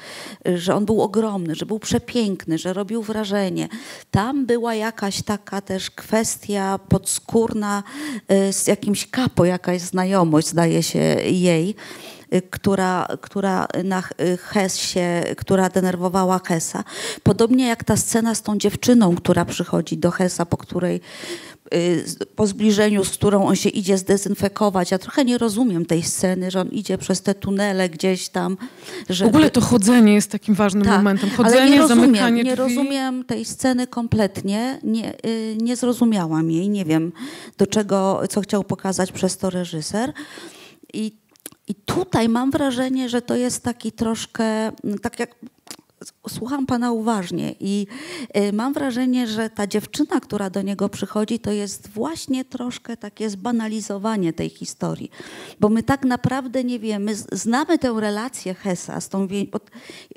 że 0.55 0.75
on 0.75 0.85
był 0.85 1.01
ogromny, 1.01 1.55
że 1.55 1.65
był 1.65 1.79
przepiękny, 1.79 2.57
że 2.57 2.73
robił 2.73 3.01
wrażenie. 3.01 3.67
Tam 4.11 4.45
była 4.45 4.75
jakaś 4.75 5.21
taka 5.21 5.61
też 5.61 5.91
kwestia 5.91 6.79
podskórna 6.89 7.83
y, 8.31 8.53
z 8.53 8.67
jakimś 8.67 9.07
kapo, 9.09 9.45
jakaś 9.45 9.81
znajomość, 9.81 10.47
zdaje 10.47 10.83
się 10.83 10.99
jej 11.23 11.75
y, 12.33 12.41
która, 12.41 13.07
która 13.21 13.67
na 13.83 14.03
Hessie, 14.41 15.35
która 15.37 15.69
denerwowała 15.69 16.39
Hesa. 16.47 16.83
Podobnie 17.23 17.67
jak 17.67 17.83
ta 17.83 17.97
scena 17.97 18.35
z 18.35 18.41
tą 18.41 18.57
dziewczyną, 18.57 19.15
która 19.15 19.45
przychodzi 19.45 19.97
do 19.97 20.11
Hesa, 20.11 20.45
po 20.45 20.57
której 20.57 21.01
po 22.35 22.47
zbliżeniu, 22.47 23.03
z 23.05 23.09
którą 23.09 23.45
on 23.45 23.55
się 23.55 23.69
idzie 23.69 23.97
zdezynfekować. 23.97 24.91
Ja 24.91 24.97
trochę 24.97 25.25
nie 25.25 25.37
rozumiem 25.37 25.85
tej 25.85 26.03
sceny, 26.03 26.51
że 26.51 26.61
on 26.61 26.67
idzie 26.69 26.97
przez 26.97 27.21
te 27.21 27.35
tunele 27.35 27.89
gdzieś 27.89 28.29
tam. 28.29 28.57
W 29.09 29.13
Żeby... 29.13 29.29
ogóle 29.29 29.49
to 29.51 29.61
chodzenie 29.61 30.13
jest 30.13 30.31
takim 30.31 30.55
ważnym 30.55 30.83
Tak, 30.83 30.97
momentem. 30.97 31.29
ale 31.37 31.43
Chodzenie, 31.49 31.71
nie 31.71 31.77
rozumiem, 31.81 32.05
zamykanie 32.05 32.43
nie 32.43 32.55
drzwi. 32.55 32.75
rozumiem 32.75 33.23
tej 33.23 33.45
sceny 33.45 33.87
kompletnie, 33.87 34.79
nie, 34.83 35.13
y, 35.25 35.57
nie 35.61 35.75
zrozumiałam 35.75 36.51
jej, 36.51 36.69
nie 36.69 36.85
wiem 36.85 37.11
do 37.57 37.67
czego, 37.67 38.21
co 38.29 38.41
chciał 38.41 38.63
pokazać 38.63 39.11
przez 39.11 39.37
to 39.37 39.49
reżyser. 39.49 40.13
I, 40.93 41.11
I 41.67 41.75
tutaj 41.75 42.29
mam 42.29 42.51
wrażenie, 42.51 43.09
że 43.09 43.21
to 43.21 43.35
jest 43.35 43.63
taki 43.63 43.91
troszkę, 43.91 44.43
mm, 44.45 44.99
tak 45.01 45.19
jak 45.19 45.35
słucham 46.29 46.65
pana 46.65 46.91
uważnie 46.91 47.55
i 47.59 47.87
y, 48.37 48.53
mam 48.53 48.73
wrażenie, 48.73 49.27
że 49.27 49.49
ta 49.49 49.67
dziewczyna, 49.67 50.19
która 50.19 50.49
do 50.49 50.61
niego 50.61 50.89
przychodzi, 50.89 51.39
to 51.39 51.51
jest 51.51 51.89
właśnie 51.89 52.45
troszkę 52.45 52.97
takie 52.97 53.29
zbanalizowanie 53.29 54.33
tej 54.33 54.49
historii. 54.49 55.11
Bo 55.59 55.69
my 55.69 55.83
tak 55.83 56.05
naprawdę 56.05 56.63
nie 56.63 56.79
wiemy, 56.79 57.15
znamy 57.15 57.79
tę 57.79 57.95
relację 57.99 58.53
Hesa 58.53 59.01
z 59.01 59.09
tą, 59.09 59.27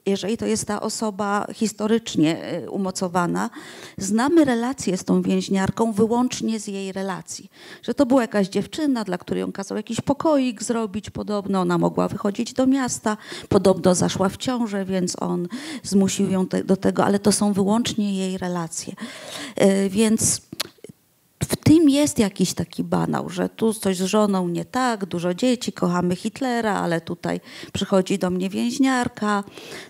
jeżeli 0.06 0.36
to 0.36 0.46
jest 0.46 0.64
ta 0.64 0.80
osoba 0.80 1.46
historycznie 1.54 2.54
y, 2.64 2.70
umocowana, 2.70 3.50
znamy 3.98 4.44
relację 4.44 4.96
z 4.96 5.04
tą 5.04 5.22
więźniarką 5.22 5.92
wyłącznie 5.92 6.60
z 6.60 6.66
jej 6.66 6.92
relacji. 6.92 7.50
Że 7.82 7.94
to 7.94 8.06
była 8.06 8.22
jakaś 8.22 8.48
dziewczyna, 8.48 9.04
dla 9.04 9.18
której 9.18 9.42
on 9.42 9.52
kazał 9.52 9.76
jakiś 9.76 10.00
pokoik 10.00 10.62
zrobić 10.62 11.10
podobno, 11.10 11.60
ona 11.60 11.78
mogła 11.78 12.08
wychodzić 12.08 12.52
do 12.52 12.66
miasta, 12.66 13.16
podobno 13.48 13.94
zaszła 13.94 14.28
w 14.28 14.36
ciążę, 14.36 14.84
więc 14.84 15.22
on 15.22 15.48
zmusił 15.82 16.30
ją 16.30 16.46
te, 16.46 16.64
do 16.64 16.76
tego, 16.76 17.04
ale 17.04 17.18
to 17.18 17.32
są 17.32 17.52
wyłącznie 17.52 18.14
jej 18.14 18.38
relacje. 18.38 18.94
Y, 19.62 19.88
Więc 19.90 20.40
w 21.42 21.56
tym 21.56 21.88
jest 21.88 22.18
jakiś 22.18 22.54
taki 22.54 22.84
banał, 22.84 23.28
że 23.28 23.48
tu 23.48 23.74
coś 23.74 23.96
z 23.96 24.02
żoną 24.02 24.48
nie 24.48 24.64
tak, 24.64 25.06
dużo 25.06 25.34
dzieci, 25.34 25.72
kochamy 25.72 26.16
Hitlera, 26.16 26.74
ale 26.74 27.00
tutaj 27.00 27.40
przychodzi 27.72 28.18
do 28.18 28.30
mnie 28.30 28.50
więźniarka. 28.50 29.44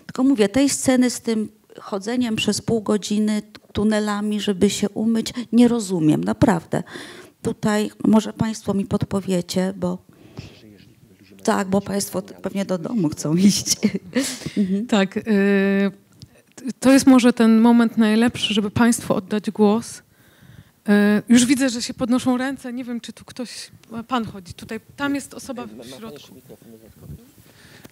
Tylko 0.05 0.23
mówię, 0.23 0.49
tej 0.49 0.69
sceny 0.69 1.09
z 1.09 1.21
tym 1.21 1.49
chodzeniem 1.79 2.35
przez 2.35 2.61
pół 2.61 2.81
godziny 2.81 3.41
tunelami, 3.73 4.41
żeby 4.41 4.69
się 4.69 4.89
umyć, 4.89 5.33
nie 5.51 5.67
rozumiem, 5.67 6.23
naprawdę. 6.23 6.83
Tutaj 7.41 7.91
może 8.07 8.33
Państwo 8.33 8.73
mi 8.73 8.85
podpowiecie, 8.85 9.73
bo 9.77 9.97
tak, 11.43 11.67
bo 11.67 11.81
Państwo 11.81 12.21
pewnie 12.21 12.65
do 12.65 12.77
domu 12.77 13.09
chcą 13.09 13.35
iść. 13.49 13.75
Tak. 14.87 15.17
y, 15.17 15.91
to 16.79 16.91
jest 16.91 17.07
może 17.07 17.33
ten 17.33 17.61
moment 17.61 17.97
najlepszy, 17.97 18.53
żeby 18.53 18.71
Państwu 18.71 19.13
oddać 19.13 19.51
głos. 19.51 19.97
Y, 19.97 20.01
już 21.29 21.45
widzę, 21.45 21.69
że 21.69 21.81
się 21.81 21.93
podnoszą 21.93 22.37
ręce. 22.37 22.73
Nie 22.73 22.83
wiem, 22.83 23.01
czy 23.01 23.13
tu 23.13 23.25
ktoś... 23.25 23.71
Pan 24.07 24.25
chodzi 24.25 24.53
tutaj. 24.53 24.79
Tam 24.95 25.15
jest 25.15 25.33
osoba 25.33 25.65
w 25.65 25.87
środku. 25.97 26.35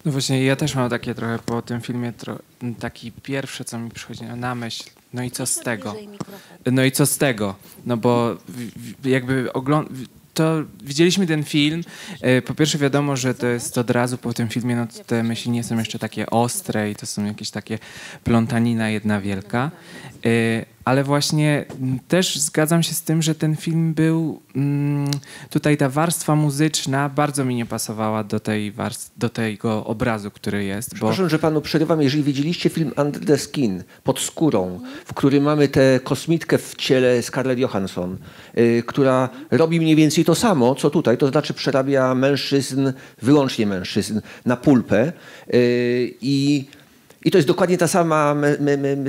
No 0.04 0.12
właśnie, 0.12 0.44
ja 0.44 0.56
też 0.56 0.74
mam 0.74 0.90
takie 0.90 1.14
trochę 1.14 1.38
po 1.46 1.62
tym 1.62 1.80
filmie, 1.80 2.12
tro, 2.12 2.38
taki 2.78 3.12
pierwsze, 3.12 3.64
co 3.64 3.78
mi 3.78 3.90
przychodzi 3.90 4.24
na 4.24 4.54
myśl, 4.54 4.84
no 5.12 5.22
i 5.22 5.30
co 5.30 5.46
z 5.46 5.60
tego? 5.60 5.94
No 6.72 6.84
i 6.84 6.92
co 6.92 7.06
z 7.06 7.18
tego? 7.18 7.54
No 7.86 7.96
bo 7.96 8.36
jakby 9.04 9.52
ogląd... 9.52 9.88
to 10.38 10.64
widzieliśmy 10.84 11.26
ten 11.26 11.44
film. 11.44 11.84
E, 12.20 12.42
Po 12.42 12.54
pierwsze 12.54 12.78
wiadomo, 12.78 13.16
że 13.16 13.34
to 13.34 13.46
jest 13.46 13.78
od 13.78 13.90
razu 13.90 14.18
po 14.18 14.32
tym 14.34 14.48
filmie, 14.48 14.76
no 14.76 14.86
te 15.06 15.22
myśli 15.22 15.50
nie 15.50 15.64
są 15.64 15.78
jeszcze 15.78 15.98
takie 15.98 16.30
ostre 16.30 16.90
i 16.90 16.94
to 16.94 17.06
są 17.06 17.24
jakieś 17.24 17.50
takie 17.50 17.78
plątanina 18.24 18.90
jedna 18.90 19.20
wielka. 19.20 19.70
Ale 20.88 21.04
właśnie 21.04 21.64
też 22.08 22.38
zgadzam 22.38 22.82
się 22.82 22.94
z 22.94 23.02
tym, 23.02 23.22
że 23.22 23.34
ten 23.34 23.56
film 23.56 23.94
był, 23.94 24.40
mm, 24.56 25.10
tutaj 25.50 25.76
ta 25.76 25.88
warstwa 25.88 26.36
muzyczna 26.36 27.08
bardzo 27.08 27.44
mi 27.44 27.54
nie 27.54 27.66
pasowała 27.66 28.24
do, 28.24 28.40
tej 28.40 28.72
warstw, 28.72 29.18
do 29.18 29.28
tego 29.28 29.84
obrazu, 29.84 30.30
który 30.30 30.64
jest. 30.64 30.90
Bo, 30.90 30.96
Przepraszam, 30.96 31.28
że 31.28 31.38
panu 31.38 31.60
przerywam. 31.60 32.02
Jeżeli 32.02 32.22
widzieliście 32.22 32.70
film 32.70 32.92
Under 32.96 33.26
the 33.26 33.38
Skin, 33.38 33.82
pod 34.04 34.20
skórą, 34.20 34.80
w 35.04 35.14
którym 35.14 35.44
mamy 35.44 35.68
tę 35.68 36.00
kosmitkę 36.04 36.58
w 36.58 36.74
ciele 36.76 37.22
Scarlett 37.22 37.58
Johansson, 37.58 38.16
y, 38.58 38.82
która 38.86 39.28
robi 39.50 39.80
mniej 39.80 39.96
więcej 39.96 40.24
to 40.24 40.34
samo, 40.34 40.74
co 40.74 40.90
tutaj, 40.90 41.18
to 41.18 41.28
znaczy 41.28 41.54
przerabia 41.54 42.14
mężczyzn, 42.14 42.92
wyłącznie 43.22 43.66
mężczyzn, 43.66 44.20
na 44.44 44.56
pulpę 44.56 45.12
y, 45.54 46.14
i 46.20 46.64
i 47.24 47.30
to 47.30 47.38
jest 47.38 47.48
dokładnie 47.48 47.78
ta 47.78 47.88
sama, 47.88 48.36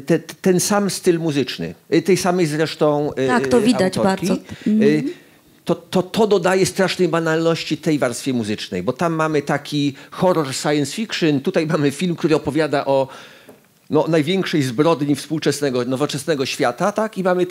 te, 0.06 0.20
ten 0.20 0.60
sam 0.60 0.90
styl 0.90 1.20
muzyczny. 1.20 1.76
Y, 1.94 2.02
Tej 2.02 2.18
samej 2.18 2.46
zresztą 2.46 3.12
y, 3.14 3.28
Tak, 3.28 3.48
to 3.48 3.60
y, 3.60 3.62
widać 3.62 3.98
autorki. 3.98 4.28
bardzo. 4.28 4.44
Y, 4.68 5.04
to, 5.66 5.76
to, 5.76 6.04
to 6.04 6.28
dodaje 6.28 6.66
strasznej 6.66 7.08
banalności 7.08 7.78
tej 7.78 8.00
warstwie 8.00 8.34
muzycznej, 8.34 8.84
bo 8.84 8.94
tam 8.94 9.14
mamy 9.14 9.42
taki 9.42 9.94
horror 10.12 10.54
science 10.54 10.92
fiction, 10.96 11.42
tutaj 11.42 11.68
mamy 11.68 11.92
film, 11.92 12.16
który 12.16 12.36
opowiada 12.36 12.86
o 12.86 13.08
no, 13.90 14.06
największej 14.08 14.64
zbrodni 14.64 15.16
współczesnego, 15.16 15.86
nowoczesnego 15.86 16.46
świata, 16.46 16.92
tak? 16.92 17.18
I 17.18 17.24
mamy 17.24 17.46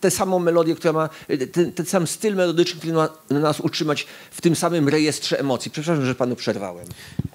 tę 0.00 0.10
samą 0.10 0.38
melodię, 0.38 0.74
która 0.74 0.92
ma 0.92 1.08
ten, 1.52 1.72
ten 1.72 1.86
sam 1.86 2.06
styl 2.06 2.34
melodyczny, 2.34 2.78
który 2.80 2.92
ma 2.92 3.08
nas 3.30 3.60
utrzymać 3.60 4.06
w 4.30 4.40
tym 4.40 4.56
samym 4.56 4.88
rejestrze 4.88 5.40
emocji. 5.40 5.70
Przepraszam, 5.70 6.06
że 6.06 6.14
panu 6.14 6.36
przerwałem. 6.36 6.86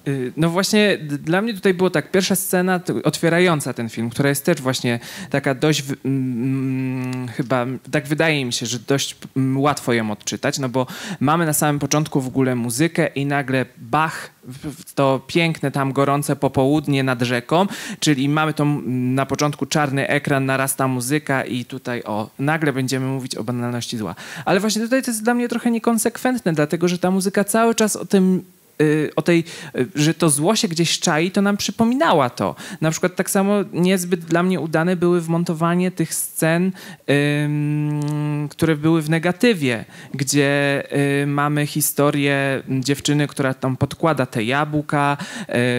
Y, 0.08 0.32
No 0.36 0.50
właśnie, 0.50 0.98
dla 0.98 1.42
mnie 1.42 1.54
tutaj 1.54 1.74
było 1.74 1.90
tak, 1.90 2.10
pierwsza 2.10 2.36
scena 2.36 2.80
otwierająca 3.04 3.72
ten 3.72 3.88
film, 3.88 4.10
która 4.10 4.28
jest 4.28 4.44
też 4.44 4.62
właśnie 4.62 4.98
taka 5.30 5.54
dość, 5.54 5.84
mm, 6.04 7.28
chyba, 7.28 7.66
tak 7.90 8.06
wydaje 8.06 8.44
mi 8.44 8.52
się, 8.52 8.66
że 8.66 8.78
dość 8.78 9.16
łatwo 9.56 9.92
ją 9.92 10.10
odczytać, 10.10 10.58
no 10.58 10.68
bo 10.68 10.86
mamy 11.20 11.46
na 11.46 11.52
samym 11.52 11.78
początku 11.78 12.20
w 12.20 12.26
ogóle 12.26 12.54
muzykę 12.54 13.06
i 13.06 13.26
nagle 13.26 13.66
Bach, 13.78 14.30
to 14.94 15.20
piękne 15.26 15.70
tam 15.70 15.92
gorące 15.92 16.36
popołudnie 16.36 17.02
nad 17.04 17.22
rzeką, 17.22 17.66
czyli 18.00 18.28
mamy 18.28 18.54
to 18.54 18.64
na 18.86 19.26
początku 19.26 19.66
czarny 19.66 20.08
ekran, 20.08 20.46
narasta 20.46 20.88
muzyka 20.88 21.44
i 21.44 21.64
tutaj 21.64 22.02
o, 22.04 22.30
nagle 22.38 22.72
będziemy 22.72 23.06
mówić 23.06 23.34
o 23.34 23.44
banalności 23.44 23.96
zła. 23.96 24.14
Ale 24.44 24.60
właśnie 24.60 24.82
tutaj 24.82 25.02
to 25.02 25.10
jest 25.10 25.22
dla 25.24 25.34
mnie 25.34 25.48
trochę 25.48 25.70
niekonsekwentne, 25.70 26.52
dlatego 26.52 26.88
że 26.88 26.98
ta 26.98 27.10
muzyka 27.10 27.44
cały 27.44 27.74
czas 27.74 27.96
o 27.96 28.04
tym 28.06 28.44
o 29.16 29.22
tej, 29.22 29.44
y, 29.76 29.88
że 29.94 30.14
to 30.14 30.30
zło 30.30 30.56
się 30.56 30.68
gdzieś 30.68 31.00
czai, 31.00 31.30
to 31.30 31.42
nam 31.42 31.56
przypominała 31.56 32.30
to. 32.30 32.54
Na 32.80 32.90
przykład 32.90 33.16
tak 33.16 33.30
samo 33.30 33.54
niezbyt 33.72 34.20
dla 34.20 34.42
mnie 34.42 34.60
udane 34.60 34.96
były 34.96 35.20
wmontowanie 35.20 35.90
tych 35.90 36.14
scen, 36.14 36.72
ym, 37.44 38.48
które 38.50 38.76
były 38.76 39.02
w 39.02 39.10
negatywie, 39.10 39.84
gdzie 40.14 40.82
y, 41.22 41.26
mamy 41.26 41.66
historię 41.66 42.62
dziewczyny, 42.68 43.26
która 43.26 43.54
tam 43.54 43.76
podkłada 43.76 44.26
te 44.26 44.44
jabłka, 44.44 45.16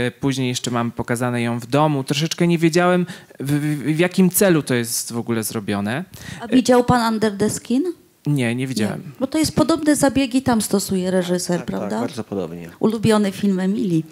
y, 0.07 0.11
później 0.11 0.47
jeszcze 0.47 0.71
mamy 0.71 0.91
pokazane 0.91 1.41
ją 1.41 1.59
w 1.59 1.65
domu. 1.65 2.03
Troszeczkę 2.03 2.47
nie 2.47 2.57
wiedziałem, 2.57 3.05
w, 3.39 3.51
w, 3.51 3.95
w 3.95 3.99
jakim 3.99 4.29
celu 4.29 4.63
to 4.63 4.75
jest 4.75 5.13
w 5.13 5.17
ogóle 5.17 5.43
zrobione. 5.43 6.03
A 6.41 6.47
widział 6.47 6.83
pan 6.83 7.13
Under 7.13 7.37
the 7.37 7.49
Skin? 7.49 7.83
Nie, 8.27 8.55
nie 8.55 8.67
widziałem. 8.67 9.03
Bo 9.19 9.27
to 9.27 9.37
jest 9.37 9.55
podobne 9.55 9.95
zabiegi 9.95 10.41
tam 10.41 10.61
stosuje 10.61 11.11
reżyser, 11.11 11.57
Tak, 11.57 11.65
prawda? 11.65 11.89
tak, 11.89 11.99
bardzo 11.99 12.23
podobnie. 12.23 12.69
Ulubiony 12.79 13.31
film 13.31 13.59
Emilii. 13.59 14.05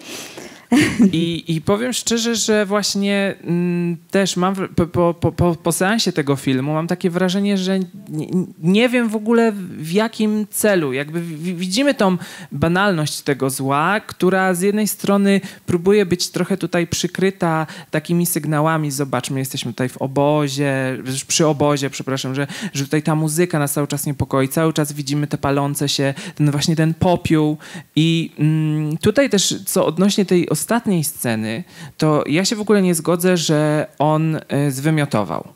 I, 1.12 1.44
I 1.48 1.60
powiem 1.60 1.92
szczerze, 1.92 2.36
że 2.36 2.66
właśnie 2.66 3.34
mm, 3.44 3.96
też 4.10 4.36
mam 4.36 4.54
po, 4.54 5.14
po, 5.14 5.32
po- 5.32 5.56
po, 5.56 5.72
seansie 5.72 6.12
tego 6.12 6.36
filmu 6.36 6.72
mam 6.72 6.86
takie 6.86 7.10
wrażenie, 7.10 7.58
że 7.58 7.78
nie, 8.08 8.26
nie 8.62 8.88
wiem 8.88 9.08
w 9.08 9.16
ogóle 9.16 9.52
w 9.78 9.92
jakim 9.92 10.46
celu. 10.50 10.92
Jakby 10.92 11.20
wi- 11.20 11.54
widzimy 11.54 11.94
tą 11.94 12.16
banalność 12.52 13.20
tego 13.20 13.50
zła, 13.50 14.00
która 14.00 14.54
z 14.54 14.60
jednej 14.60 14.88
strony 14.88 15.40
próbuje 15.66 16.06
być 16.06 16.28
trochę 16.28 16.56
tutaj 16.56 16.86
przykryta 16.86 17.66
takimi 17.90 18.26
sygnałami. 18.26 18.90
Zobaczmy, 18.90 19.38
jesteśmy 19.38 19.72
tutaj 19.72 19.88
w 19.88 19.96
obozie, 19.96 20.98
przy 21.28 21.46
obozie, 21.46 21.90
przepraszam, 21.90 22.34
że, 22.34 22.46
że 22.74 22.84
tutaj 22.84 23.02
ta 23.02 23.14
muzyka 23.14 23.58
nas 23.58 23.72
cały 23.72 23.86
czas 23.86 24.06
niepokoi. 24.06 24.48
Cały 24.48 24.72
czas 24.72 24.92
widzimy 24.92 25.26
te 25.26 25.38
palące 25.38 25.88
się, 25.88 26.14
ten 26.34 26.50
właśnie 26.50 26.76
ten 26.76 26.94
popiół. 26.94 27.56
I 27.96 28.32
mm, 28.38 28.96
tutaj 28.96 29.30
też, 29.30 29.54
co 29.66 29.86
odnośnie 29.86 30.24
tej 30.24 30.48
ostatniej 30.56 31.04
sceny, 31.04 31.64
to 31.96 32.24
ja 32.26 32.44
się 32.44 32.56
w 32.56 32.60
ogóle 32.60 32.82
nie 32.82 32.94
zgodzę, 32.94 33.36
że 33.36 33.86
on 33.98 34.36
y, 34.36 34.40
zwymiotował. 34.70 35.48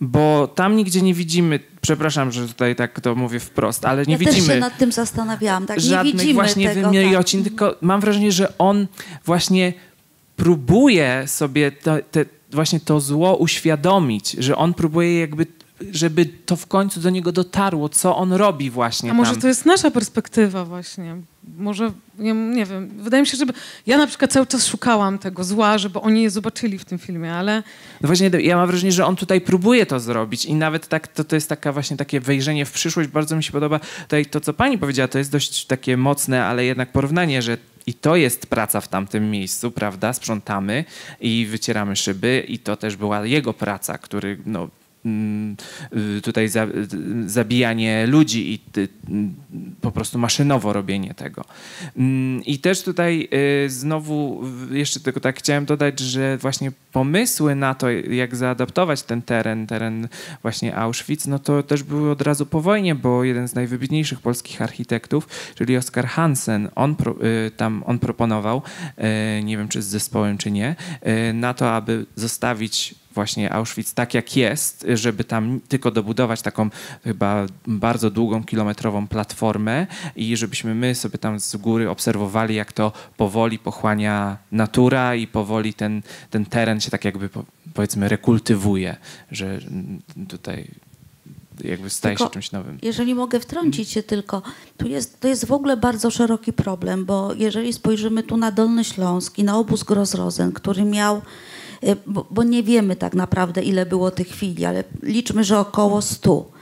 Bo 0.00 0.48
tam 0.54 0.76
nigdzie 0.76 1.02
nie 1.02 1.14
widzimy, 1.14 1.60
przepraszam, 1.80 2.32
że 2.32 2.48
tutaj 2.48 2.76
tak 2.76 3.00
to 3.00 3.14
mówię 3.14 3.40
wprost, 3.40 3.84
ale 3.84 4.04
nie 4.04 4.12
ja 4.12 4.18
widzimy 4.18 4.46
też 4.46 4.54
się 4.54 4.60
nad 4.60 4.78
tym 4.78 4.92
zastanawiałam. 4.92 5.66
Tak, 5.66 5.76
nie 5.76 5.82
żadnych 5.82 6.14
widzimy 6.14 6.34
właśnie 6.34 6.68
tego. 6.68 6.90
tak. 6.92 7.26
tylko 7.44 7.74
mam 7.80 8.00
wrażenie, 8.00 8.32
że 8.32 8.58
on 8.58 8.86
właśnie 9.24 9.72
próbuje 10.36 11.22
sobie 11.26 11.72
to, 11.72 11.96
te, 12.10 12.24
właśnie 12.50 12.80
to 12.80 13.00
zło 13.00 13.36
uświadomić, 13.36 14.30
że 14.30 14.56
on 14.56 14.74
próbuje 14.74 15.20
jakby, 15.20 15.46
żeby 15.90 16.26
to 16.26 16.56
w 16.56 16.66
końcu 16.66 17.00
do 17.00 17.10
niego 17.10 17.32
dotarło, 17.32 17.88
co 17.88 18.16
on 18.16 18.32
robi 18.32 18.70
właśnie 18.70 19.10
A 19.10 19.14
może 19.14 19.30
tam. 19.32 19.40
to 19.40 19.48
jest 19.48 19.66
nasza 19.66 19.90
perspektywa 19.90 20.64
właśnie? 20.64 21.16
Może, 21.58 21.92
nie, 22.18 22.32
nie 22.32 22.66
wiem, 22.66 22.90
wydaje 22.98 23.20
mi 23.22 23.26
się, 23.26 23.36
żeby... 23.36 23.52
Ja 23.86 23.98
na 23.98 24.06
przykład 24.06 24.32
cały 24.32 24.46
czas 24.46 24.66
szukałam 24.66 25.18
tego 25.18 25.44
zła, 25.44 25.78
żeby 25.78 26.00
oni 26.00 26.22
je 26.22 26.30
zobaczyli 26.30 26.78
w 26.78 26.84
tym 26.84 26.98
filmie, 26.98 27.32
ale 27.34 27.62
No 28.00 28.06
właśnie, 28.06 28.30
ja 28.40 28.56
mam 28.56 28.66
wrażenie, 28.66 28.92
że 28.92 29.06
on 29.06 29.16
tutaj 29.16 29.40
próbuje 29.40 29.86
to 29.86 30.00
zrobić 30.00 30.44
i 30.44 30.54
nawet 30.54 30.88
tak, 30.88 31.08
to, 31.08 31.24
to 31.24 31.36
jest 31.36 31.48
taka 31.48 31.72
właśnie 31.72 31.96
takie 31.96 32.20
wejrzenie 32.20 32.66
w 32.66 32.72
przyszłość. 32.72 33.08
Bardzo 33.08 33.36
mi 33.36 33.44
się 33.44 33.52
podoba 33.52 33.80
tutaj 34.02 34.26
to, 34.26 34.40
co 34.40 34.54
pani 34.54 34.78
powiedziała, 34.78 35.08
to 35.08 35.18
jest 35.18 35.32
dość 35.32 35.66
takie 35.66 35.96
mocne, 35.96 36.44
ale 36.44 36.64
jednak 36.64 36.92
porównanie, 36.92 37.42
że 37.42 37.56
i 37.86 37.94
to 37.94 38.16
jest 38.16 38.46
praca 38.46 38.80
w 38.80 38.88
tamtym 38.88 39.30
miejscu, 39.30 39.70
prawda? 39.70 40.12
Sprzątamy 40.12 40.84
i 41.20 41.46
wycieramy 41.50 41.96
szyby 41.96 42.44
i 42.48 42.58
to 42.58 42.76
też 42.76 42.96
była 42.96 43.26
jego 43.26 43.52
praca, 43.54 43.98
który 43.98 44.38
no, 44.46 44.68
tutaj 46.22 46.48
za, 46.48 46.64
y, 46.64 47.30
zabijanie 47.30 48.06
ludzi 48.06 48.54
i 48.54 48.60
mm, 49.08 49.34
po 49.80 49.92
prostu 49.92 50.18
maszynowo 50.18 50.72
robienie 50.72 51.14
tego. 51.14 51.44
Mm, 51.96 52.44
I 52.44 52.58
też 52.58 52.82
tutaj 52.82 53.28
y, 53.66 53.70
znowu 53.70 54.42
jeszcze 54.70 55.00
tylko 55.00 55.20
tak 55.20 55.38
chciałem 55.38 55.64
dodać, 55.64 56.00
że 56.00 56.38
właśnie 56.38 56.72
pomysły 56.92 57.54
na 57.54 57.74
to, 57.74 57.90
jak 57.90 58.36
zaadaptować 58.36 59.02
ten 59.02 59.22
teren, 59.22 59.66
teren 59.66 60.08
właśnie 60.42 60.76
Auschwitz, 60.76 61.26
no 61.26 61.38
to 61.38 61.62
też 61.62 61.82
były 61.82 62.10
od 62.10 62.22
razu 62.22 62.46
po 62.46 62.60
wojnie, 62.60 62.94
bo 62.94 63.24
jeden 63.24 63.48
z 63.48 63.54
najwybitniejszych 63.54 64.20
polskich 64.20 64.62
architektów, 64.62 65.28
czyli 65.54 65.76
Oskar 65.76 66.06
Hansen, 66.06 66.68
on, 66.74 66.96
pro, 66.96 67.16
y, 67.46 67.50
tam, 67.50 67.82
on 67.86 67.98
proponował, 67.98 68.62
y, 69.38 69.42
nie 69.42 69.56
wiem 69.58 69.68
czy 69.68 69.82
z 69.82 69.86
zespołem, 69.86 70.38
czy 70.38 70.50
nie, 70.50 70.76
y, 71.30 71.32
na 71.32 71.54
to, 71.54 71.72
aby 71.72 72.06
zostawić 72.16 72.94
właśnie 73.14 73.52
Auschwitz 73.52 73.92
tak 73.94 74.14
jak 74.14 74.36
jest, 74.36 74.86
żeby 74.94 75.24
tam 75.24 75.60
tylko 75.68 75.90
dobudować 75.90 76.42
taką 76.42 76.70
chyba 77.04 77.46
bardzo 77.66 78.10
długą, 78.10 78.44
kilometrową 78.44 79.08
platformę 79.08 79.86
i 80.16 80.36
żebyśmy 80.36 80.74
my 80.74 80.94
sobie 80.94 81.18
tam 81.18 81.40
z 81.40 81.56
góry 81.56 81.90
obserwowali, 81.90 82.54
jak 82.54 82.72
to 82.72 82.92
powoli 83.16 83.58
pochłania 83.58 84.36
natura 84.52 85.14
i 85.14 85.26
powoli 85.26 85.74
ten, 85.74 86.02
ten 86.30 86.46
teren 86.46 86.80
się 86.80 86.90
tak 86.90 87.04
jakby 87.04 87.28
po- 87.28 87.44
powiedzmy 87.74 88.08
rekultywuje, 88.08 88.96
że 89.30 89.58
tutaj 90.28 90.68
jakby 91.64 91.90
staje 91.90 92.16
Tylko 92.16 92.24
się 92.24 92.32
czymś 92.32 92.52
nowym. 92.52 92.78
Jeżeli 92.82 93.14
mogę 93.14 93.40
wtrącić 93.40 93.88
się 93.88 94.02
tylko, 94.02 94.42
tu 94.76 94.88
jest, 94.88 95.20
to 95.20 95.28
jest 95.28 95.44
w 95.46 95.52
ogóle 95.52 95.76
bardzo 95.76 96.10
szeroki 96.10 96.52
problem, 96.52 97.04
bo 97.04 97.34
jeżeli 97.34 97.72
spojrzymy 97.72 98.22
tu 98.22 98.36
na 98.36 98.52
Dolny 98.52 98.84
Śląsk 98.84 99.38
i 99.38 99.44
na 99.44 99.58
obóz 99.58 99.82
Grozrozen, 99.84 100.52
który 100.52 100.84
miał, 100.84 101.22
bo, 102.06 102.26
bo 102.30 102.42
nie 102.42 102.62
wiemy 102.62 102.96
tak 102.96 103.14
naprawdę 103.14 103.62
ile 103.62 103.86
było 103.86 104.10
tych 104.10 104.28
chwili, 104.28 104.64
ale 104.64 104.84
liczmy, 105.02 105.44
że 105.44 105.58
około 105.58 106.02
100. 106.02 106.54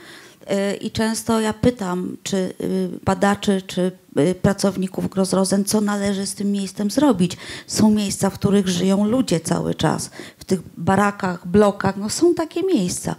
Y, 0.43 0.77
I 0.77 0.91
często 0.91 1.41
ja 1.41 1.53
pytam, 1.53 2.17
czy 2.23 2.37
y, 2.61 2.89
badaczy, 3.05 3.63
czy 3.67 3.93
y, 4.19 4.35
pracowników 4.35 5.09
Grozrozen, 5.09 5.65
co 5.65 5.81
należy 5.81 6.27
z 6.27 6.35
tym 6.35 6.53
miejscem 6.53 6.91
zrobić. 6.91 7.37
Są 7.67 7.91
miejsca, 7.91 8.31
w 8.31 8.35
których 8.35 8.69
żyją 8.69 9.05
ludzie 9.09 9.41
cały 9.41 9.75
czas. 9.75 10.11
W 10.39 10.45
tych 10.45 10.61
barakach, 10.77 11.49
blokach, 11.49 11.97
no 11.97 12.11
są 12.11 12.35
takie 12.35 12.63
miejsca. 12.63 13.17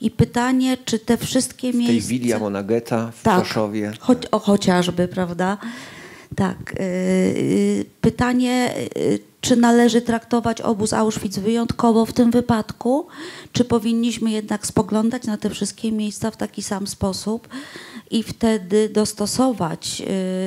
I 0.00 0.10
pytanie, 0.10 0.76
czy 0.84 0.98
te 0.98 1.16
wszystkie 1.16 1.68
W 1.68 1.72
tej 1.72 1.80
miejsca... 1.80 2.08
Willia 2.08 2.38
Monageta 2.38 3.12
w 3.12 3.22
Tak. 3.22 3.42
Czoszowie. 3.42 3.92
Choć, 4.00 4.18
o, 4.30 4.38
chociażby, 4.38 5.08
prawda? 5.08 5.58
Tak. 6.36 6.72
y, 6.72 6.82
y, 6.82 7.84
Pytanie, 8.00 8.74
y, 8.96 9.31
czy 9.42 9.56
należy 9.56 10.02
traktować 10.02 10.60
obóz 10.60 10.92
Auschwitz 10.92 11.38
wyjątkowo 11.38 12.06
w 12.06 12.12
tym 12.12 12.30
wypadku, 12.30 13.06
czy 13.52 13.64
powinniśmy 13.64 14.30
jednak 14.30 14.66
spoglądać 14.66 15.24
na 15.24 15.36
te 15.36 15.50
wszystkie 15.50 15.92
miejsca 15.92 16.30
w 16.30 16.36
taki 16.36 16.62
sam 16.62 16.86
sposób 16.86 17.48
i 18.10 18.22
wtedy 18.22 18.88
dostosować 18.88 20.02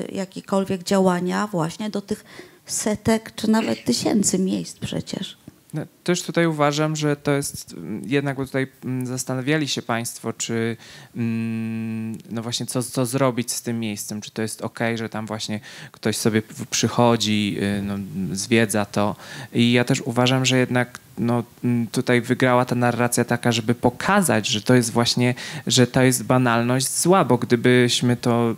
y, 0.09 0.11
jakiekolwiek 0.11 0.83
działania 0.83 1.47
właśnie 1.47 1.89
do 1.89 2.01
tych 2.01 2.25
setek 2.65 3.35
czy 3.35 3.49
nawet 3.49 3.85
tysięcy 3.85 4.39
miejsc 4.39 4.79
przecież. 4.79 5.37
No, 5.75 5.81
też 6.03 6.23
tutaj 6.23 6.47
uważam, 6.47 6.95
że 6.95 7.15
to 7.15 7.31
jest 7.31 7.73
mm, 7.73 8.01
jednak, 8.05 8.37
bo 8.37 8.45
tutaj 8.45 8.67
mm, 8.85 9.05
zastanawiali 9.05 9.67
się 9.67 9.81
Państwo, 9.81 10.33
czy 10.33 10.77
mm, 11.15 12.17
no 12.29 12.41
właśnie 12.41 12.65
co, 12.65 12.83
co 12.83 13.05
zrobić 13.05 13.51
z 13.51 13.61
tym 13.61 13.79
miejscem, 13.79 14.21
czy 14.21 14.31
to 14.31 14.41
jest 14.41 14.61
ok, 14.61 14.79
że 14.95 15.09
tam 15.09 15.25
właśnie 15.25 15.59
ktoś 15.91 16.17
sobie 16.17 16.41
przychodzi, 16.69 17.57
y, 17.79 17.81
no, 17.81 17.95
zwiedza 18.31 18.85
to. 18.85 19.15
I 19.53 19.71
ja 19.71 19.83
też 19.83 20.01
uważam, 20.01 20.45
że 20.45 20.57
jednak 20.57 20.99
no, 21.17 21.43
tutaj 21.91 22.21
wygrała 22.21 22.65
ta 22.65 22.75
narracja 22.75 23.25
taka, 23.25 23.51
żeby 23.51 23.75
pokazać, 23.75 24.47
że 24.47 24.61
to 24.61 24.75
jest 24.75 24.91
właśnie, 24.91 25.35
że 25.67 25.87
to 25.87 26.01
jest 26.01 26.23
banalność 26.23 26.97
zła, 26.97 27.25
bo 27.25 27.37
gdybyśmy 27.37 28.17
to 28.17 28.55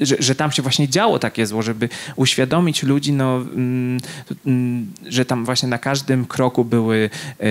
że, 0.00 0.16
że 0.18 0.34
tam 0.34 0.52
się 0.52 0.62
właśnie 0.62 0.88
działo 0.88 1.18
takie 1.18 1.46
zło, 1.46 1.62
żeby 1.62 1.88
uświadomić 2.16 2.82
ludzi, 2.82 3.12
no, 3.12 3.36
mm, 3.36 4.00
mm, 4.46 4.92
że 5.08 5.24
tam 5.24 5.44
właśnie 5.44 5.68
na 5.68 5.78
każdym 5.78 6.26
kroku 6.26 6.64
były 6.64 7.10
e, 7.40 7.46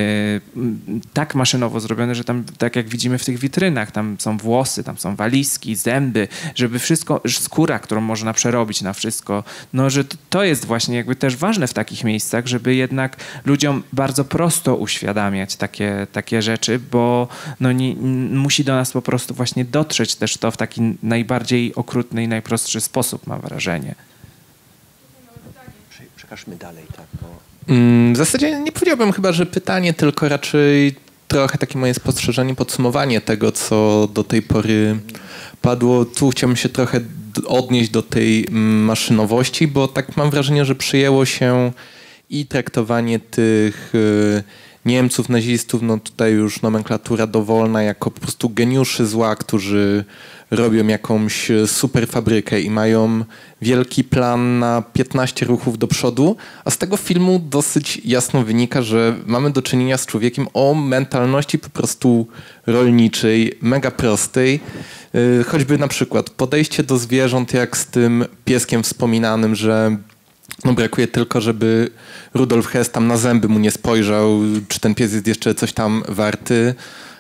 tak 1.14 1.36
maszynowo 1.36 1.80
zrobione, 1.80 2.16
że 2.16 2.24
tam, 2.24 2.44
tak 2.58 2.76
jak 2.76 2.90
widzimy 2.90 3.18
w 3.18 3.26
tych 3.26 3.40
witrynach, 3.40 3.92
tam 3.92 4.16
są 4.20 4.38
włosy, 4.38 4.84
tam 4.84 4.98
są 4.98 5.16
walizki, 5.16 5.76
zęby, 5.76 6.28
żeby 6.56 6.80
wszystko, 6.80 7.22
skóra, 7.28 7.80
którą 7.80 8.02
można 8.02 8.34
przerobić 8.34 8.82
na 8.82 8.94
wszystko, 8.94 9.44
no, 9.74 9.90
że 9.90 10.04
to 10.30 10.44
jest 10.44 10.66
właśnie 10.66 10.96
jakby 10.96 11.16
też 11.16 11.36
ważne 11.36 11.68
w 11.68 11.74
takich 11.74 12.04
miejscach, 12.04 12.48
żeby 12.48 12.76
jednak 12.76 13.18
ludziom 13.46 13.84
bardzo 13.94 14.26
prosto 14.26 14.76
uświadamiać 14.76 15.56
takie, 15.56 16.08
takie 16.12 16.42
rzeczy, 16.42 16.80
bo 16.92 17.28
no, 17.60 17.72
nie, 17.72 17.96
musi 18.32 18.64
do 18.64 18.76
nas 18.76 18.92
po 18.92 19.02
prostu 19.02 19.34
właśnie 19.34 19.66
dotrzeć 19.66 20.16
też 20.16 20.38
to 20.38 20.52
w 20.52 20.58
taki 20.58 20.82
najbardziej 21.04 21.76
okrutny 21.76 22.24
i 22.24 22.28
najprostszy 22.44 22.82
sposób, 22.82 23.28
mam 23.28 23.42
wrażenie. 23.42 23.96
Prze- 25.90 26.04
Przekażmy 26.16 26.56
dalej, 26.56 26.84
tak. 26.98 27.06
Mm, 27.68 28.14
W 28.14 28.18
zasadzie 28.18 28.60
nie 28.60 28.72
powiedziałbym 28.72 29.12
chyba, 29.12 29.32
że 29.32 29.46
pytanie, 29.46 29.94
tylko 29.94 30.30
raczej 30.30 30.96
trochę 31.28 31.58
takie 31.58 31.78
moje 31.80 31.94
spostrzeżenie, 31.94 32.56
podsumowanie 32.56 33.22
tego, 33.22 33.52
co 33.52 34.08
do 34.14 34.24
tej 34.24 34.42
pory 34.42 35.00
padło. 35.62 36.06
Tu 36.06 36.30
chciałbym 36.30 36.58
się 36.58 36.70
trochę 36.70 37.00
odnieść 37.46 37.90
do 37.90 38.02
tej 38.04 38.46
mm, 38.48 38.84
maszynowości, 38.86 39.68
bo 39.68 39.88
tak 39.88 40.18
mam 40.18 40.30
wrażenie, 40.30 40.66
że 40.66 40.76
przyjęło 40.76 41.26
się 41.26 41.72
i 42.30 42.46
traktowanie 42.46 43.20
tych 43.20 43.96
y, 43.96 44.44
Niemców, 44.86 45.30
nazistów, 45.30 45.82
no 45.82 45.98
tutaj 45.98 46.32
już 46.34 46.62
nomenklatura 46.62 47.28
dowolna, 47.28 47.84
jako 47.84 48.12
po 48.12 48.20
prostu 48.22 48.50
geniuszy 48.50 49.06
zła, 49.08 49.36
którzy 49.36 50.06
robią 50.52 50.88
jakąś 50.88 51.52
e, 51.52 51.68
super 51.68 52.08
fabrykę 52.08 52.62
i 52.62 52.70
mają 52.70 53.24
wielki 53.62 54.04
plan 54.04 54.60
na 54.60 54.84
15 54.94 55.46
ruchów 55.46 55.78
do 55.78 55.88
przodu, 55.88 56.36
a 56.66 56.72
z 56.72 56.78
tego 56.78 56.98
filmu 56.98 57.42
dosyć 57.50 58.02
jasno 58.06 58.44
wynika, 58.44 58.82
że 58.82 59.16
mamy 59.26 59.52
do 59.52 59.62
czynienia 59.62 59.98
z 59.98 60.06
człowiekiem 60.06 60.48
o 60.54 60.74
mentalności 60.74 61.60
po 61.60 61.70
prostu 61.70 62.28
rolniczej, 62.68 63.58
mega 63.62 63.92
prostej. 63.92 64.60
Yy, 65.14 65.44
Choćby 65.44 65.78
na 65.78 65.88
przykład 65.88 66.30
podejście 66.30 66.84
do 66.84 66.98
zwierząt, 66.98 67.54
jak 67.54 67.78
z 67.78 67.86
tym 67.86 68.26
pieskiem 68.46 68.84
wspominanym, 68.84 69.56
że 69.56 69.98
no 70.66 70.74
brakuje 70.74 71.08
tylko, 71.08 71.42
żeby 71.42 71.90
Rudolf 72.34 72.68
Hess 72.68 72.92
tam 72.92 73.08
na 73.08 73.18
zęby 73.18 73.48
mu 73.48 73.60
nie 73.60 73.72
spojrzał, 73.72 74.40
czy 74.68 74.80
ten 74.80 74.96
pies 74.96 75.14
jest 75.14 75.28
jeszcze 75.28 75.56
coś 75.56 75.74
tam 75.74 76.04
warty. 76.08 76.76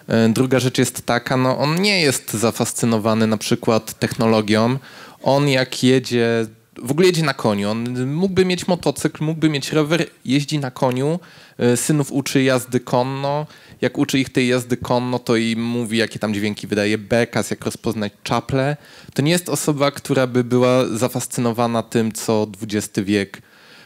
E, 0.10 0.30
Druga 0.30 0.60
rzecz 0.60 0.78
jest 0.78 1.05
taka, 1.05 1.38
no 1.38 1.57
on 1.57 1.82
nie 1.82 2.01
jest 2.01 2.34
zafascynowany 2.34 3.28
na 3.28 3.38
przykład 3.38 3.99
technologią. 3.99 4.78
On 5.24 5.47
jak 5.49 5.84
jedzie, 5.84 6.45
w 6.84 6.91
ogóle 6.91 7.07
jedzie 7.07 7.24
na 7.24 7.34
koniu. 7.34 7.70
On 7.72 8.05
mógłby 8.07 8.45
mieć 8.45 8.68
motocykl, 8.68 9.24
mógłby 9.24 9.49
mieć 9.49 9.72
rower, 9.72 10.05
jeździ 10.26 10.60
na 10.60 10.72
koniu. 10.72 11.20
E, 11.57 11.78
Synów 11.78 12.12
uczy 12.12 12.43
jazdy 12.43 12.80
konno. 12.80 13.45
Jak 13.82 13.97
uczy 13.97 14.20
ich 14.20 14.30
tej 14.30 14.47
jazdy 14.47 14.78
konno, 14.78 15.20
to 15.20 15.36
im 15.36 15.64
mówi, 15.64 15.97
jakie 15.97 16.20
tam 16.20 16.34
dźwięki 16.34 16.68
wydaje 16.68 16.97
bekas, 16.97 17.51
jak 17.51 17.66
rozpoznać 17.66 18.14
czaple. 18.24 18.78
To 19.14 19.22
nie 19.22 19.32
jest 19.32 19.49
osoba, 19.49 19.91
która 19.91 20.28
by 20.28 20.43
była 20.43 20.86
zafascynowana 20.88 21.84
tym, 21.84 22.12
co 22.12 22.47
XX 22.64 22.99
wiek 23.05 23.41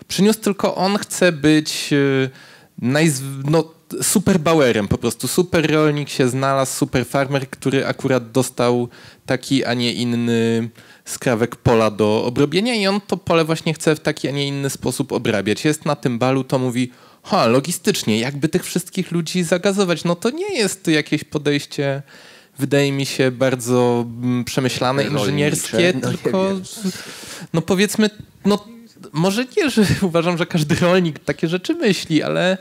przyniósł, 0.08 0.40
tylko 0.40 0.76
on 0.76 0.98
chce 0.98 1.32
być 1.32 1.90
e, 1.94 2.30
najz- 2.86 3.22
no, 3.50 3.72
super 4.02 4.40
bauerem 4.40 4.88
po 4.88 4.98
prostu. 4.98 5.28
Super 5.28 5.72
rolnik 5.72 6.10
się 6.10 6.30
znalazł, 6.30 6.78
super 6.78 7.06
farmer, 7.06 7.50
który 7.50 7.86
akurat 7.88 8.32
dostał 8.32 8.90
taki, 9.26 9.66
a 9.66 9.74
nie 9.74 9.94
inny 9.94 10.70
skrawek 11.06 11.56
pola 11.56 11.92
do 11.92 12.24
obrobienia 12.26 12.76
i 12.76 12.88
on 12.88 13.02
to 13.08 13.18
pole 13.18 13.46
właśnie 13.46 13.74
chce 13.74 13.96
w 13.96 14.00
taki, 14.00 14.28
a 14.28 14.32
nie 14.32 14.48
inny 14.48 14.70
sposób 14.70 15.12
obrabiać. 15.12 15.66
Jest 15.66 15.86
na 15.86 15.96
tym 15.96 16.20
balu, 16.20 16.44
to 16.44 16.60
mówi, 16.60 16.92
ha, 17.24 17.46
logistycznie, 17.46 18.20
jakby 18.20 18.50
tych 18.50 18.64
wszystkich 18.64 19.12
ludzi 19.12 19.44
zagazować. 19.44 20.04
No 20.04 20.16
to 20.16 20.30
nie 20.30 20.58
jest 20.58 20.88
jakieś 20.88 21.24
podejście, 21.24 22.02
wydaje 22.60 22.92
mi 22.92 23.06
się, 23.06 23.32
bardzo 23.32 24.06
mm, 24.24 24.44
przemyślane, 24.44 25.04
inżynierskie, 25.04 25.94
No 26.02 26.10
tylko 26.10 26.52
no 27.54 27.62
powiedzmy, 27.62 28.10
no 28.46 28.66
może 29.14 29.46
nie, 29.58 29.70
że 29.70 29.86
uważam, 30.02 30.38
że 30.38 30.46
każdy 30.46 30.76
rolnik 30.76 31.20
takie 31.20 31.48
rzeczy 31.48 31.76
myśli, 31.76 32.24
ale 32.24 32.58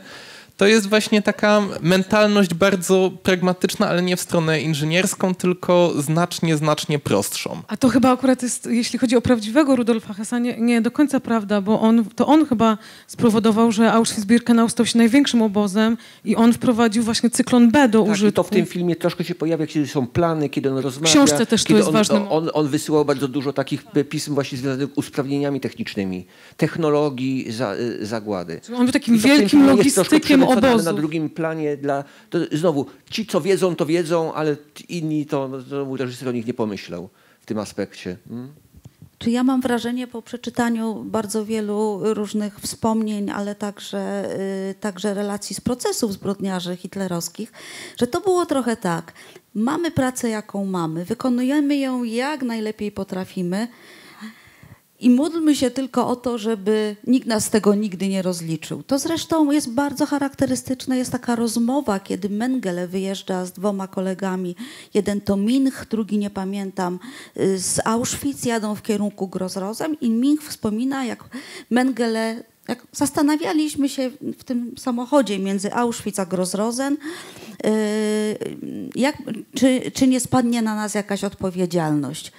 to 0.57 0.67
jest 0.67 0.89
właśnie 0.89 1.21
taka 1.21 1.61
mentalność 1.81 2.53
bardzo 2.53 3.11
pragmatyczna, 3.23 3.87
ale 3.87 4.01
nie 4.01 4.17
w 4.17 4.21
stronę 4.21 4.61
inżynierską, 4.61 5.35
tylko 5.35 5.93
znacznie, 6.01 6.57
znacznie 6.57 6.99
prostszą. 6.99 7.61
A 7.67 7.77
to 7.77 7.89
chyba 7.89 8.11
akurat 8.11 8.43
jest, 8.43 8.65
jeśli 8.65 8.99
chodzi 8.99 9.15
o 9.15 9.21
prawdziwego 9.21 9.75
Rudolfa 9.75 10.13
Hessa, 10.13 10.39
nie, 10.39 10.57
nie 10.57 10.81
do 10.81 10.91
końca 10.91 11.19
prawda, 11.19 11.61
bo 11.61 11.79
on, 11.81 12.05
to 12.15 12.27
on 12.27 12.45
chyba 12.45 12.77
spowodował, 13.07 13.71
że 13.71 13.91
Auschwitz-Birkenau 13.91 14.69
stał 14.69 14.85
się 14.85 14.97
największym 14.97 15.41
obozem 15.41 15.97
i 16.25 16.35
on 16.35 16.53
wprowadził 16.53 17.03
właśnie 17.03 17.29
cyklon 17.29 17.71
B 17.71 17.87
do 17.87 18.03
Tak, 18.03 18.11
użytku. 18.11 18.29
i 18.29 18.33
to 18.33 18.43
w 18.43 18.49
tym 18.49 18.65
filmie 18.65 18.95
troszkę 18.95 19.23
się 19.23 19.35
pojawia, 19.35 19.67
kiedy 19.67 19.87
są 19.87 20.07
plany, 20.07 20.49
kiedy 20.49 20.71
on 20.71 20.77
rozmawia. 20.77 21.07
książce 21.13 21.45
też 21.45 21.63
to 21.63 21.75
jest 21.75 21.87
on, 21.87 21.93
ważny 21.93 22.29
On, 22.29 22.49
on 22.53 22.67
wysyłał 22.67 23.05
bardzo 23.05 23.27
dużo 23.27 23.53
takich 23.53 23.83
pism 24.09 24.33
właśnie 24.33 24.57
związanych 24.57 24.87
z 24.87 24.97
usprawnieniami 24.97 25.59
technicznymi, 25.59 26.25
technologii 26.57 27.51
za, 27.51 27.75
y, 27.75 28.05
zagłady. 28.05 28.61
On 28.75 28.83
był 28.83 28.93
takim 28.93 29.17
w 29.17 29.21
wielkim 29.21 29.65
logistykiem 29.67 30.42
ale 30.51 30.57
obozu. 30.57 30.85
Na 30.85 30.93
drugim 30.93 31.29
planie 31.29 31.77
dla... 31.77 32.03
To 32.29 32.39
znowu, 32.51 32.85
ci 33.09 33.25
co 33.25 33.41
wiedzą, 33.41 33.75
to 33.75 33.85
wiedzą, 33.85 34.33
ale 34.33 34.55
inni 34.89 35.25
to, 35.25 35.49
to 35.69 35.85
mój 35.85 35.97
reżyser 35.97 36.29
o 36.29 36.31
nich 36.31 36.47
nie 36.47 36.53
pomyślał 36.53 37.09
w 37.41 37.45
tym 37.45 37.59
aspekcie. 37.59 38.17
Mm? 38.29 38.53
Czy 39.23 39.31
ja 39.31 39.43
mam 39.43 39.61
wrażenie 39.61 40.07
po 40.07 40.21
przeczytaniu 40.21 41.03
bardzo 41.03 41.45
wielu 41.45 41.99
różnych 42.13 42.59
wspomnień, 42.59 43.29
ale 43.29 43.55
także, 43.55 44.29
y, 44.71 44.75
także 44.79 45.13
relacji 45.13 45.55
z 45.55 45.61
procesów 45.61 46.13
zbrodniarzy 46.13 46.75
hitlerowskich, 46.75 47.51
że 47.97 48.07
to 48.07 48.21
było 48.21 48.45
trochę 48.45 48.77
tak. 48.77 49.13
Mamy 49.53 49.91
pracę, 49.91 50.29
jaką 50.29 50.65
mamy, 50.65 51.05
wykonujemy 51.05 51.77
ją 51.77 52.03
jak 52.03 52.43
najlepiej 52.43 52.91
potrafimy 52.91 53.67
i 55.03 55.09
módlmy 55.09 55.55
się 55.55 55.71
tylko 55.71 56.07
o 56.07 56.15
to, 56.15 56.37
żeby 56.37 56.95
nikt 57.07 57.27
nas 57.27 57.45
z 57.45 57.49
tego 57.49 57.75
nigdy 57.75 58.07
nie 58.07 58.21
rozliczył. 58.21 58.83
To 58.83 58.99
zresztą 58.99 59.51
jest 59.51 59.71
bardzo 59.71 60.05
charakterystyczne. 60.05 60.97
Jest 60.97 61.11
taka 61.11 61.35
rozmowa, 61.35 61.99
kiedy 61.99 62.29
Mengele 62.29 62.87
wyjeżdża 62.87 63.45
z 63.45 63.51
dwoma 63.51 63.87
kolegami. 63.87 64.55
Jeden 64.93 65.21
to 65.21 65.37
Minch, 65.37 65.85
drugi 65.89 66.17
nie 66.17 66.29
pamiętam, 66.29 66.99
y, 67.37 67.59
z 67.59 67.79
Auschwitz, 67.85 68.45
jadą 68.45 68.75
w 68.75 68.81
kierunku 68.81 69.27
Grozrozem 69.27 69.99
i 69.99 70.09
Minch 70.09 70.43
wspomina, 70.43 71.05
jak 71.05 71.23
Mengele 71.69 72.43
jak 72.67 72.87
zastanawialiśmy 72.91 73.89
się 73.89 74.11
w 74.37 74.43
tym 74.43 74.75
samochodzie 74.77 75.39
między 75.39 75.73
Auschwitz 75.73 76.19
a 76.19 76.25
Grozrozen, 76.25 76.97
jak, 78.95 79.17
czy, 79.55 79.91
czy 79.93 80.07
nie 80.07 80.19
spadnie 80.19 80.61
na 80.61 80.75
nas 80.75 80.93
jakaś 80.93 81.23
odpowiedzialność. 81.23 82.31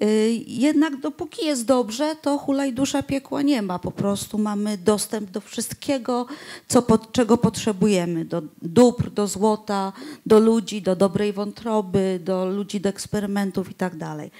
Yy, 0.00 0.08
Jednak 0.46 1.00
dopóki 1.00 1.46
jest 1.46 1.64
dobrze, 1.64 2.16
to 2.22 2.38
hulaj 2.38 2.72
dusza 2.72 3.02
piekła 3.02 3.42
nie 3.42 3.62
ma. 3.62 3.78
Po 3.78 3.90
prostu 3.90 4.38
mamy 4.38 4.78
dostęp 4.78 5.30
do 5.30 5.40
wszystkiego, 5.40 6.26
co, 6.68 6.82
pod, 6.82 7.12
czego 7.12 7.38
potrzebujemy. 7.38 8.24
Do 8.24 8.42
dóbr, 8.62 9.10
do 9.10 9.26
złota, 9.26 9.92
do 10.26 10.38
ludzi, 10.38 10.82
do 10.82 10.96
dobrej 10.96 11.32
wątroby, 11.32 12.20
do 12.24 12.46
ludzi, 12.46 12.80
do 12.80 12.88
eksperymentów 12.88 13.70
i 13.70 13.74
tak 13.74 13.96
dalej. 13.96 14.30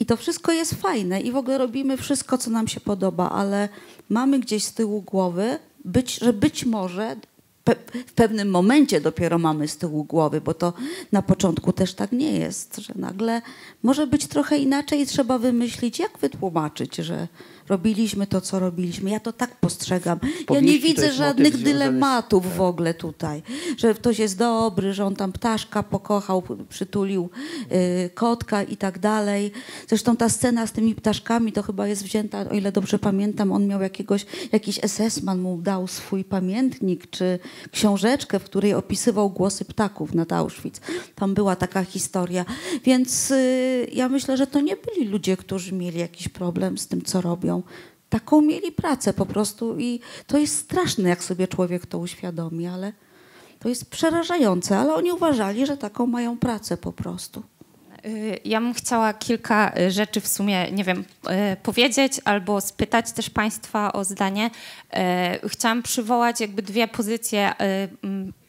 I 0.00 0.06
to 0.06 0.16
wszystko 0.16 0.52
jest 0.52 0.74
fajne 0.74 1.20
i 1.20 1.32
w 1.32 1.36
ogóle 1.36 1.58
robimy 1.58 1.96
wszystko, 1.96 2.38
co 2.38 2.50
nam 2.50 2.68
się 2.68 2.80
podoba, 2.80 3.30
ale 3.30 3.68
mamy 4.08 4.38
gdzieś 4.38 4.64
z 4.64 4.74
tyłu 4.74 5.02
głowy, 5.02 5.58
być, 5.84 6.18
że 6.18 6.32
być 6.32 6.64
może 6.64 7.16
pe 7.68 8.02
w 8.06 8.12
pewnym 8.12 8.50
momencie 8.50 9.00
dopiero 9.00 9.38
mamy 9.38 9.68
z 9.68 9.76
tyłu 9.76 10.04
głowy, 10.04 10.40
bo 10.40 10.54
to 10.54 10.72
na 11.12 11.22
początku 11.22 11.72
też 11.72 11.94
tak 11.94 12.12
nie 12.12 12.32
jest, 12.38 12.76
że 12.76 12.94
nagle 12.96 13.42
może 13.82 14.06
być 14.06 14.26
trochę 14.26 14.58
inaczej 14.58 15.00
i 15.00 15.06
trzeba 15.06 15.38
wymyślić, 15.38 15.98
jak 15.98 16.18
wytłumaczyć, 16.18 16.96
że 16.96 17.28
robiliśmy 17.68 18.26
to, 18.26 18.40
co 18.40 18.58
robiliśmy. 18.58 19.10
Ja 19.10 19.20
to 19.20 19.32
tak 19.32 19.56
postrzegam. 19.56 20.18
Ja 20.50 20.60
nie 20.60 20.78
widzę 20.78 21.12
żadnych 21.12 21.52
związany 21.56 21.70
z- 21.70 21.78
dylematów 21.78 22.56
w 22.56 22.60
ogóle 22.60 22.94
tutaj. 22.94 23.42
Że 23.76 23.94
ktoś 23.94 24.18
jest 24.18 24.38
dobry, 24.38 24.94
że 24.94 25.04
on 25.04 25.16
tam 25.16 25.32
ptaszka 25.32 25.82
pokochał, 25.82 26.42
przytulił 26.68 27.30
y, 28.06 28.10
kotka 28.14 28.62
i 28.62 28.76
tak 28.76 28.98
dalej. 28.98 29.50
Zresztą 29.88 30.16
ta 30.16 30.28
scena 30.28 30.66
z 30.66 30.72
tymi 30.72 30.94
ptaszkami 30.94 31.52
to 31.52 31.62
chyba 31.62 31.86
jest 31.86 32.02
wzięta, 32.04 32.40
o 32.50 32.54
ile 32.54 32.72
dobrze 32.72 32.98
pamiętam, 32.98 33.52
on 33.52 33.66
miał 33.66 33.82
jakiegoś, 33.82 34.26
jakiś 34.52 34.78
SS-man 34.80 35.38
mu 35.38 35.58
dał 35.58 35.86
swój 35.86 36.24
pamiętnik 36.24 37.10
czy 37.10 37.38
książeczkę, 37.72 38.38
w 38.38 38.44
której 38.44 38.74
opisywał 38.74 39.30
głosy 39.30 39.64
ptaków 39.64 40.14
nad 40.14 40.32
Auschwitz. 40.32 40.80
Tam 41.14 41.34
była 41.34 41.56
taka 41.56 41.84
historia. 41.84 42.44
Więc 42.84 43.30
y, 43.30 43.86
ja 43.92 44.08
myślę, 44.08 44.36
że 44.36 44.46
to 44.46 44.60
nie 44.60 44.76
byli 44.76 45.08
ludzie, 45.08 45.36
którzy 45.36 45.72
mieli 45.74 45.98
jakiś 45.98 46.28
problem 46.28 46.78
z 46.78 46.86
tym, 46.88 47.02
co 47.02 47.20
robią. 47.20 47.57
Taką 48.08 48.40
mieli 48.40 48.72
pracę 48.72 49.12
po 49.12 49.26
prostu 49.26 49.78
i 49.78 50.00
to 50.26 50.38
jest 50.38 50.56
straszne, 50.58 51.08
jak 51.08 51.24
sobie 51.24 51.48
człowiek 51.48 51.86
to 51.86 51.98
uświadomi, 51.98 52.66
ale 52.66 52.92
to 53.58 53.68
jest 53.68 53.90
przerażające, 53.90 54.78
ale 54.78 54.94
oni 54.94 55.12
uważali, 55.12 55.66
że 55.66 55.76
taką 55.76 56.06
mają 56.06 56.38
pracę 56.38 56.76
po 56.76 56.92
prostu. 56.92 57.42
Y, 58.06 58.40
Ja 58.44 58.60
bym 58.60 58.74
chciała 58.74 59.14
kilka 59.14 59.72
y, 59.78 59.90
rzeczy 59.90 60.20
w 60.20 60.28
sumie, 60.28 60.70
nie 60.72 60.84
wiem, 60.84 61.04
y, 61.52 61.56
powiedzieć 61.62 62.20
albo 62.24 62.60
spytać 62.60 63.12
też 63.12 63.30
Państwa 63.30 63.92
o 63.92 64.04
zdanie. 64.04 64.50
Chciałam 65.46 65.82
przywołać 65.82 66.40
jakby 66.40 66.62
dwie 66.62 66.88
pozycje, 66.88 67.52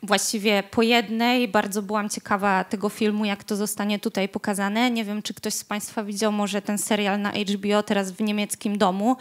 właściwie 0.04 0.64
po 0.64 0.82
jednej. 0.82 1.48
Bardzo 1.48 1.82
byłam 1.82 2.10
ciekawa 2.10 2.64
tego 2.64 2.90
filmu, 2.90 3.26
jak 3.26 3.44
to 3.44 3.56
zostanie 3.56 4.00
tutaj 4.00 4.30
pokazane. 4.30 4.92
Nie 4.92 5.04
wiem, 5.04 5.22
czy 5.22 5.34
ktoś 5.34 5.54
z 5.54 5.64
Państwa 5.64 6.04
widział 6.04 6.32
może 6.32 6.62
ten 6.62 6.78
serial 6.78 7.22
na 7.22 7.32
HBO 7.32 7.84
teraz 7.84 8.12
w 8.12 8.22
niemieckim 8.22 8.78
domu, 8.78 9.18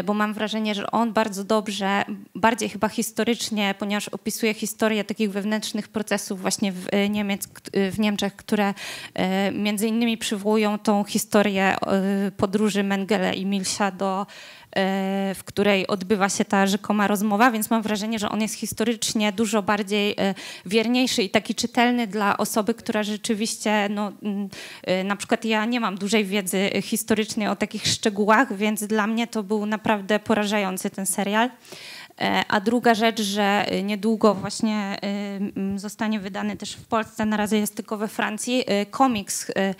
y, 0.00 0.04
bo 0.04 0.14
mam 0.14 0.34
wrażenie, 0.34 0.74
że 0.74 0.90
on 0.90 1.12
bardzo 1.12 1.44
dobrze, 1.44 2.04
bardziej 2.34 2.68
chyba 2.68 2.88
historycznie, 2.88 3.74
ponieważ 3.78 4.08
opisuje 4.08 4.54
historię 4.54 5.04
takich 5.04 5.30
wewnętrznych 5.30 5.88
procesów 5.88 6.40
właśnie 6.40 6.72
w, 6.72 6.94
y, 6.94 7.08
Niemiec, 7.08 7.48
y, 7.76 7.90
w 7.90 7.98
Niemczech, 7.98 8.36
które 8.36 8.74
między 9.52 9.88
innymi 9.88 10.18
przywołują 10.18 10.78
tą 10.78 11.04
historię 11.04 11.76
podróży 12.36 12.82
Mengele 12.82 13.34
i 13.34 13.46
Milsia 13.46 13.90
do 13.90 14.26
w 15.34 15.40
której 15.44 15.86
odbywa 15.86 16.28
się 16.28 16.44
ta 16.44 16.66
rzekoma 16.66 17.06
rozmowa, 17.06 17.50
więc 17.50 17.70
mam 17.70 17.82
wrażenie, 17.82 18.18
że 18.18 18.28
on 18.28 18.40
jest 18.40 18.54
historycznie 18.54 19.32
dużo 19.32 19.62
bardziej 19.62 20.12
y, 20.12 20.34
wierniejszy 20.66 21.22
i 21.22 21.30
taki 21.30 21.54
czytelny 21.54 22.06
dla 22.06 22.36
osoby, 22.36 22.74
która 22.74 23.02
rzeczywiście, 23.02 23.88
no, 23.90 24.12
mm, 24.22 24.48
y, 25.00 25.04
na 25.04 25.16
przykład 25.16 25.44
ja 25.44 25.64
nie 25.64 25.80
mam 25.80 25.98
dużej 25.98 26.24
wiedzy 26.24 26.70
historycznej 26.82 27.48
o 27.48 27.56
takich 27.56 27.86
szczegółach, 27.86 28.56
więc 28.56 28.84
dla 28.84 29.06
mnie 29.06 29.26
to 29.26 29.42
był 29.42 29.66
naprawdę 29.66 30.18
porażający 30.18 30.90
ten 30.90 31.06
serial. 31.06 31.50
E, 32.20 32.44
A 32.48 32.60
druga 32.60 32.94
rzecz, 32.94 33.22
że 33.22 33.66
niedługo 33.82 34.34
właśnie 34.34 34.98
zostanie 35.76 36.20
wydany 36.20 36.56
też 36.56 36.72
w 36.72 36.86
Polsce, 36.86 37.26
na 37.26 37.36
razie 37.36 37.58
jest 37.58 37.76
tylko 37.76 37.96
we 37.96 38.08
Francji, 38.08 38.64
komiks 38.90 39.50
e, 39.50 39.74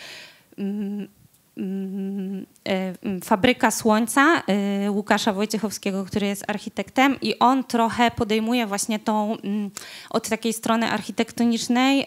Fabryka 3.24 3.70
Słońca 3.70 4.42
y, 4.86 4.90
Łukasza 4.90 5.32
Wojciechowskiego, 5.32 6.04
który 6.04 6.26
jest 6.26 6.44
architektem 6.50 7.16
i 7.20 7.38
on 7.38 7.64
trochę 7.64 8.10
podejmuje 8.10 8.66
właśnie 8.66 8.98
tą 8.98 9.36
mm, 9.36 9.70
od 10.10 10.28
takiej 10.28 10.52
strony 10.52 10.90
architektonicznej 10.90 12.02
y, 12.02 12.06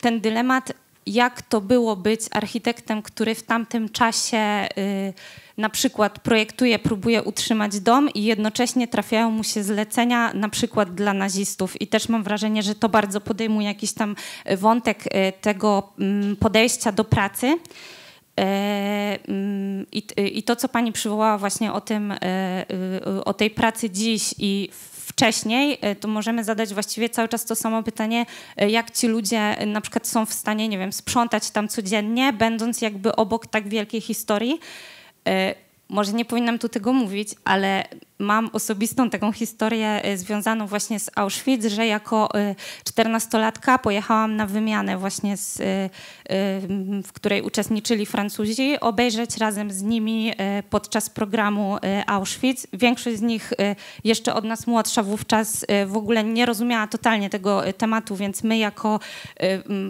ten 0.00 0.20
dylemat, 0.20 0.72
jak 1.06 1.42
to 1.42 1.60
było 1.60 1.96
być 1.96 2.20
architektem, 2.30 3.02
który 3.02 3.34
w 3.34 3.42
tamtym 3.42 3.88
czasie 3.88 4.68
y, 4.78 5.12
na 5.56 5.68
przykład 5.68 6.18
projektuje, 6.18 6.78
próbuje 6.78 7.22
utrzymać 7.22 7.80
dom 7.80 8.08
i 8.14 8.24
jednocześnie 8.24 8.88
trafiają 8.88 9.30
mu 9.30 9.44
się 9.44 9.62
zlecenia 9.62 10.32
na 10.34 10.48
przykład 10.48 10.94
dla 10.94 11.14
nazistów. 11.14 11.80
I 11.80 11.86
też 11.86 12.08
mam 12.08 12.22
wrażenie, 12.22 12.62
że 12.62 12.74
to 12.74 12.88
bardzo 12.88 13.20
podejmuje 13.20 13.68
jakiś 13.68 13.92
tam 13.92 14.16
wątek 14.56 15.06
y, 15.06 15.32
tego 15.40 15.92
mm, 15.98 16.36
podejścia 16.36 16.92
do 16.92 17.04
pracy. 17.04 17.58
E, 18.40 19.18
mm, 19.28 19.86
I, 20.16 20.42
to, 20.42 20.56
co 20.56 20.68
pani 20.68 20.92
przywołała 20.92 21.38
właśnie 21.38 21.72
o 21.72 21.80
tym, 21.80 22.12
e, 22.12 22.16
e, 22.20 23.24
o 23.24 23.34
tej 23.34 23.50
pracy 23.50 23.90
dziś 23.90 24.34
i 24.38 24.68
wcześniej, 24.92 25.78
to 26.00 26.08
możemy 26.08 26.44
zadać 26.44 26.74
właściwie 26.74 27.08
cały 27.08 27.28
czas 27.28 27.44
to 27.44 27.54
samo 27.54 27.82
pytanie, 27.82 28.26
jak 28.56 28.90
ci 28.90 29.08
ludzie 29.08 29.66
na 29.66 29.80
przykład 29.80 30.06
są 30.06 30.26
w 30.26 30.32
stanie, 30.32 30.68
nie 30.68 30.78
wiem, 30.78 30.92
sprzątać 30.92 31.50
tam 31.50 31.68
codziennie, 31.68 32.32
będąc 32.32 32.80
jakby 32.80 33.16
obok 33.16 33.46
tak 33.46 33.68
wielkiej 33.68 34.00
historii. 34.00 34.60
Może 35.88 36.12
nie 36.12 36.24
powinnam 36.24 36.58
tu 36.58 36.68
tego 36.68 36.92
mówić, 36.92 37.28
ale 37.44 37.84
mam 38.18 38.50
osobistą 38.52 39.10
taką 39.10 39.32
historię 39.32 40.04
e, 40.04 40.16
związaną 40.16 40.66
właśnie 40.66 41.00
z 41.00 41.10
Auschwitz, 41.16 41.66
że 41.66 41.86
jako 41.86 42.34
e, 42.34 42.54
czternastolatka 42.84 43.78
pojechałam 43.78 44.36
na 44.36 44.46
wymianę 44.46 44.98
właśnie, 44.98 45.36
z, 45.36 45.60
e, 45.60 45.90
w 47.02 47.12
której 47.12 47.42
uczestniczyli 47.42 48.06
Francuzi, 48.06 48.80
obejrzeć 48.80 49.36
razem 49.36 49.70
z 49.70 49.82
nimi 49.82 50.32
podczas 50.70 51.10
programu 51.10 51.76
Auschwitz. 52.06 52.66
Większość 52.72 53.16
z 53.16 53.22
nich 53.22 53.52
jeszcze 54.04 54.34
od 54.34 54.44
nas 54.44 54.66
młodsza 54.66 55.02
wówczas 55.02 55.66
w 55.86 55.96
ogóle 55.96 56.24
nie 56.24 56.46
rozumiała 56.46 56.86
totalnie 56.86 57.30
tego 57.30 57.62
tematu, 57.78 58.16
więc 58.16 58.42
my 58.42 58.58
jako 58.58 59.00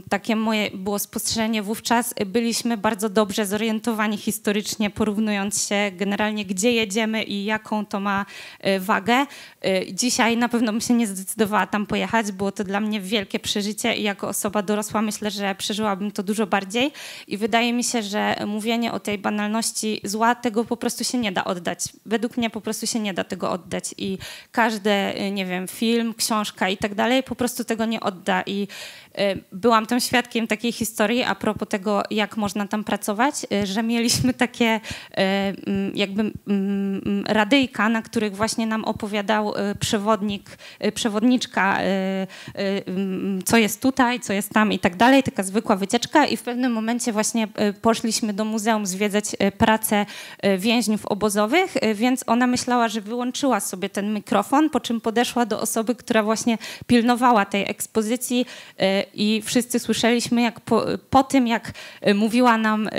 takie 0.09 0.37
moje 0.37 0.71
było 0.71 0.99
spostrzeżenie 0.99 1.63
wówczas, 1.63 2.15
byliśmy 2.27 2.77
bardzo 2.77 3.09
dobrze 3.09 3.47
zorientowani 3.47 4.17
historycznie, 4.17 4.91
porównując 4.91 5.69
się 5.69 5.91
generalnie, 5.93 6.45
gdzie 6.45 6.73
jedziemy 6.73 7.23
i 7.23 7.45
jaką 7.45 7.87
to 7.87 8.01
ma 8.01 8.12
e, 8.61 8.81
wagę. 8.81 9.27
E, 9.65 9.95
Dzisiaj 9.95 10.37
na 10.37 10.49
pewno 10.49 10.73
bym 10.73 10.81
się 10.81 10.95
nie 10.95 11.07
zdecydowała 11.07 11.67
tam 11.67 11.87
pojechać, 11.87 12.33
było 12.33 12.53
to 12.53 12.65
dla 12.65 12.81
mnie 12.81 13.01
wielkie 13.01 13.39
przeżycie 13.41 13.95
i 13.95 14.03
jako 14.03 14.29
osoba 14.29 14.63
dorosła 14.63 15.03
myślę, 15.03 15.31
że 15.31 15.55
przeżyłabym 15.55 16.11
to 16.11 16.23
dużo 16.23 16.47
bardziej 16.47 16.93
i 17.29 17.37
wydaje 17.37 17.73
mi 17.73 17.85
się, 17.85 18.03
że 18.03 18.37
mówienie 18.47 18.93
o 18.93 19.01
tej 19.01 19.19
banalności 19.19 20.01
zła, 20.05 20.35
tego 20.35 20.65
po 20.65 20.77
prostu 20.77 21.05
się 21.05 21.19
nie 21.19 21.33
da 21.33 21.45
oddać. 21.45 21.81
Według 22.07 22.37
mnie 22.37 22.51
po 22.51 22.61
prostu 22.61 22.87
się 22.87 23.01
nie 23.01 23.15
da 23.15 23.25
tego 23.25 23.51
oddać 23.51 23.95
i 23.99 24.19
każdy, 24.53 24.91
e, 24.91 25.31
nie 25.31 25.47
wiem, 25.47 25.69
film, 25.69 26.15
książka 26.15 26.69
i 26.69 26.77
tak 26.77 26.95
dalej 26.95 27.23
po 27.23 27.35
prostu 27.35 27.65
tego 27.65 27.85
nie 27.85 28.01
odda 28.01 28.43
i 28.47 28.69
byłam 29.53 29.87
tam 29.87 30.01
świadkiem 30.01 30.47
takiej 30.47 30.73
historii 30.73 31.23
a 31.23 31.35
propos 31.35 31.69
tego, 31.69 32.03
jak 32.11 32.37
można 32.37 32.69
tam 32.69 32.85
pracować, 32.85 33.35
e, 33.53 33.67
że 33.67 33.83
mieliśmy 33.83 34.35
takie 34.35 34.67
e, 34.67 34.81
mm, 35.17 35.93
jakby 35.95 36.33
mm, 36.49 37.25
radyjka, 37.27 37.89
na 37.89 38.03
których 38.03 38.37
właśnie 38.37 38.67
nam 38.67 38.85
opowiadał 38.85 39.55
przewodnik, 39.81 40.59
przewodniczka, 40.95 41.79
mm, 41.79 43.43
co 43.43 43.57
jest 43.57 43.83
tutaj, 43.83 44.21
co 44.21 44.33
jest 44.33 44.51
tam 44.51 44.73
i 44.73 44.79
tak 44.79 44.97
dalej, 44.97 45.23
taka 45.23 45.43
zwykła 45.43 45.77
wycieczka 45.77 46.27
i 46.27 46.37
w 46.37 46.43
pewnym 46.43 46.73
momencie 46.73 47.13
właśnie 47.13 47.49
poszliśmy 47.83 48.33
do 48.33 48.45
muzeum 48.45 48.87
zwiedzać 48.87 49.25
pracę 49.59 50.07
więźniów 50.59 51.07
obozowych, 51.07 51.75
więc 51.95 52.25
ona 52.27 52.47
myślała, 52.47 52.89
że 52.89 53.01
wyłączyła 53.01 53.61
sobie 53.61 53.89
ten 53.89 54.15
mikrofon, 54.15 54.71
po 54.71 54.81
czym 54.81 55.01
podeszła 55.01 55.47
do 55.47 55.61
osoby, 55.61 55.95
która 55.95 56.23
właśnie 56.23 56.59
pilnowała 56.87 57.45
tej 57.45 57.71
ekspozycji 57.71 58.47
i 59.15 59.43
wszyscy 59.45 59.79
słyszeliśmy, 59.79 60.43
jak 60.43 60.61
po, 60.61 60.85
po 61.11 61.23
tym, 61.23 61.47
jak 61.47 61.73
e, 62.01 62.15
mówiła 62.15 62.59
nam 62.59 62.89
e, 62.89 62.91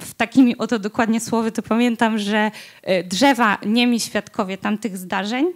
w 0.00 0.14
takimi 0.14 0.58
oto 0.58 0.78
dokładnie 0.78 1.20
słowy, 1.20 1.52
to 1.52 1.62
pamiętam, 1.62 2.18
że 2.18 2.50
e, 2.82 3.04
drzewa 3.04 3.58
niemi 3.66 4.00
świadkowie 4.00 4.58
tamtych 4.58 4.96
zdarzeń 4.96 5.46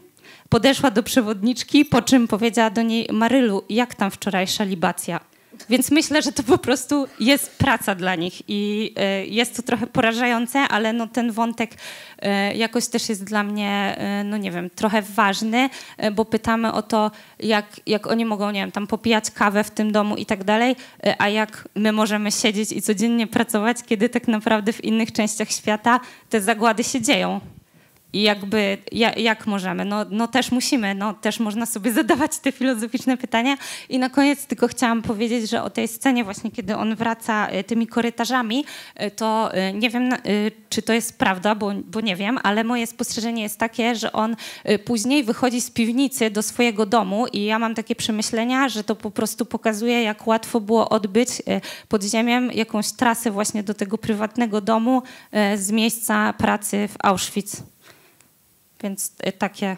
podeszła 0.49 0.91
do 0.91 1.03
przewodniczki, 1.03 1.85
po 1.85 2.03
czym 2.03 2.29
powiedziała 2.29 2.71
do 2.71 2.83
niej 2.83 3.09
Marylu, 3.13 3.63
jak 3.69 3.95
tam 3.95 4.11
wczorajsza 4.11 4.65
libacja? 4.65 5.34
Więc 5.69 5.91
myślę, 5.91 6.23
że 6.23 6.33
to 6.33 6.43
po 6.43 6.59
prostu 6.59 7.07
jest 7.21 7.59
praca 7.59 7.95
dla 7.95 8.15
nich 8.15 8.43
i 8.49 8.93
e, 8.97 9.27
jest 9.27 9.57
to 9.57 9.63
trochę 9.63 9.87
porażające, 9.87 10.59
ale 10.59 10.93
no 10.93 11.07
ten 11.07 11.33
wątek 11.33 11.71
e, 12.19 12.55
jakoś 12.55 12.87
też 12.87 13.09
jest 13.09 13.25
dla 13.25 13.43
mnie, 13.43 13.95
e, 13.99 14.25
no 14.25 14.37
nie 14.37 14.51
wiem, 14.51 14.71
trochę 14.71 15.03
ważny, 15.03 15.71
bo 16.13 16.25
pytamy 16.25 16.73
o 16.73 16.83
to, 16.83 17.11
jak, 17.39 17.67
jak 17.87 18.07
oni 18.07 18.25
mogą, 18.25 18.51
nie 18.51 18.61
wiem, 18.61 18.73
tam 18.73 18.87
popijać 18.87 19.31
kawę 19.31 19.65
w 19.65 19.71
tym 19.71 19.93
domu 19.93 20.17
i 20.17 20.27
tak 20.27 20.45
dalej, 20.45 20.77
a 21.19 21.29
jak 21.29 21.69
my 21.75 21.93
możemy 21.93 22.33
siedzieć 22.33 22.73
i 22.73 22.83
codziennie 22.83 23.27
pracować, 23.27 23.77
kiedy 23.87 24.09
tak 24.09 24.29
naprawdę 24.29 24.73
w 24.73 24.85
innych 24.85 25.13
częściach 25.13 25.51
świata 25.51 26.01
te 26.31 26.41
zagłady 26.41 26.85
się 26.85 27.01
dzieją. 27.01 27.41
I 28.15 28.23
jakby, 28.23 28.79
ja, 28.93 29.13
jak 29.13 29.47
możemy? 29.47 29.85
No, 29.85 30.05
no 30.11 30.29
też 30.29 30.53
musimy, 30.53 30.95
no 30.95 31.15
też 31.15 31.41
można 31.41 31.67
sobie 31.67 31.93
zadawać 32.03 32.39
te 32.39 32.53
filozoficzne 32.53 33.17
pytania. 33.17 33.57
I 33.89 33.99
na 33.99 34.11
koniec 34.11 34.47
tylko 34.47 34.69
chciałam 34.69 35.03
powiedzieć, 35.03 35.51
że 35.51 35.63
o 35.63 35.71
tej 35.71 35.89
scenie 35.89 36.25
właśnie, 36.25 36.51
kiedy 36.51 36.77
on 36.77 36.97
wraca 36.97 37.49
e, 37.49 37.65
tymi 37.65 37.87
korytarzami, 37.87 38.65
e, 38.95 39.11
to 39.11 39.55
e, 39.55 39.73
nie 39.73 39.91
wiem, 39.91 40.11
czy 40.69 40.83
to 40.83 40.93
jest 40.93 41.19
prawda, 41.19 41.55
bo, 41.55 41.73
bo 41.85 42.01
nie 42.01 42.17
wiem, 42.17 42.39
ale 42.43 42.65
moje 42.65 42.87
spostrzeżenie 42.87 43.43
jest 43.43 43.59
takie, 43.59 43.95
że 43.95 44.13
on 44.13 44.37
później 44.85 45.25
wychodzi 45.25 45.61
z 45.61 45.71
piwnicy 45.71 46.31
do 46.31 46.43
swojego 46.43 46.87
domu 46.87 47.27
i 47.27 47.45
ja 47.45 47.59
mam 47.59 47.75
takie 47.75 47.95
przemyślenia, 47.95 48.69
że 48.69 48.85
to 48.85 48.97
po 48.97 49.11
prostu 49.11 49.47
pokazuje, 49.47 50.03
jak 50.03 50.27
łatwo 50.27 50.61
było 50.61 50.89
odbyć 50.89 51.29
pod 51.89 52.05
ziemią 52.05 52.49
jakąś 52.49 52.93
trasę 52.93 53.31
właśnie 53.31 53.63
do 53.63 53.75
tego 53.75 53.99
prywatnego 53.99 54.61
domu 54.61 55.03
z 55.57 55.71
miejsca 55.71 56.33
pracy 56.33 56.89
w 56.89 56.95
Auschwitz. 56.99 57.74
Więc 58.85 59.13
y, 59.27 59.33
takie. 59.33 59.77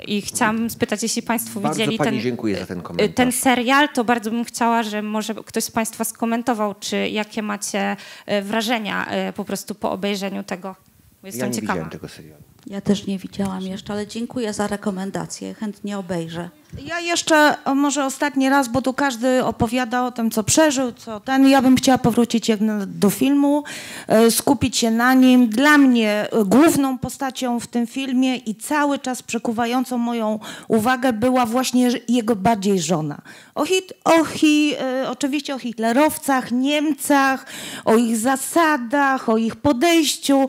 y, 0.00 0.04
I 0.04 0.22
chciałam 0.22 0.70
spytać, 0.70 1.02
jeśli 1.02 1.22
Państwo 1.22 1.60
Bardzo 1.60 1.78
widzieli 1.78 1.98
ten, 1.98 2.20
dziękuję 2.20 2.58
za 2.58 2.66
ten 2.66 2.78
y, 2.78 2.82
komentarz. 2.82 3.16
ten 3.16 3.32
serial, 3.32 3.88
to 3.88 4.04
bardzo 4.04 4.30
bym 4.30 4.44
chciała, 4.44 4.82
że 4.82 5.02
może 5.02 5.34
ktoś 5.34 5.64
z 5.64 5.70
Państwa 5.70 6.04
skomentował, 6.04 6.74
czy 6.80 7.08
jakie 7.08 7.42
macie 7.42 7.96
wrażenia 8.42 9.08
po 9.34 9.44
prostu 9.44 9.74
po 9.74 9.90
obejrzeniu 9.90 10.42
tego. 10.42 10.76
Bo 11.22 11.28
Ja 11.28 11.32
Jestem 11.32 11.48
nie 11.48 11.54
ciekawa. 11.54 11.72
widziałem 11.72 11.90
tego 11.90 12.08
serialu. 12.08 12.42
Ja 12.66 12.80
też 12.80 13.06
nie 13.06 13.18
widziałam 13.18 13.62
jeszcze, 13.62 13.92
ale 13.92 14.06
dziękuję 14.06 14.52
za 14.52 14.66
rekomendację. 14.66 15.54
Chętnie 15.54 15.98
obejrzę. 15.98 16.50
Ja 16.86 17.00
jeszcze 17.00 17.56
może 17.74 18.04
ostatni 18.04 18.48
raz, 18.48 18.68
bo 18.68 18.82
tu 18.82 18.92
każdy 18.92 19.44
opowiada 19.44 20.06
o 20.06 20.10
tym, 20.10 20.30
co 20.30 20.44
przeżył, 20.44 20.92
co 20.92 21.20
ten. 21.20 21.48
Ja 21.48 21.62
bym 21.62 21.76
chciała 21.76 21.98
powrócić 21.98 22.50
do 22.86 23.10
filmu, 23.10 23.64
e, 24.06 24.30
skupić 24.30 24.76
się 24.76 24.90
na 24.90 25.14
nim. 25.14 25.48
Dla 25.48 25.78
mnie 25.78 26.28
e, 26.32 26.44
główną 26.44 26.98
postacią 26.98 27.60
w 27.60 27.66
tym 27.66 27.86
filmie 27.86 28.36
i 28.36 28.54
cały 28.54 28.98
czas 28.98 29.22
przekuwającą 29.22 29.98
moją 29.98 30.38
uwagę 30.68 31.12
była 31.12 31.46
właśnie 31.46 31.90
jego 32.08 32.36
bardziej 32.36 32.80
żona. 32.80 33.22
O, 33.54 33.64
hit, 33.64 33.92
o 34.04 34.24
hi, 34.24 34.74
e, 34.80 35.10
oczywiście 35.10 35.54
o 35.54 35.58
hitlerowcach, 35.58 36.52
Niemcach, 36.52 37.46
o 37.84 37.96
ich 37.96 38.16
zasadach, 38.16 39.28
o 39.28 39.36
ich 39.36 39.56
podejściu. 39.56 40.48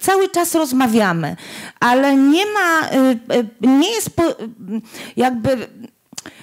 Cały 0.00 0.28
czas 0.28 0.54
rozmawiamy, 0.54 1.33
ale 1.80 2.16
nie 2.16 2.46
ma, 2.46 2.88
e, 2.88 2.96
e, 3.28 3.44
nie 3.60 3.90
jest 3.90 4.10
jakby 5.16 5.68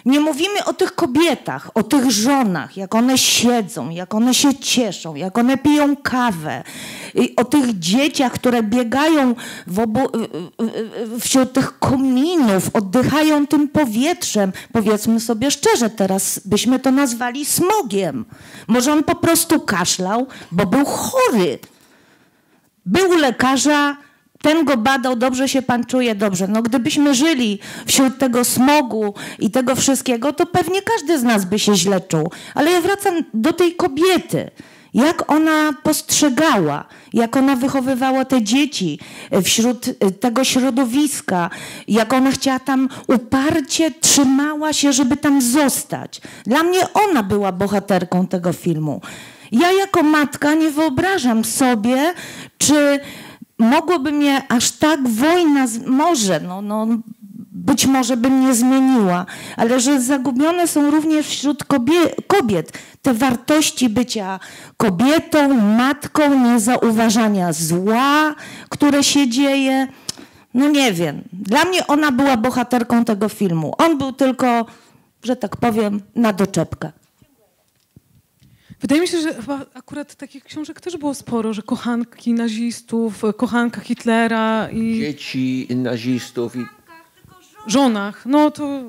nie 0.05 0.19
mówimy 0.19 0.65
o 0.65 0.73
tych 0.73 0.95
kobietach, 0.95 1.69
o 1.73 1.83
tych 1.83 2.11
żonach, 2.11 2.77
jak 2.77 2.95
one 2.95 3.17
siedzą, 3.17 3.89
jak 3.89 4.15
one 4.15 4.33
się 4.33 4.55
cieszą, 4.55 5.15
jak 5.15 5.37
one 5.37 5.57
piją 5.57 5.95
kawę, 5.95 6.63
o 7.35 7.45
tych 7.45 7.79
dzieciach, 7.79 8.31
które 8.31 8.63
biegają 8.63 9.35
wśród 11.19 11.53
tych 11.53 11.79
kominów, 11.79 12.69
oddychają 12.73 13.47
tym 13.47 13.67
powietrzem. 13.67 14.51
Powiedzmy 14.71 15.19
sobie 15.19 15.51
szczerze, 15.51 15.89
teraz 15.89 16.39
byśmy 16.45 16.79
to 16.79 16.91
nazwali 16.91 17.45
smogiem. 17.45 18.25
Może 18.67 18.93
on 18.93 19.03
po 19.03 19.15
prostu 19.15 19.59
kaszlał, 19.59 20.27
bo 20.51 20.65
był 20.65 20.85
chory. 20.85 21.59
Był 22.85 23.17
lekarza, 23.17 23.97
ten 24.41 24.65
go 24.65 24.77
badał, 24.77 25.15
dobrze 25.15 25.49
się 25.49 25.61
pan 25.61 25.85
czuje, 25.85 26.15
dobrze. 26.15 26.47
No 26.47 26.61
gdybyśmy 26.61 27.15
żyli 27.15 27.59
wśród 27.85 28.17
tego 28.17 28.45
smogu 28.45 29.13
i 29.39 29.51
tego 29.51 29.75
wszystkiego, 29.75 30.33
to 30.33 30.45
pewnie 30.45 30.81
każdy 30.81 31.19
z 31.19 31.23
nas 31.23 31.45
by 31.45 31.59
się 31.59 31.75
źle 31.75 32.01
czuł. 32.01 32.31
Ale 32.55 32.71
ja 32.71 32.81
wracam 32.81 33.13
do 33.33 33.53
tej 33.53 33.75
kobiety. 33.75 34.51
Jak 34.93 35.31
ona 35.31 35.73
postrzegała, 35.83 36.85
jak 37.13 37.37
ona 37.37 37.55
wychowywała 37.55 38.25
te 38.25 38.43
dzieci 38.43 38.99
wśród 39.43 39.87
e, 39.87 40.11
tego 40.11 40.43
środowiska, 40.43 41.49
jak 41.87 42.13
ona 42.13 42.31
chciała 42.31 42.59
tam 42.59 42.89
uparcie, 43.07 43.91
trzymała 43.91 44.73
się, 44.73 44.93
żeby 44.93 45.17
tam 45.17 45.41
zostać. 45.41 46.21
Dla 46.45 46.63
mnie 46.63 46.93
ona 46.93 47.23
była 47.23 47.51
bohaterką 47.51 48.27
tego 48.27 48.53
filmu. 48.53 49.01
Ja 49.51 49.71
jako 49.71 50.03
matka 50.03 50.53
nie 50.53 50.71
wyobrażam 50.71 51.45
sobie, 51.45 52.13
czy 52.57 52.99
mogłoby 53.62 54.12
mnie 54.12 54.43
aż 54.49 54.72
tak 54.72 55.07
wojna, 55.07 55.68
z- 55.68 55.86
może, 55.86 56.39
no, 56.39 56.62
no, 56.62 56.88
być 57.51 57.86
może 57.86 58.18
by 58.18 58.30
mnie 58.30 58.53
zmieniła, 58.55 59.26
ale 59.57 59.80
że 59.80 60.01
zagubione 60.01 60.68
są 60.68 60.91
również 60.91 61.28
wśród 61.28 61.64
kobie, 61.64 61.93
kobiet 62.28 62.72
te 63.01 63.14
wartości 63.14 63.89
bycia 63.89 64.39
kobietą, 64.78 65.53
matką, 65.53 66.43
niezauważania 66.43 67.53
zła, 67.53 68.36
które 68.70 69.03
się 69.03 69.30
dzieje. 69.30 69.88
No 70.53 70.70
nie 70.70 70.93
wiem. 70.93 71.22
Dla 71.34 71.66
mnie 71.66 71.88
ona 71.88 72.12
była 72.12 72.38
bohaterką 72.38 73.05
tego 73.05 73.30
filmu. 73.30 73.74
On 73.78 73.97
był 73.97 74.12
tylko, 74.14 74.66
że 75.24 75.36
tak 75.36 75.57
powiem, 75.57 76.01
na 76.16 76.34
doczepkę. 76.34 76.91
Wydaje 78.82 79.01
mi 79.01 79.07
się, 79.07 79.21
że 79.21 79.34
chyba 79.34 79.65
akurat 79.73 80.15
takich 80.15 80.43
książek 80.43 80.82
też 80.82 80.97
było 80.97 81.13
sporo, 81.13 81.53
że 81.53 81.61
kochanki 81.61 82.34
nazistów, 82.34 83.23
kochanka 83.38 83.82
Hitlera 83.82 84.69
i 84.69 84.99
Dzieci 84.99 85.67
nazistów 85.75 86.55
i 86.55 86.65
żonach. 87.67 88.25
No 88.25 88.51
to 88.51 88.84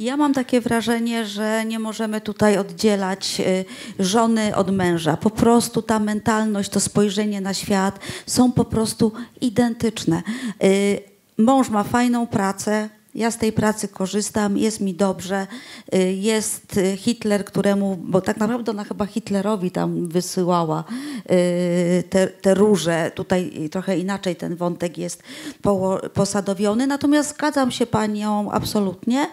Ja 0.00 0.16
mam 0.16 0.34
takie 0.34 0.60
wrażenie, 0.60 1.26
że 1.26 1.64
nie 1.64 1.78
możemy 1.78 2.20
tutaj 2.20 2.58
oddzielać 2.58 3.40
y, 3.40 3.64
żony 4.04 4.56
od 4.56 4.70
męża. 4.70 5.16
Po 5.16 5.30
prostu 5.30 5.82
ta 5.82 5.98
mentalność, 5.98 6.70
to 6.70 6.80
spojrzenie 6.80 7.40
na 7.40 7.54
świat 7.54 7.98
są 8.26 8.52
po 8.52 8.64
prostu 8.64 9.12
identyczne. 9.40 10.22
Y, 10.64 11.02
Mąż 11.38 11.68
ma 11.68 11.84
fajną 11.84 12.26
pracę. 12.26 12.88
Ja 13.14 13.30
z 13.30 13.38
tej 13.38 13.52
pracy 13.52 13.88
korzystam, 13.88 14.56
jest 14.58 14.80
mi 14.80 14.94
dobrze. 14.94 15.46
Y, 15.94 16.12
Jest 16.12 16.76
y, 16.76 16.96
Hitler, 16.96 17.44
któremu, 17.44 17.96
bo 17.96 18.20
tak 18.20 18.36
naprawdę 18.36 18.72
ona 18.72 18.84
chyba 18.84 19.06
Hitlerowi 19.06 19.70
tam 19.70 20.08
wysyłała 20.08 20.84
y, 21.30 22.04
te, 22.10 22.26
te 22.26 22.54
róże. 22.54 23.12
Tutaj 23.14 23.68
trochę 23.70 23.98
inaczej 23.98 24.36
ten 24.36 24.56
wątek 24.56 24.98
jest 24.98 25.22
posadowiony. 26.14 26.86
Natomiast 26.86 27.30
zgadzam 27.30 27.70
się 27.70 27.86
panią 27.86 28.50
absolutnie, 28.50 29.26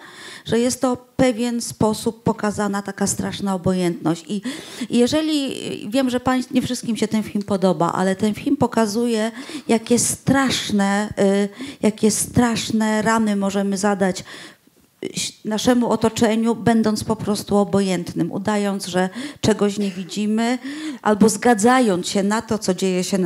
że 0.48 0.58
jest 0.58 0.80
to 0.80 0.96
pewien 1.16 1.60
sposób 1.60 2.22
pokazana 2.22 2.82
taka 2.82 3.06
straszna 3.06 3.54
obojętność. 3.54 4.24
I 4.28 4.42
jeżeli 4.90 5.54
wiem, 5.90 6.10
że 6.10 6.20
pań, 6.20 6.42
nie 6.50 6.62
wszystkim 6.62 6.96
się 6.96 7.08
ten 7.08 7.22
film 7.22 7.44
podoba, 7.44 7.92
ale 7.92 8.16
ten 8.16 8.34
film 8.34 8.56
pokazuje, 8.56 9.32
jakie 9.68 9.98
straszne, 9.98 11.08
y, 11.18 11.48
jakie 11.82 12.10
straszne 12.10 13.02
rany 13.02 13.36
możemy 13.36 13.76
zadać 13.76 14.24
naszemu 15.44 15.90
otoczeniu, 15.90 16.54
będąc 16.54 17.04
po 17.04 17.16
prostu 17.16 17.56
obojętnym, 17.56 18.32
udając, 18.32 18.86
że 18.86 19.08
czegoś 19.40 19.78
nie 19.78 19.90
widzimy, 19.90 20.58
albo 21.02 21.28
zgadzając 21.28 22.08
się 22.08 22.22
na 22.22 22.42
to, 22.42 22.58
co 22.58 22.74
dzieje 22.74 23.04
się 23.04 23.18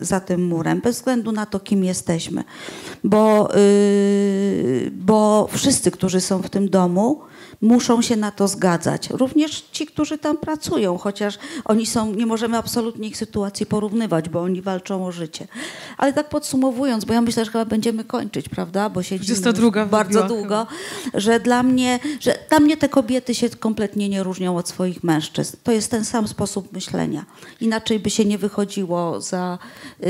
za 0.00 0.20
tym 0.20 0.46
murem, 0.46 0.80
bez 0.80 0.96
względu 0.96 1.32
na 1.32 1.46
to, 1.46 1.60
kim 1.60 1.84
jesteśmy. 1.84 2.44
Bo, 3.04 3.48
yy, 3.54 4.90
bo 4.90 5.48
wszyscy, 5.52 5.90
którzy 5.90 6.20
są 6.20 6.42
w 6.42 6.50
tym 6.50 6.68
domu, 6.68 7.20
muszą 7.60 8.02
się 8.02 8.16
na 8.16 8.30
to 8.30 8.48
zgadzać. 8.48 9.10
Również 9.10 9.64
ci, 9.72 9.86
którzy 9.86 10.18
tam 10.18 10.36
pracują, 10.36 10.98
chociaż 10.98 11.38
oni 11.64 11.86
są, 11.86 12.14
nie 12.14 12.26
możemy 12.26 12.56
absolutnie 12.56 13.08
ich 13.08 13.16
sytuacji 13.16 13.66
porównywać, 13.66 14.28
bo 14.28 14.40
oni 14.40 14.62
walczą 14.62 15.06
o 15.06 15.12
życie. 15.12 15.48
Ale 15.98 16.12
tak 16.12 16.28
podsumowując, 16.28 17.04
bo 17.04 17.14
ja 17.14 17.20
myślę, 17.20 17.44
że 17.44 17.50
chyba 17.50 17.64
będziemy 17.64 18.04
kończyć, 18.04 18.48
prawda? 18.48 18.90
Bo 18.90 19.02
siedzimy 19.02 19.40
22 19.40 19.80
już 19.80 19.90
bardzo 19.90 20.28
długo, 20.28 20.66
że 21.14 21.40
dla 21.40 21.62
mnie, 21.62 21.98
że 22.20 22.38
dla 22.48 22.60
mnie 22.60 22.76
te 22.76 22.88
kobiety 22.88 23.34
się 23.34 23.48
kompletnie 23.48 24.08
nie 24.08 24.22
różnią 24.22 24.56
od 24.56 24.68
swoich 24.68 25.04
mężczyzn. 25.04 25.56
To 25.62 25.72
jest 25.72 25.90
ten 25.90 26.04
sam 26.04 26.28
sposób 26.28 26.72
myślenia. 26.72 27.24
Inaczej 27.60 27.98
by 27.98 28.10
się 28.10 28.24
nie 28.24 28.38
wychodziło 28.38 29.20
za, 29.20 29.58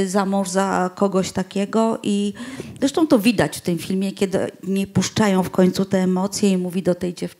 za 0.06 0.26
mąż, 0.26 0.48
za 0.48 0.90
kogoś 0.94 1.32
takiego 1.32 1.98
i 2.02 2.32
zresztą 2.78 3.06
to 3.06 3.18
widać 3.18 3.58
w 3.58 3.60
tym 3.60 3.78
filmie, 3.78 4.12
kiedy 4.12 4.38
nie 4.62 4.86
puszczają 4.86 5.42
w 5.42 5.50
końcu 5.50 5.84
te 5.84 5.98
emocje 5.98 6.50
i 6.50 6.56
mówi 6.56 6.82
do 6.82 6.94
tej 6.94 7.14
dziewczyny, 7.14 7.39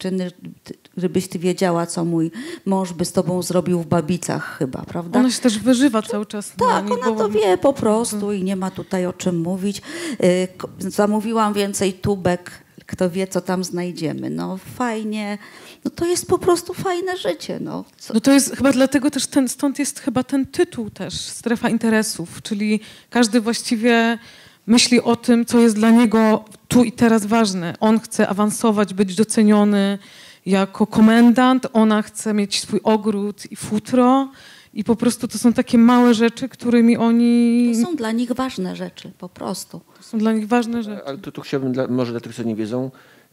ty- 0.65 0.75
żebyś 0.97 1.29
ty 1.29 1.39
wiedziała, 1.39 1.87
co 1.87 2.05
mój 2.05 2.31
mąż 2.67 2.93
by 2.93 3.05
z 3.05 3.13
tobą 3.13 3.43
zrobił 3.43 3.81
w 3.81 3.87
babicach 3.87 4.57
chyba, 4.59 4.83
prawda? 4.83 5.21
ona 5.21 5.31
się 5.31 5.41
też 5.41 5.59
wyżywa 5.59 6.03
cały 6.03 6.27
czas 6.27 6.53
na 6.59 6.67
Tak, 6.67 6.91
ona 6.91 7.17
to 7.19 7.29
wie 7.29 7.59
po 7.59 7.73
prostu 7.73 8.33
i 8.33 8.45
nie 8.45 8.57
ma 8.57 8.71
tutaj 8.71 9.07
o 9.07 9.13
czym 9.13 9.41
mówić. 9.41 9.83
Y, 10.25 10.49
Zamówiłam 10.79 11.53
więcej 11.55 11.93
tubek, 11.93 12.51
kto 12.87 13.11
wie, 13.11 13.27
co 13.27 13.41
tam 13.41 13.65
znajdziemy. 13.65 14.31
No 14.31 14.59
fajnie, 14.77 15.39
no 15.85 15.91
to 15.91 16.07
jest 16.07 16.27
po 16.27 16.39
prostu 16.39 16.75
fajne 16.75 17.17
życie. 17.17 17.59
No. 17.61 17.85
Co, 17.99 18.15
No 18.15 18.21
to 18.21 18.33
jest 18.33 18.57
chyba 18.57 18.73
dlatego 18.73 19.11
też 19.11 19.27
ten, 19.27 19.49
stąd 19.49 19.79
jest 19.79 20.01
chyba 20.01 20.25
ten 20.25 20.47
tytuł 20.47 20.91
też, 20.91 21.15
strefa 21.21 21.69
interesów, 21.69 22.43
czyli 22.43 22.81
każdy 23.11 23.41
właściwie 23.41 24.19
myśli 24.67 25.01
o 25.03 25.17
tym, 25.17 25.45
co 25.45 25.59
jest 25.59 25.75
dla 25.77 25.91
niego 25.91 26.45
tu 26.71 26.85
i 26.85 26.93
teraz 26.93 27.27
ważne. 27.27 27.75
On 27.81 28.01
chce 28.01 28.29
awansować, 28.29 28.95
być 28.95 29.15
doceniony 29.15 29.99
jako 30.47 30.87
komendant, 30.87 31.67
ona 31.73 32.03
chce 32.03 32.35
mieć 32.35 32.61
swój 32.61 32.81
ogród 32.85 33.53
i 33.53 33.57
futro 33.57 34.29
i 34.75 34.85
po 34.85 34.97
prostu 34.97 35.29
to 35.29 35.39
są 35.39 35.53
takie 35.53 35.79
małe 35.79 36.15
rzeczy, 36.15 36.49
którymi 36.49 36.97
oni... 36.97 37.73
to 37.75 37.91
są 37.91 37.97
dla 37.97 38.13
nich 38.13 38.33
ważne 38.33 38.77
rzeczy, 38.77 39.13
po 39.19 39.29
prostu. 39.29 39.81
To 39.97 40.03
są 40.03 40.19
dla 40.19 40.33
nich 40.33 40.49
ważne 40.49 40.83
rzeczy. 40.83 41.05
Ale 41.05 41.19
tu, 41.19 41.33
tu 41.33 41.41
chciałbym, 41.41 41.73
dla, 41.73 41.87
może 41.87 42.13
dla 42.13 42.21
tych, 42.21 42.35
co 42.35 42.43
nie 42.43 42.57
wiedzą, 42.57 42.91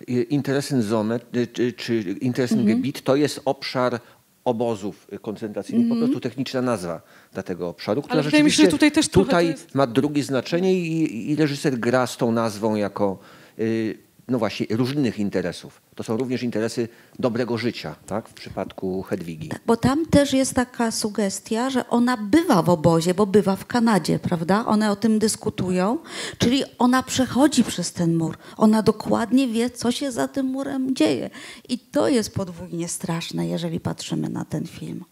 Interessenzone 0.07 1.19
y, 1.35 1.47
czy, 1.47 1.73
czy 1.73 2.01
Interessengebiet 2.21 3.01
to 3.01 3.15
jest 3.15 3.41
obszar 3.45 3.99
obozów 4.47 5.07
koncentracyjnych, 5.21 5.89
po 5.89 5.95
prostu 5.95 6.19
techniczna 6.19 6.61
nazwa 6.61 7.01
dla 7.33 7.43
tego 7.43 7.69
obszaru, 7.69 8.01
która 8.01 8.15
mi 8.17 8.23
się, 8.23 8.29
że 8.29 8.31
rzeczywiście 8.31 8.67
tutaj 8.67 8.91
też 8.91 9.09
tutaj 9.09 9.47
jest- 9.47 9.75
ma 9.75 9.87
drugie 9.87 10.23
znaczenie 10.23 10.73
i, 10.73 11.29
i 11.31 11.35
reżyser 11.35 11.79
gra 11.79 12.07
z 12.07 12.17
tą 12.17 12.31
nazwą 12.31 12.75
jako 12.75 13.19
y, 13.59 13.97
no 14.27 14.39
właśnie 14.39 14.65
różnych 14.69 15.19
interesów. 15.19 15.81
To 15.97 16.03
są 16.03 16.17
również 16.17 16.43
interesy 16.43 16.87
dobrego 17.19 17.57
życia, 17.57 17.95
tak? 18.05 18.29
W 18.29 18.33
przypadku 18.33 19.03
Hedwigi. 19.03 19.49
Tak, 19.49 19.61
bo 19.65 19.77
tam 19.77 20.05
też 20.05 20.33
jest 20.33 20.53
taka 20.53 20.91
sugestia, 20.91 21.69
że 21.69 21.89
ona 21.89 22.17
bywa 22.17 22.61
w 22.61 22.69
obozie, 22.69 23.13
bo 23.13 23.25
bywa 23.25 23.55
w 23.55 23.65
Kanadzie, 23.65 24.19
prawda? 24.19 24.65
One 24.65 24.91
o 24.91 24.95
tym 24.95 25.19
dyskutują, 25.19 25.97
czyli 26.37 26.63
ona 26.79 27.03
przechodzi 27.03 27.63
przez 27.63 27.93
ten 27.93 28.15
mur. 28.15 28.37
Ona 28.57 28.81
dokładnie 28.81 29.47
wie, 29.47 29.69
co 29.69 29.91
się 29.91 30.11
za 30.11 30.27
tym 30.27 30.45
murem 30.45 30.95
dzieje. 30.95 31.29
I 31.69 31.79
to 31.79 32.09
jest 32.09 32.33
podwójnie 32.33 32.87
straszne, 32.87 33.47
jeżeli 33.47 33.79
patrzymy 33.79 34.29
na 34.29 34.45
ten 34.45 34.67
film. 34.67 35.03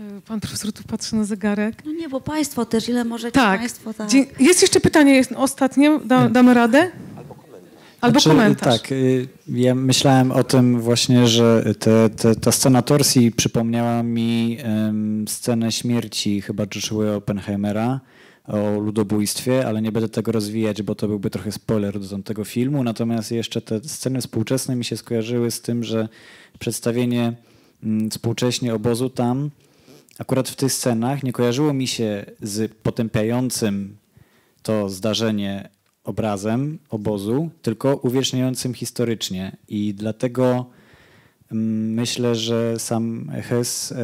Y, 0.00 0.20
Pan 0.20 0.40
profesor 0.40 0.72
tu 0.72 0.82
patrzy 0.84 1.16
na 1.16 1.24
zegarek. 1.24 1.84
No 1.84 1.92
nie, 1.92 2.08
bo 2.08 2.20
państwo 2.20 2.64
też, 2.66 2.88
ile 2.88 3.04
możecie 3.04 3.32
Tak. 3.32 3.60
państwo... 3.60 3.94
Tak. 3.94 4.12
Jest 4.40 4.62
jeszcze 4.62 4.80
pytanie, 4.80 5.14
jest 5.14 5.32
ostatnie, 5.32 5.98
da, 6.04 6.28
damy 6.28 6.54
radę? 6.54 6.90
Albo 8.00 8.20
Znaczy, 8.20 8.36
komentarz. 8.36 8.80
Tak, 8.80 8.92
y, 8.92 9.28
ja 9.48 9.74
myślałem 9.74 10.32
o 10.32 10.44
tym 10.44 10.80
właśnie, 10.80 11.28
że 11.28 11.74
te, 11.78 12.10
te, 12.10 12.34
ta 12.34 12.52
scena 12.52 12.82
torsji 12.82 13.32
przypomniała 13.32 14.02
mi 14.02 14.58
em, 14.60 15.24
scenę 15.28 15.72
śmierci 15.72 16.40
chyba 16.40 16.64
Joshua 16.74 17.14
Oppenheimera 17.14 18.00
o 18.46 18.80
ludobójstwie, 18.80 19.66
ale 19.66 19.82
nie 19.82 19.92
będę 19.92 20.08
tego 20.08 20.32
rozwijać, 20.32 20.82
bo 20.82 20.94
to 20.94 21.08
byłby 21.08 21.30
trochę 21.30 21.52
spoiler 21.52 22.00
do 22.00 22.08
tamtego 22.08 22.44
filmu. 22.44 22.84
Natomiast 22.84 23.32
jeszcze 23.32 23.62
te 23.62 23.80
sceny 23.84 24.20
współczesne 24.20 24.76
mi 24.76 24.84
się 24.84 24.96
skojarzyły 24.96 25.50
z 25.50 25.60
tym, 25.60 25.84
że 25.84 26.08
przedstawienie 26.58 27.32
mm, 27.82 28.10
współcześnie 28.10 28.74
obozu 28.74 29.10
tam, 29.10 29.50
akurat 30.18 30.48
w 30.48 30.56
tych 30.56 30.72
scenach 30.72 31.22
nie 31.22 31.32
kojarzyło 31.32 31.72
mi 31.72 31.86
się 31.86 32.26
z 32.42 32.72
potępiającym 32.72 33.96
to 34.62 34.88
zdarzenie 34.88 35.68
obrazem 36.06 36.78
obozu, 36.90 37.50
tylko 37.62 37.96
uwieczniającym 37.96 38.74
historycznie. 38.74 39.56
I 39.68 39.94
dlatego 39.94 40.66
mm, 41.52 41.94
myślę, 41.94 42.34
że 42.34 42.78
sam 42.78 43.30
Hess 43.42 43.94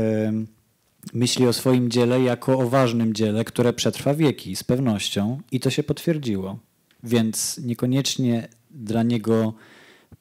myśli 1.14 1.46
o 1.46 1.52
swoim 1.52 1.90
dziele 1.90 2.22
jako 2.22 2.58
o 2.58 2.68
ważnym 2.68 3.14
dziele, 3.14 3.44
które 3.44 3.72
przetrwa 3.72 4.14
wieki 4.14 4.56
z 4.56 4.64
pewnością 4.64 5.40
i 5.52 5.60
to 5.60 5.70
się 5.70 5.82
potwierdziło. 5.82 6.58
Więc 7.02 7.60
niekoniecznie 7.64 8.48
dla 8.70 9.02
niego, 9.02 9.54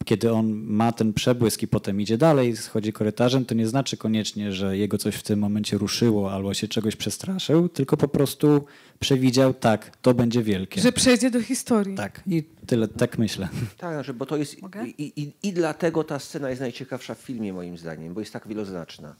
kiedy 0.06 0.32
on 0.32 0.52
ma 0.54 0.92
ten 0.92 1.14
przebłysk 1.14 1.64
i 1.64 1.68
potem 1.68 2.02
idzie 2.02 2.18
dalej, 2.18 2.58
schodzi 2.58 2.94
korytarzem, 2.94 3.46
to 3.46 3.56
nie 3.56 3.68
znaczy 3.68 3.98
koniecznie, 3.98 4.54
że 4.54 4.78
jego 4.78 4.98
coś 4.98 5.16
w 5.16 5.24
tym 5.24 5.40
momencie 5.40 5.78
ruszyło 5.78 6.34
albo 6.34 6.54
się 6.54 6.68
czegoś 6.68 6.96
przestraszył, 6.96 7.70
tylko 7.70 7.98
po 7.98 8.08
prostu 8.08 8.66
przewidział, 9.00 9.54
tak, 9.54 9.98
to 9.98 10.14
będzie 10.14 10.44
wielkie. 10.44 10.82
Że 10.82 10.92
przejdzie 10.92 11.32
do 11.32 11.42
historii. 11.42 11.96
Tak, 11.96 12.22
i 12.28 12.44
tyle, 12.68 12.88
tak 12.88 13.18
myślę. 13.18 13.50
Tak, 13.78 13.94
znaczy, 13.94 14.14
bo 14.14 14.26
to 14.26 14.38
jest. 14.38 14.58
I, 14.98 15.14
i, 15.22 15.34
I 15.44 15.54
dlatego 15.54 16.04
ta 16.04 16.20
scena 16.20 16.50
jest 16.50 16.62
najciekawsza 16.62 17.16
w 17.16 17.20
filmie, 17.20 17.54
moim 17.54 17.78
zdaniem, 17.78 18.14
bo 18.14 18.20
jest 18.20 18.34
tak 18.34 18.48
wieloznaczna. 18.48 19.16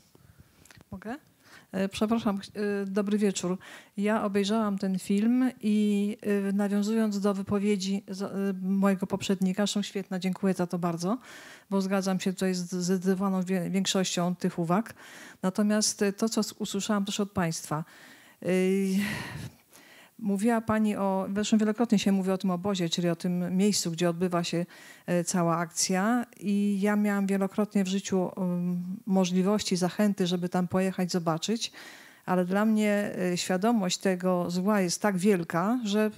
Mogę? 0.92 1.16
E, 1.72 1.90
Przepraszam, 1.90 2.40
e, 2.56 2.86
dobry 2.86 3.18
wieczór. 3.18 3.58
Ja 3.98 4.24
obejrzałam 4.24 4.78
ten 4.78 5.00
film 5.00 5.52
i 5.62 6.18
e, 6.22 6.54
nawiązując 6.54 7.20
do 7.20 7.34
wypowiedzi 7.34 8.04
mojego 8.62 9.08
poprzednika, 9.08 9.62
zresztą 9.62 9.82
świetna, 9.82 10.20
dziękuję 10.20 10.54
za 10.54 10.68
to 10.68 10.80
bardzo, 10.80 11.18
bo 11.70 11.82
zgadzam 11.82 12.20
się 12.20 12.34
tutaj 12.34 12.54
z 12.54 12.72
zdecydowaną 12.72 13.42
większością 13.70 14.36
tych 14.36 14.60
uwag. 14.60 14.94
Natomiast 15.42 16.04
to, 16.18 16.30
co 16.30 16.42
usłyszałam 16.60 17.06
też 17.06 17.20
od 17.20 17.32
Państwa. 17.32 17.84
Mówiła 20.22 20.62
Pani 20.62 20.96
o, 20.96 21.28
zresztą 21.34 21.58
wielokrotnie 21.58 22.00
się 22.00 22.12
mówi 22.12 22.32
o 22.32 22.38
tym 22.38 22.52
obozie, 22.52 22.90
czyli 22.90 23.10
o 23.10 23.16
tym 23.16 23.58
miejscu, 23.58 23.92
gdzie 23.92 24.10
odbywa 24.10 24.44
się 24.44 24.66
e, 25.06 25.24
cała 25.24 25.58
akcja. 25.58 26.26
I 26.40 26.78
ja 26.82 26.96
miałam 26.96 27.28
wielokrotnie 27.28 27.84
w 27.84 27.88
życiu 27.88 28.32
um, 28.36 28.84
możliwości, 29.06 29.76
zachęty, 29.76 30.28
żeby 30.28 30.50
tam 30.50 30.68
pojechać, 30.68 31.12
zobaczyć, 31.12 31.72
ale 32.26 32.46
dla 32.46 32.66
mnie 32.66 33.12
e, 33.34 33.38
świadomość 33.38 33.98
tego 33.98 34.52
zła 34.52 34.82
jest 34.82 35.02
tak 35.02 35.18
wielka, 35.18 35.80
że 35.84 36.12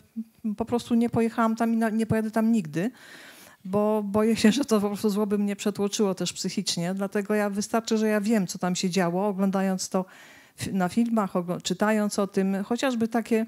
po 0.58 0.66
prostu 0.66 0.96
nie 0.96 1.10
pojechałam 1.10 1.56
tam 1.56 1.74
i 1.74 1.96
nie 1.96 2.06
pojadę 2.06 2.32
tam 2.32 2.52
nigdy, 2.52 2.92
bo 3.66 4.04
boję 4.06 4.36
się, 4.36 4.52
że 4.58 4.66
to 4.66 4.82
po 4.82 4.88
prostu 4.88 5.10
zło 5.10 5.28
by 5.28 5.38
mnie 5.38 5.56
przetłoczyło 5.56 6.16
też 6.16 6.34
psychicznie, 6.34 6.94
dlatego 6.94 7.34
ja 7.34 7.50
wystarczy, 7.50 7.98
że 7.98 8.08
ja 8.08 8.22
wiem, 8.22 8.48
co 8.48 8.60
tam 8.60 8.76
się 8.76 8.90
działo, 8.90 9.28
oglądając 9.28 9.90
to 9.90 10.06
na 10.72 10.90
filmach, 10.90 11.34
czytając 11.64 12.20
o 12.20 12.28
tym, 12.28 12.64
chociażby 12.64 13.08
takie 13.08 13.46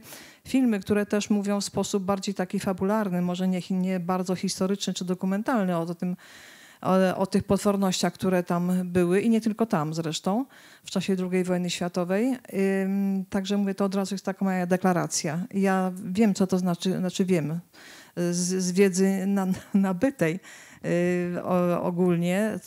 filmy, 0.47 0.79
które 0.79 1.05
też 1.05 1.29
mówią 1.29 1.61
w 1.61 1.65
sposób 1.65 2.03
bardziej 2.03 2.35
taki 2.35 2.59
fabularny, 2.59 3.21
może 3.21 3.47
nie, 3.47 3.61
nie 3.69 3.99
bardzo 3.99 4.35
historyczny 4.35 4.93
czy 4.93 5.05
dokumentalny 5.05 5.77
o 5.77 5.95
tym, 5.95 6.15
o, 6.81 7.17
o 7.17 7.25
tych 7.25 7.43
potwornościach, 7.43 8.13
które 8.13 8.43
tam 8.43 8.71
były 8.85 9.21
i 9.21 9.29
nie 9.29 9.41
tylko 9.41 9.65
tam 9.65 9.93
zresztą 9.93 10.45
w 10.83 10.91
czasie 10.91 11.15
II 11.31 11.43
wojny 11.43 11.69
światowej. 11.69 12.37
Ym, 12.83 13.25
Także 13.29 13.57
mówię, 13.57 13.75
to 13.75 13.85
od 13.85 13.95
razu 13.95 14.15
jest 14.15 14.25
taka 14.25 14.45
moja 14.45 14.65
deklaracja. 14.65 15.45
Ja 15.53 15.91
wiem, 16.05 16.33
co 16.33 16.47
to 16.47 16.57
znaczy, 16.57 16.97
znaczy 16.97 17.25
wiem 17.25 17.59
z, 18.15 18.63
z 18.63 18.71
wiedzy 18.71 19.27
na, 19.27 19.47
nabytej 19.73 20.39
ogólnie, 21.81 22.59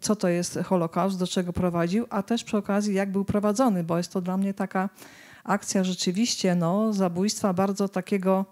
co, 0.00 0.16
to 0.16 0.28
jest 0.28 0.58
Holokaust, 0.64 1.18
do 1.18 1.26
czego 1.26 1.52
prowadził, 1.52 2.06
a 2.10 2.22
też 2.22 2.44
przy 2.44 2.56
okazji 2.56 2.94
jak 2.94 3.12
był 3.12 3.24
prowadzony, 3.24 3.84
bo 3.84 3.96
jest 3.96 4.12
to 4.12 4.20
dla 4.20 4.36
mnie 4.36 4.54
taka 4.54 4.88
akcja 5.44 5.84
rzeczywiście 5.84 6.54
no, 6.54 6.92
zabójstwa 6.92 7.52
bardzo 7.52 7.88
takiego, 7.88 8.44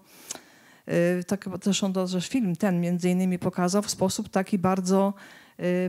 y, 1.19 1.23
tak, 1.23 1.49
zresztą 1.63 1.93
to 1.93 2.07
też 2.07 2.27
film 2.27 2.55
ten 2.55 2.81
między 2.81 3.09
innymi 3.09 3.39
pokazał 3.39 3.81
w 3.81 3.89
sposób 3.89 4.29
taki 4.29 4.59
bardzo 4.59 5.13
y, 5.17 5.42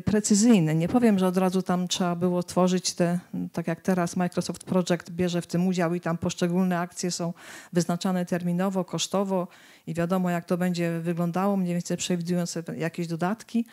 precyzyjny. 0.05 0.75
Nie 0.75 0.89
powiem, 0.89 1.19
że 1.19 1.27
od 1.27 1.37
razu 1.37 1.63
tam 1.63 1.89
trzeba 1.89 2.17
było 2.17 2.43
tworzyć 2.43 2.95
te, 2.95 3.19
tak 3.53 3.67
jak 3.67 3.81
teraz 3.81 4.17
Microsoft 4.17 4.65
Project 4.65 5.11
bierze 5.11 5.43
w 5.43 5.47
tym 5.47 5.67
udział 5.67 5.95
i 5.95 6.01
tam 6.01 6.19
poszczególne 6.19 6.79
akcje 6.79 7.11
są 7.11 7.33
wyznaczane 7.73 8.27
terminowo, 8.27 8.85
kosztowo 8.85 9.49
i 9.87 9.95
wiadomo 9.95 10.31
jak 10.31 10.45
to 10.45 10.57
będzie 10.57 11.01
wyglądało, 11.01 11.57
mniej 11.57 11.75
więcej 11.75 11.97
przewidując 11.97 12.59
jakieś 12.77 13.07
dodatki, 13.07 13.67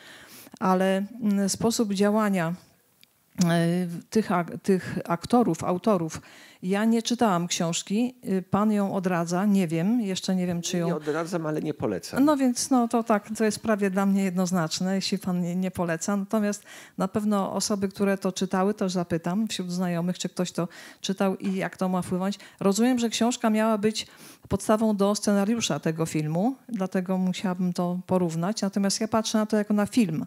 ale 0.59 1.03
mm, 1.21 1.49
sposób 1.49 1.93
działania 1.93 2.53
tych, 4.09 4.31
ak- 4.31 4.57
tych 4.63 4.99
aktorów, 5.05 5.63
autorów. 5.63 6.21
Ja 6.63 6.85
nie 6.85 7.01
czytałam 7.03 7.47
książki, 7.47 8.15
y, 8.29 8.41
pan 8.41 8.71
ją 8.71 8.93
odradza, 8.95 9.45
nie 9.45 9.67
wiem, 9.67 10.01
jeszcze 10.01 10.35
nie 10.35 10.47
wiem 10.47 10.61
czy 10.61 10.77
ją... 10.77 10.87
Nie 10.87 10.95
odradzam, 10.95 11.45
ale 11.45 11.61
nie 11.61 11.73
polecam. 11.73 12.25
No 12.25 12.37
więc 12.37 12.69
no, 12.69 12.87
to 12.87 13.03
tak, 13.03 13.29
to 13.37 13.45
jest 13.45 13.59
prawie 13.59 13.89
dla 13.89 14.05
mnie 14.05 14.23
jednoznaczne, 14.23 14.95
jeśli 14.95 15.17
pan 15.17 15.41
nie, 15.41 15.55
nie 15.55 15.71
poleca. 15.71 16.17
Natomiast 16.17 16.63
na 16.97 17.07
pewno 17.07 17.53
osoby, 17.53 17.89
które 17.89 18.17
to 18.17 18.31
czytały, 18.31 18.73
też 18.73 18.91
zapytam 18.91 19.47
wśród 19.47 19.71
znajomych, 19.71 20.19
czy 20.19 20.29
ktoś 20.29 20.51
to 20.51 20.67
czytał 21.01 21.35
i 21.35 21.55
jak 21.55 21.77
to 21.77 21.89
ma 21.89 22.01
wpłynąć. 22.01 22.39
Rozumiem, 22.59 22.99
że 22.99 23.09
książka 23.09 23.49
miała 23.49 23.77
być 23.77 24.07
podstawą 24.49 24.95
do 24.95 25.15
scenariusza 25.15 25.79
tego 25.79 26.05
filmu, 26.05 26.55
dlatego 26.69 27.17
musiałabym 27.17 27.73
to 27.73 27.99
porównać. 28.07 28.61
Natomiast 28.61 29.01
ja 29.01 29.07
patrzę 29.07 29.37
na 29.37 29.45
to 29.45 29.57
jako 29.57 29.73
na 29.73 29.85
film. 29.85 30.25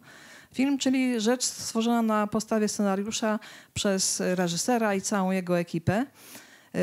Film, 0.54 0.78
czyli 0.78 1.20
rzecz 1.20 1.44
stworzona 1.44 2.02
na 2.02 2.26
podstawie 2.26 2.68
scenariusza 2.68 3.38
przez 3.74 4.22
reżysera 4.34 4.94
i 4.94 5.00
całą 5.00 5.30
jego 5.30 5.58
ekipę, 5.58 6.06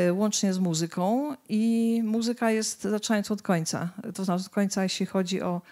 y, 0.08 0.12
łącznie 0.12 0.52
z 0.52 0.58
muzyką. 0.58 1.36
I 1.48 2.00
muzyka 2.04 2.50
jest 2.50 2.82
zaczynając 2.82 3.30
od 3.30 3.42
końca, 3.42 3.88
to 4.14 4.24
znaczy 4.24 4.44
od 4.44 4.48
końca, 4.48 4.82
jeśli 4.82 5.06
chodzi 5.06 5.42
o 5.42 5.62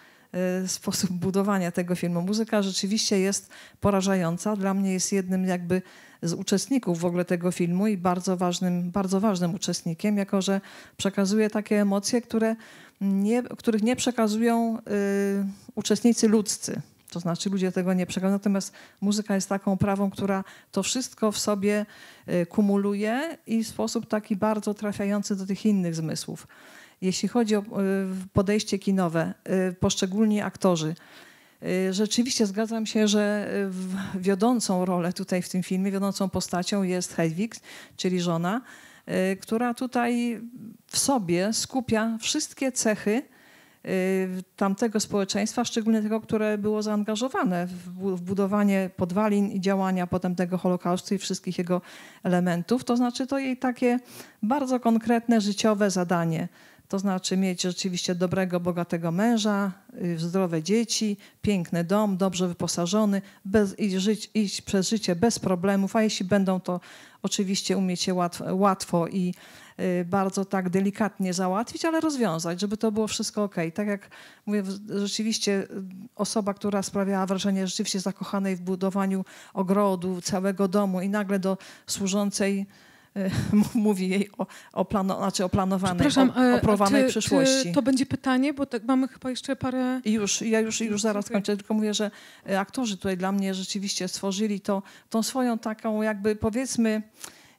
y, 0.63 0.67
sposób 0.67 1.11
budowania 1.11 1.71
tego 1.71 1.95
filmu. 1.95 2.21
Muzyka 2.21 2.61
rzeczywiście 2.61 3.19
jest 3.19 3.49
porażająca. 3.81 4.55
Dla 4.55 4.73
mnie 4.73 4.93
jest 4.93 5.11
jednym 5.11 5.45
jakby 5.45 5.81
z 6.21 6.33
uczestników 6.33 6.99
w 6.99 7.05
ogóle 7.05 7.25
tego 7.25 7.51
filmu 7.51 7.87
i 7.87 7.97
bardzo 7.97 8.37
ważnym, 8.37 8.91
bardzo 8.91 9.19
ważnym 9.19 9.55
uczestnikiem, 9.55 10.17
jako 10.17 10.41
że 10.41 10.61
przekazuje 10.97 11.49
takie 11.49 11.81
emocje, 11.81 12.21
które 12.21 12.55
nie, 13.01 13.43
których 13.43 13.83
nie 13.83 13.95
przekazują 13.95 14.77
y, 14.77 14.81
uczestnicy 15.75 16.27
ludzcy. 16.27 16.81
To 17.11 17.19
znaczy 17.19 17.49
ludzie 17.49 17.71
tego 17.71 17.93
nie 17.93 18.05
przekazują, 18.05 18.31
natomiast 18.31 18.73
muzyka 19.01 19.35
jest 19.35 19.49
taką 19.49 19.77
prawą, 19.77 20.11
która 20.11 20.43
to 20.71 20.83
wszystko 20.83 21.31
w 21.31 21.37
sobie 21.37 21.85
y, 22.27 22.45
kumuluje 22.45 23.37
i 23.47 23.63
w 23.63 23.67
sposób 23.67 24.05
taki 24.05 24.35
bardzo 24.35 24.73
trafiający 24.73 25.35
do 25.35 25.45
tych 25.45 25.65
innych 25.65 25.95
zmysłów. 25.95 26.47
Jeśli 27.01 27.29
chodzi 27.29 27.55
o 27.55 27.59
y, 27.59 27.63
podejście 28.33 28.79
kinowe, 28.79 29.33
y, 29.69 29.73
poszczególni 29.73 30.41
aktorzy, 30.41 30.95
Rzeczywiście 31.91 32.45
zgadzam 32.45 32.85
się, 32.85 33.07
że 33.07 33.53
wiodącą 34.15 34.85
rolę 34.85 35.13
tutaj 35.13 35.41
w 35.41 35.49
tym 35.49 35.63
filmie, 35.63 35.91
wiodącą 35.91 36.29
postacią 36.29 36.83
jest 36.83 37.13
Hedwig, 37.13 37.55
czyli 37.97 38.21
żona, 38.21 38.61
która 39.41 39.73
tutaj 39.73 40.41
w 40.87 40.97
sobie 40.97 41.53
skupia 41.53 42.17
wszystkie 42.21 42.71
cechy 42.71 43.23
tamtego 44.55 44.99
społeczeństwa, 44.99 45.65
szczególnie 45.65 46.01
tego, 46.01 46.21
które 46.21 46.57
było 46.57 46.83
zaangażowane 46.83 47.67
w 47.67 47.89
bu- 47.89 48.15
w 48.17 48.21
budowanie 48.21 48.89
podwalin 48.97 49.51
i 49.51 49.61
działania 49.61 50.07
potem 50.07 50.35
tego 50.35 50.57
Holokaustu 50.57 51.15
i 51.15 51.17
wszystkich 51.17 51.57
jego 51.57 51.81
elementów. 52.23 52.83
To 52.83 52.97
znaczy 52.97 53.27
to 53.27 53.39
jej 53.39 53.57
takie 53.57 53.99
bardzo 54.43 54.79
konkretne 54.79 55.41
życiowe 55.41 55.91
zadanie. 55.91 56.47
To 56.87 56.99
znaczy 56.99 57.37
mieć 57.37 57.61
rzeczywiście 57.61 58.15
dobrego, 58.15 58.59
bogatego 58.59 59.11
męża, 59.11 59.71
y, 60.03 60.19
zdrowe 60.19 60.63
dzieci, 60.63 61.17
piękny 61.41 61.83
dom, 61.83 62.17
dobrze 62.17 62.47
wyposażony 62.47 63.21
bez, 63.45 63.79
i 63.79 63.99
żyć, 63.99 64.29
iść 64.33 64.61
przez 64.61 64.89
życie 64.89 65.15
bez 65.15 65.39
problemów, 65.39 65.95
a 65.95 66.03
jeśli 66.03 66.25
będą 66.25 66.59
to 66.59 66.79
oczywiście 67.23 67.77
umieć 67.77 68.01
się 68.01 68.13
łatwo, 68.13 68.55
łatwo 68.55 69.07
i 69.07 69.29
y, 69.29 69.60
bardzo 70.05 70.45
tak 70.45 70.69
delikatnie 70.69 71.33
załatwić, 71.33 71.85
ale 71.85 71.99
rozwiązać, 71.99 72.61
żeby 72.61 72.77
to 72.77 72.91
było 72.91 73.07
wszystko 73.07 73.43
ok. 73.43 73.55
Tak 73.73 73.87
jak 73.87 74.09
mówię, 74.45 74.63
rzeczywiście 74.89 75.51
y, 75.51 75.67
osoba, 76.15 76.53
która 76.53 76.83
sprawiała 76.83 77.25
wrażenie 77.25 77.67
rzeczywiście 77.67 77.99
zakochanej 77.99 78.55
w 78.55 78.61
budowaniu 78.61 79.25
ogrodu, 79.53 80.21
całego 80.21 80.67
domu 80.67 81.01
i 81.01 81.09
nagle 81.09 81.39
do 81.39 81.57
służącej 81.87 82.65
y, 83.17 83.31
mówi 83.73 84.09
jej 84.09 84.29
o, 84.37 84.47
o, 84.73 84.85
plano, 84.85 85.17
znaczy 85.17 85.45
o 85.45 85.49
planowanej, 85.49 86.07
o, 86.17 86.21
e, 86.41 87.05
o 87.05 87.09
przyszłości. 87.09 87.71
To 87.71 87.81
będzie 87.81 88.05
pytanie, 88.05 88.53
bo 88.53 88.65
tak 88.65 88.83
mamy 88.83 89.07
chyba 89.07 89.29
jeszcze 89.29 89.55
parę... 89.55 90.01
I 90.05 90.11
już, 90.11 90.41
ja 90.41 90.59
już, 90.59 90.81
już 90.81 91.01
zaraz 91.01 91.25
Okej. 91.25 91.33
kończę, 91.33 91.57
tylko 91.57 91.73
mówię, 91.73 91.93
że 91.93 92.11
aktorzy 92.57 92.97
tutaj 92.97 93.17
dla 93.17 93.31
mnie 93.31 93.53
rzeczywiście 93.53 94.07
stworzyli 94.07 94.59
to, 94.59 94.83
tą 95.09 95.23
swoją 95.23 95.57
taką 95.57 96.01
jakby 96.01 96.35
powiedzmy 96.35 97.01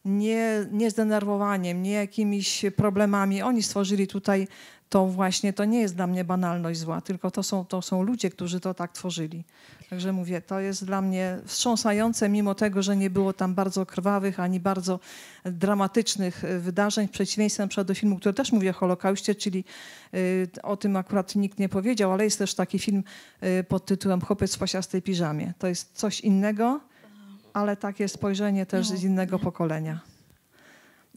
nie, 0.04 0.66
nie 0.72 0.90
zdenerwowaniem, 0.90 1.82
nie 1.82 1.92
jakimiś 1.92 2.64
problemami. 2.76 3.42
Oni 3.42 3.62
stworzyli 3.62 4.06
tutaj 4.06 4.48
to 4.92 5.06
właśnie, 5.06 5.52
to 5.52 5.64
nie 5.64 5.80
jest 5.80 5.96
dla 5.96 6.06
mnie 6.06 6.24
banalność 6.24 6.80
zła, 6.80 7.00
tylko 7.00 7.30
to 7.30 7.42
są, 7.42 7.64
to 7.64 7.82
są 7.82 8.02
ludzie, 8.02 8.30
którzy 8.30 8.60
to 8.60 8.74
tak 8.74 8.92
tworzyli. 8.92 9.44
Także 9.90 10.12
mówię, 10.12 10.40
to 10.40 10.60
jest 10.60 10.84
dla 10.84 11.02
mnie 11.02 11.38
wstrząsające, 11.44 12.28
mimo 12.28 12.54
tego, 12.54 12.82
że 12.82 12.96
nie 12.96 13.10
było 13.10 13.32
tam 13.32 13.54
bardzo 13.54 13.86
krwawych 13.86 14.40
ani 14.40 14.60
bardzo 14.60 15.00
dramatycznych 15.44 16.42
wydarzeń, 16.58 17.08
w 17.08 17.10
przeciwieństwie 17.10 17.84
do 17.84 17.94
filmu, 17.94 18.18
który 18.18 18.34
też 18.34 18.52
mówi 18.52 18.68
o 18.68 18.72
Holokauście, 18.72 19.34
czyli 19.34 19.64
y, 20.14 20.48
o 20.62 20.76
tym 20.76 20.96
akurat 20.96 21.36
nikt 21.36 21.58
nie 21.58 21.68
powiedział, 21.68 22.12
ale 22.12 22.24
jest 22.24 22.38
też 22.38 22.54
taki 22.54 22.78
film 22.78 23.04
y, 23.42 23.64
pod 23.64 23.86
tytułem 23.86 24.20
Chłopiec 24.20 24.56
w 24.56 24.58
pasiastej 24.58 25.02
piżamie. 25.02 25.52
To 25.58 25.66
jest 25.66 25.90
coś 25.94 26.20
innego, 26.20 26.80
ale 27.52 27.76
takie 27.76 28.08
spojrzenie 28.08 28.66
też 28.66 28.86
z 28.88 29.04
innego 29.04 29.38
pokolenia. 29.38 30.00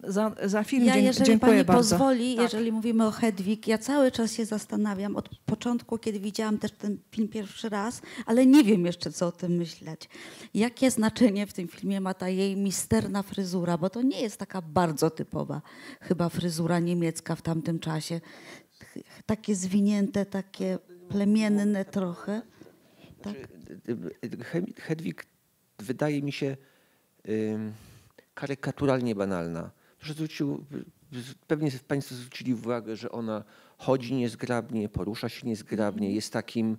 Za, 0.07 0.31
za 0.45 0.63
film 0.63 0.85
Ja, 0.85 0.95
jeżeli 0.95 1.25
dziękuję 1.25 1.51
pani 1.51 1.63
bardzo. 1.63 1.79
pozwoli, 1.97 2.35
Tak. 2.35 2.43
jeżeli 2.43 2.71
mówimy 2.71 3.07
o 3.07 3.11
Hedwig, 3.11 3.67
ja 3.67 3.77
cały 3.77 4.11
czas 4.11 4.33
się 4.33 4.45
zastanawiam 4.45 5.15
od 5.15 5.29
początku, 5.45 5.97
kiedy 5.97 6.19
widziałam 6.19 6.57
też 6.57 6.71
ten 6.71 6.97
film 7.11 7.27
pierwszy 7.27 7.69
raz, 7.69 8.01
ale 8.25 8.45
nie 8.45 8.63
wiem 8.63 8.85
jeszcze, 8.85 9.11
co 9.11 9.27
o 9.27 9.31
tym 9.31 9.51
myśleć. 9.51 10.09
Jakie 10.53 10.91
znaczenie 10.91 11.47
w 11.47 11.53
tym 11.53 11.67
filmie 11.67 12.01
ma 12.01 12.13
ta 12.13 12.29
jej 12.29 12.57
misterna 12.57 13.23
fryzura, 13.23 13.77
bo 13.77 13.89
to 13.89 14.01
nie 14.01 14.21
jest 14.21 14.37
taka 14.37 14.61
bardzo 14.61 15.09
typowa 15.09 15.61
chyba 16.01 16.29
fryzura 16.29 16.79
niemiecka 16.79 17.35
w 17.35 17.41
tamtym 17.41 17.79
czasie. 17.79 18.21
Takie 19.25 19.55
zwinięte, 19.55 20.25
takie 20.25 20.77
plemienne 21.09 21.85
trochę. 21.85 22.41
Tak? 23.21 23.33
He- 24.51 24.81
Hedwig 24.81 25.25
wydaje 25.79 26.21
mi 26.21 26.31
się 26.31 26.57
karykaturalnie 28.33 29.15
banalna. 29.15 29.71
Proszę 29.99 30.13
zwrócił, 30.13 30.65
pewnie 31.47 31.71
Państwo 31.87 32.15
zwrócili 32.15 32.53
uwagę, 32.53 32.95
że 32.95 33.11
ona 33.11 33.43
chodzi 33.77 34.13
niezgrabnie, 34.13 34.89
porusza 34.89 35.29
się 35.29 35.47
niezgrabnie, 35.47 36.11
jest 36.11 36.33
takim, 36.33 36.77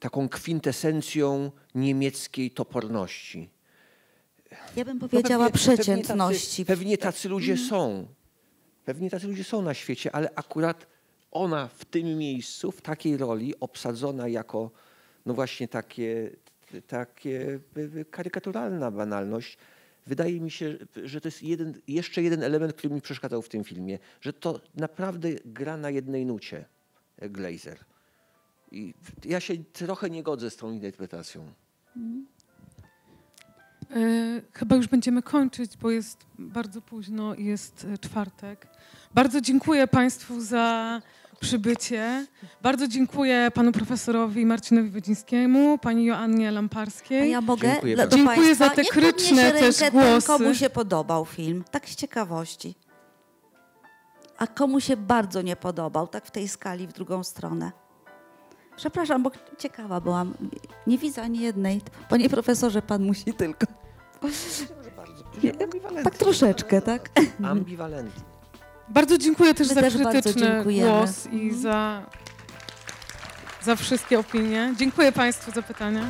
taką 0.00 0.28
kwintesencją 0.28 1.50
niemieckiej 1.74 2.50
toporności. 2.50 3.50
Ja 4.76 4.84
bym 4.84 4.98
No 4.98 5.08
powiedziała 5.08 5.44
pewnie- 5.50 5.60
pewnie 5.66 5.76
przeciętności. 5.76 6.64
Tacy, 6.64 6.64
pewnie 6.64 6.98
tacy 6.98 7.28
ludzie 7.28 7.56
są. 7.56 8.06
Pewnie 8.84 9.10
tacy 9.10 9.26
ludzie 9.26 9.44
są 9.44 9.62
na 9.62 9.74
świecie, 9.74 10.14
ale 10.14 10.30
akurat 10.34 10.86
ona 11.30 11.68
w 11.68 11.84
tym 11.84 12.18
miejscu, 12.18 12.72
w 12.72 12.82
takiej 12.82 13.16
roli 13.16 13.54
obsadzona 13.60 14.28
jako 14.28 14.70
no 15.26 15.34
właśnie 15.34 15.68
takie, 15.68 16.30
takie 16.86 17.60
karykaturalna 18.10 18.90
banalność. 18.90 19.58
Wydaje 20.06 20.40
mi 20.40 20.50
się, 20.50 20.78
że 21.04 21.20
to 21.20 21.28
jest 21.28 21.42
jeden, 21.42 21.80
jeszcze 21.88 22.22
jeden 22.22 22.42
element, 22.42 22.72
który 22.72 22.94
mi 22.94 23.00
przeszkadzał 23.00 23.42
w 23.42 23.48
tym 23.48 23.64
filmie, 23.64 23.98
że 24.20 24.32
to 24.32 24.60
naprawdę 24.74 25.28
gra 25.44 25.76
na 25.76 25.90
jednej 25.90 26.26
nucie 26.26 26.64
Glazer. 27.18 27.78
I 28.72 28.94
ja 29.24 29.40
się 29.40 29.54
trochę 29.72 30.10
nie 30.10 30.22
godzę 30.22 30.50
z 30.50 30.56
tą 30.56 30.72
interpretacją. 30.72 31.52
E, 33.90 34.42
chyba 34.52 34.76
już 34.76 34.88
będziemy 34.88 35.22
kończyć, 35.22 35.76
bo 35.76 35.90
jest 35.90 36.26
bardzo 36.38 36.82
późno 36.82 37.34
i 37.34 37.44
jest 37.44 37.86
e, 37.94 37.98
czwartek. 37.98 38.66
Bardzo 39.14 39.40
dziękuję 39.40 39.86
Państwu 39.86 40.40
za 40.40 41.02
przybycie. 41.40 42.26
Bardzo 42.62 42.88
dziękuję 42.88 43.50
panu 43.54 43.72
profesorowi 43.72 44.46
Marcinowi 44.46 44.90
Wodzińskiemu, 44.90 45.78
pani 45.78 46.04
Joannie 46.04 46.48
A 46.48 46.50
Lamparskiej. 46.50 47.30
ja 47.30 47.40
mogę 47.40 47.68
Dziękuję 47.72 47.94
dla- 47.94 48.06
Dziękuję 48.06 48.54
za 48.54 48.70
te 48.70 48.82
Niech 48.82 48.92
podniesie 48.94 49.52
też 49.52 49.80
rękę 49.80 49.90
ten, 49.90 50.10
głosy. 50.10 50.26
komu 50.26 50.54
się 50.54 50.70
podobał 50.70 51.24
film, 51.24 51.64
tak 51.70 51.88
z 51.88 51.94
ciekawości. 51.96 52.74
A 54.38 54.46
komu 54.46 54.80
się 54.80 54.96
bardzo 54.96 55.42
nie 55.42 55.56
podobał, 55.56 56.06
tak 56.08 56.26
w 56.26 56.30
tej 56.30 56.48
skali 56.48 56.86
w 56.86 56.92
drugą 56.92 57.24
stronę. 57.24 57.72
Przepraszam, 58.76 59.22
bo 59.22 59.30
ciekawa 59.58 60.00
byłam. 60.00 60.34
Nie 60.86 60.98
widzę 60.98 61.22
ani 61.22 61.40
jednej. 61.40 61.80
Panie 62.08 62.28
profesorze, 62.30 62.82
pan 62.82 63.02
musi 63.04 63.34
tylko. 63.34 63.66
Tak 66.04 66.18
troszeczkę, 66.18 66.82
tak? 66.82 67.10
Ambiwalentny. 67.44 68.35
Bardzo 68.88 69.18
dziękuję 69.18 69.54
też 69.54 69.68
My 69.68 69.74
za 69.74 69.80
też 69.80 69.94
krytyczny 69.94 70.64
głos 70.64 71.26
i 71.32 71.54
za, 71.54 72.02
za 73.62 73.76
wszystkie 73.76 74.18
opinie. 74.18 74.74
Dziękuję 74.78 75.12
Państwu 75.12 75.50
za 75.50 75.62
pytania. 75.62 76.02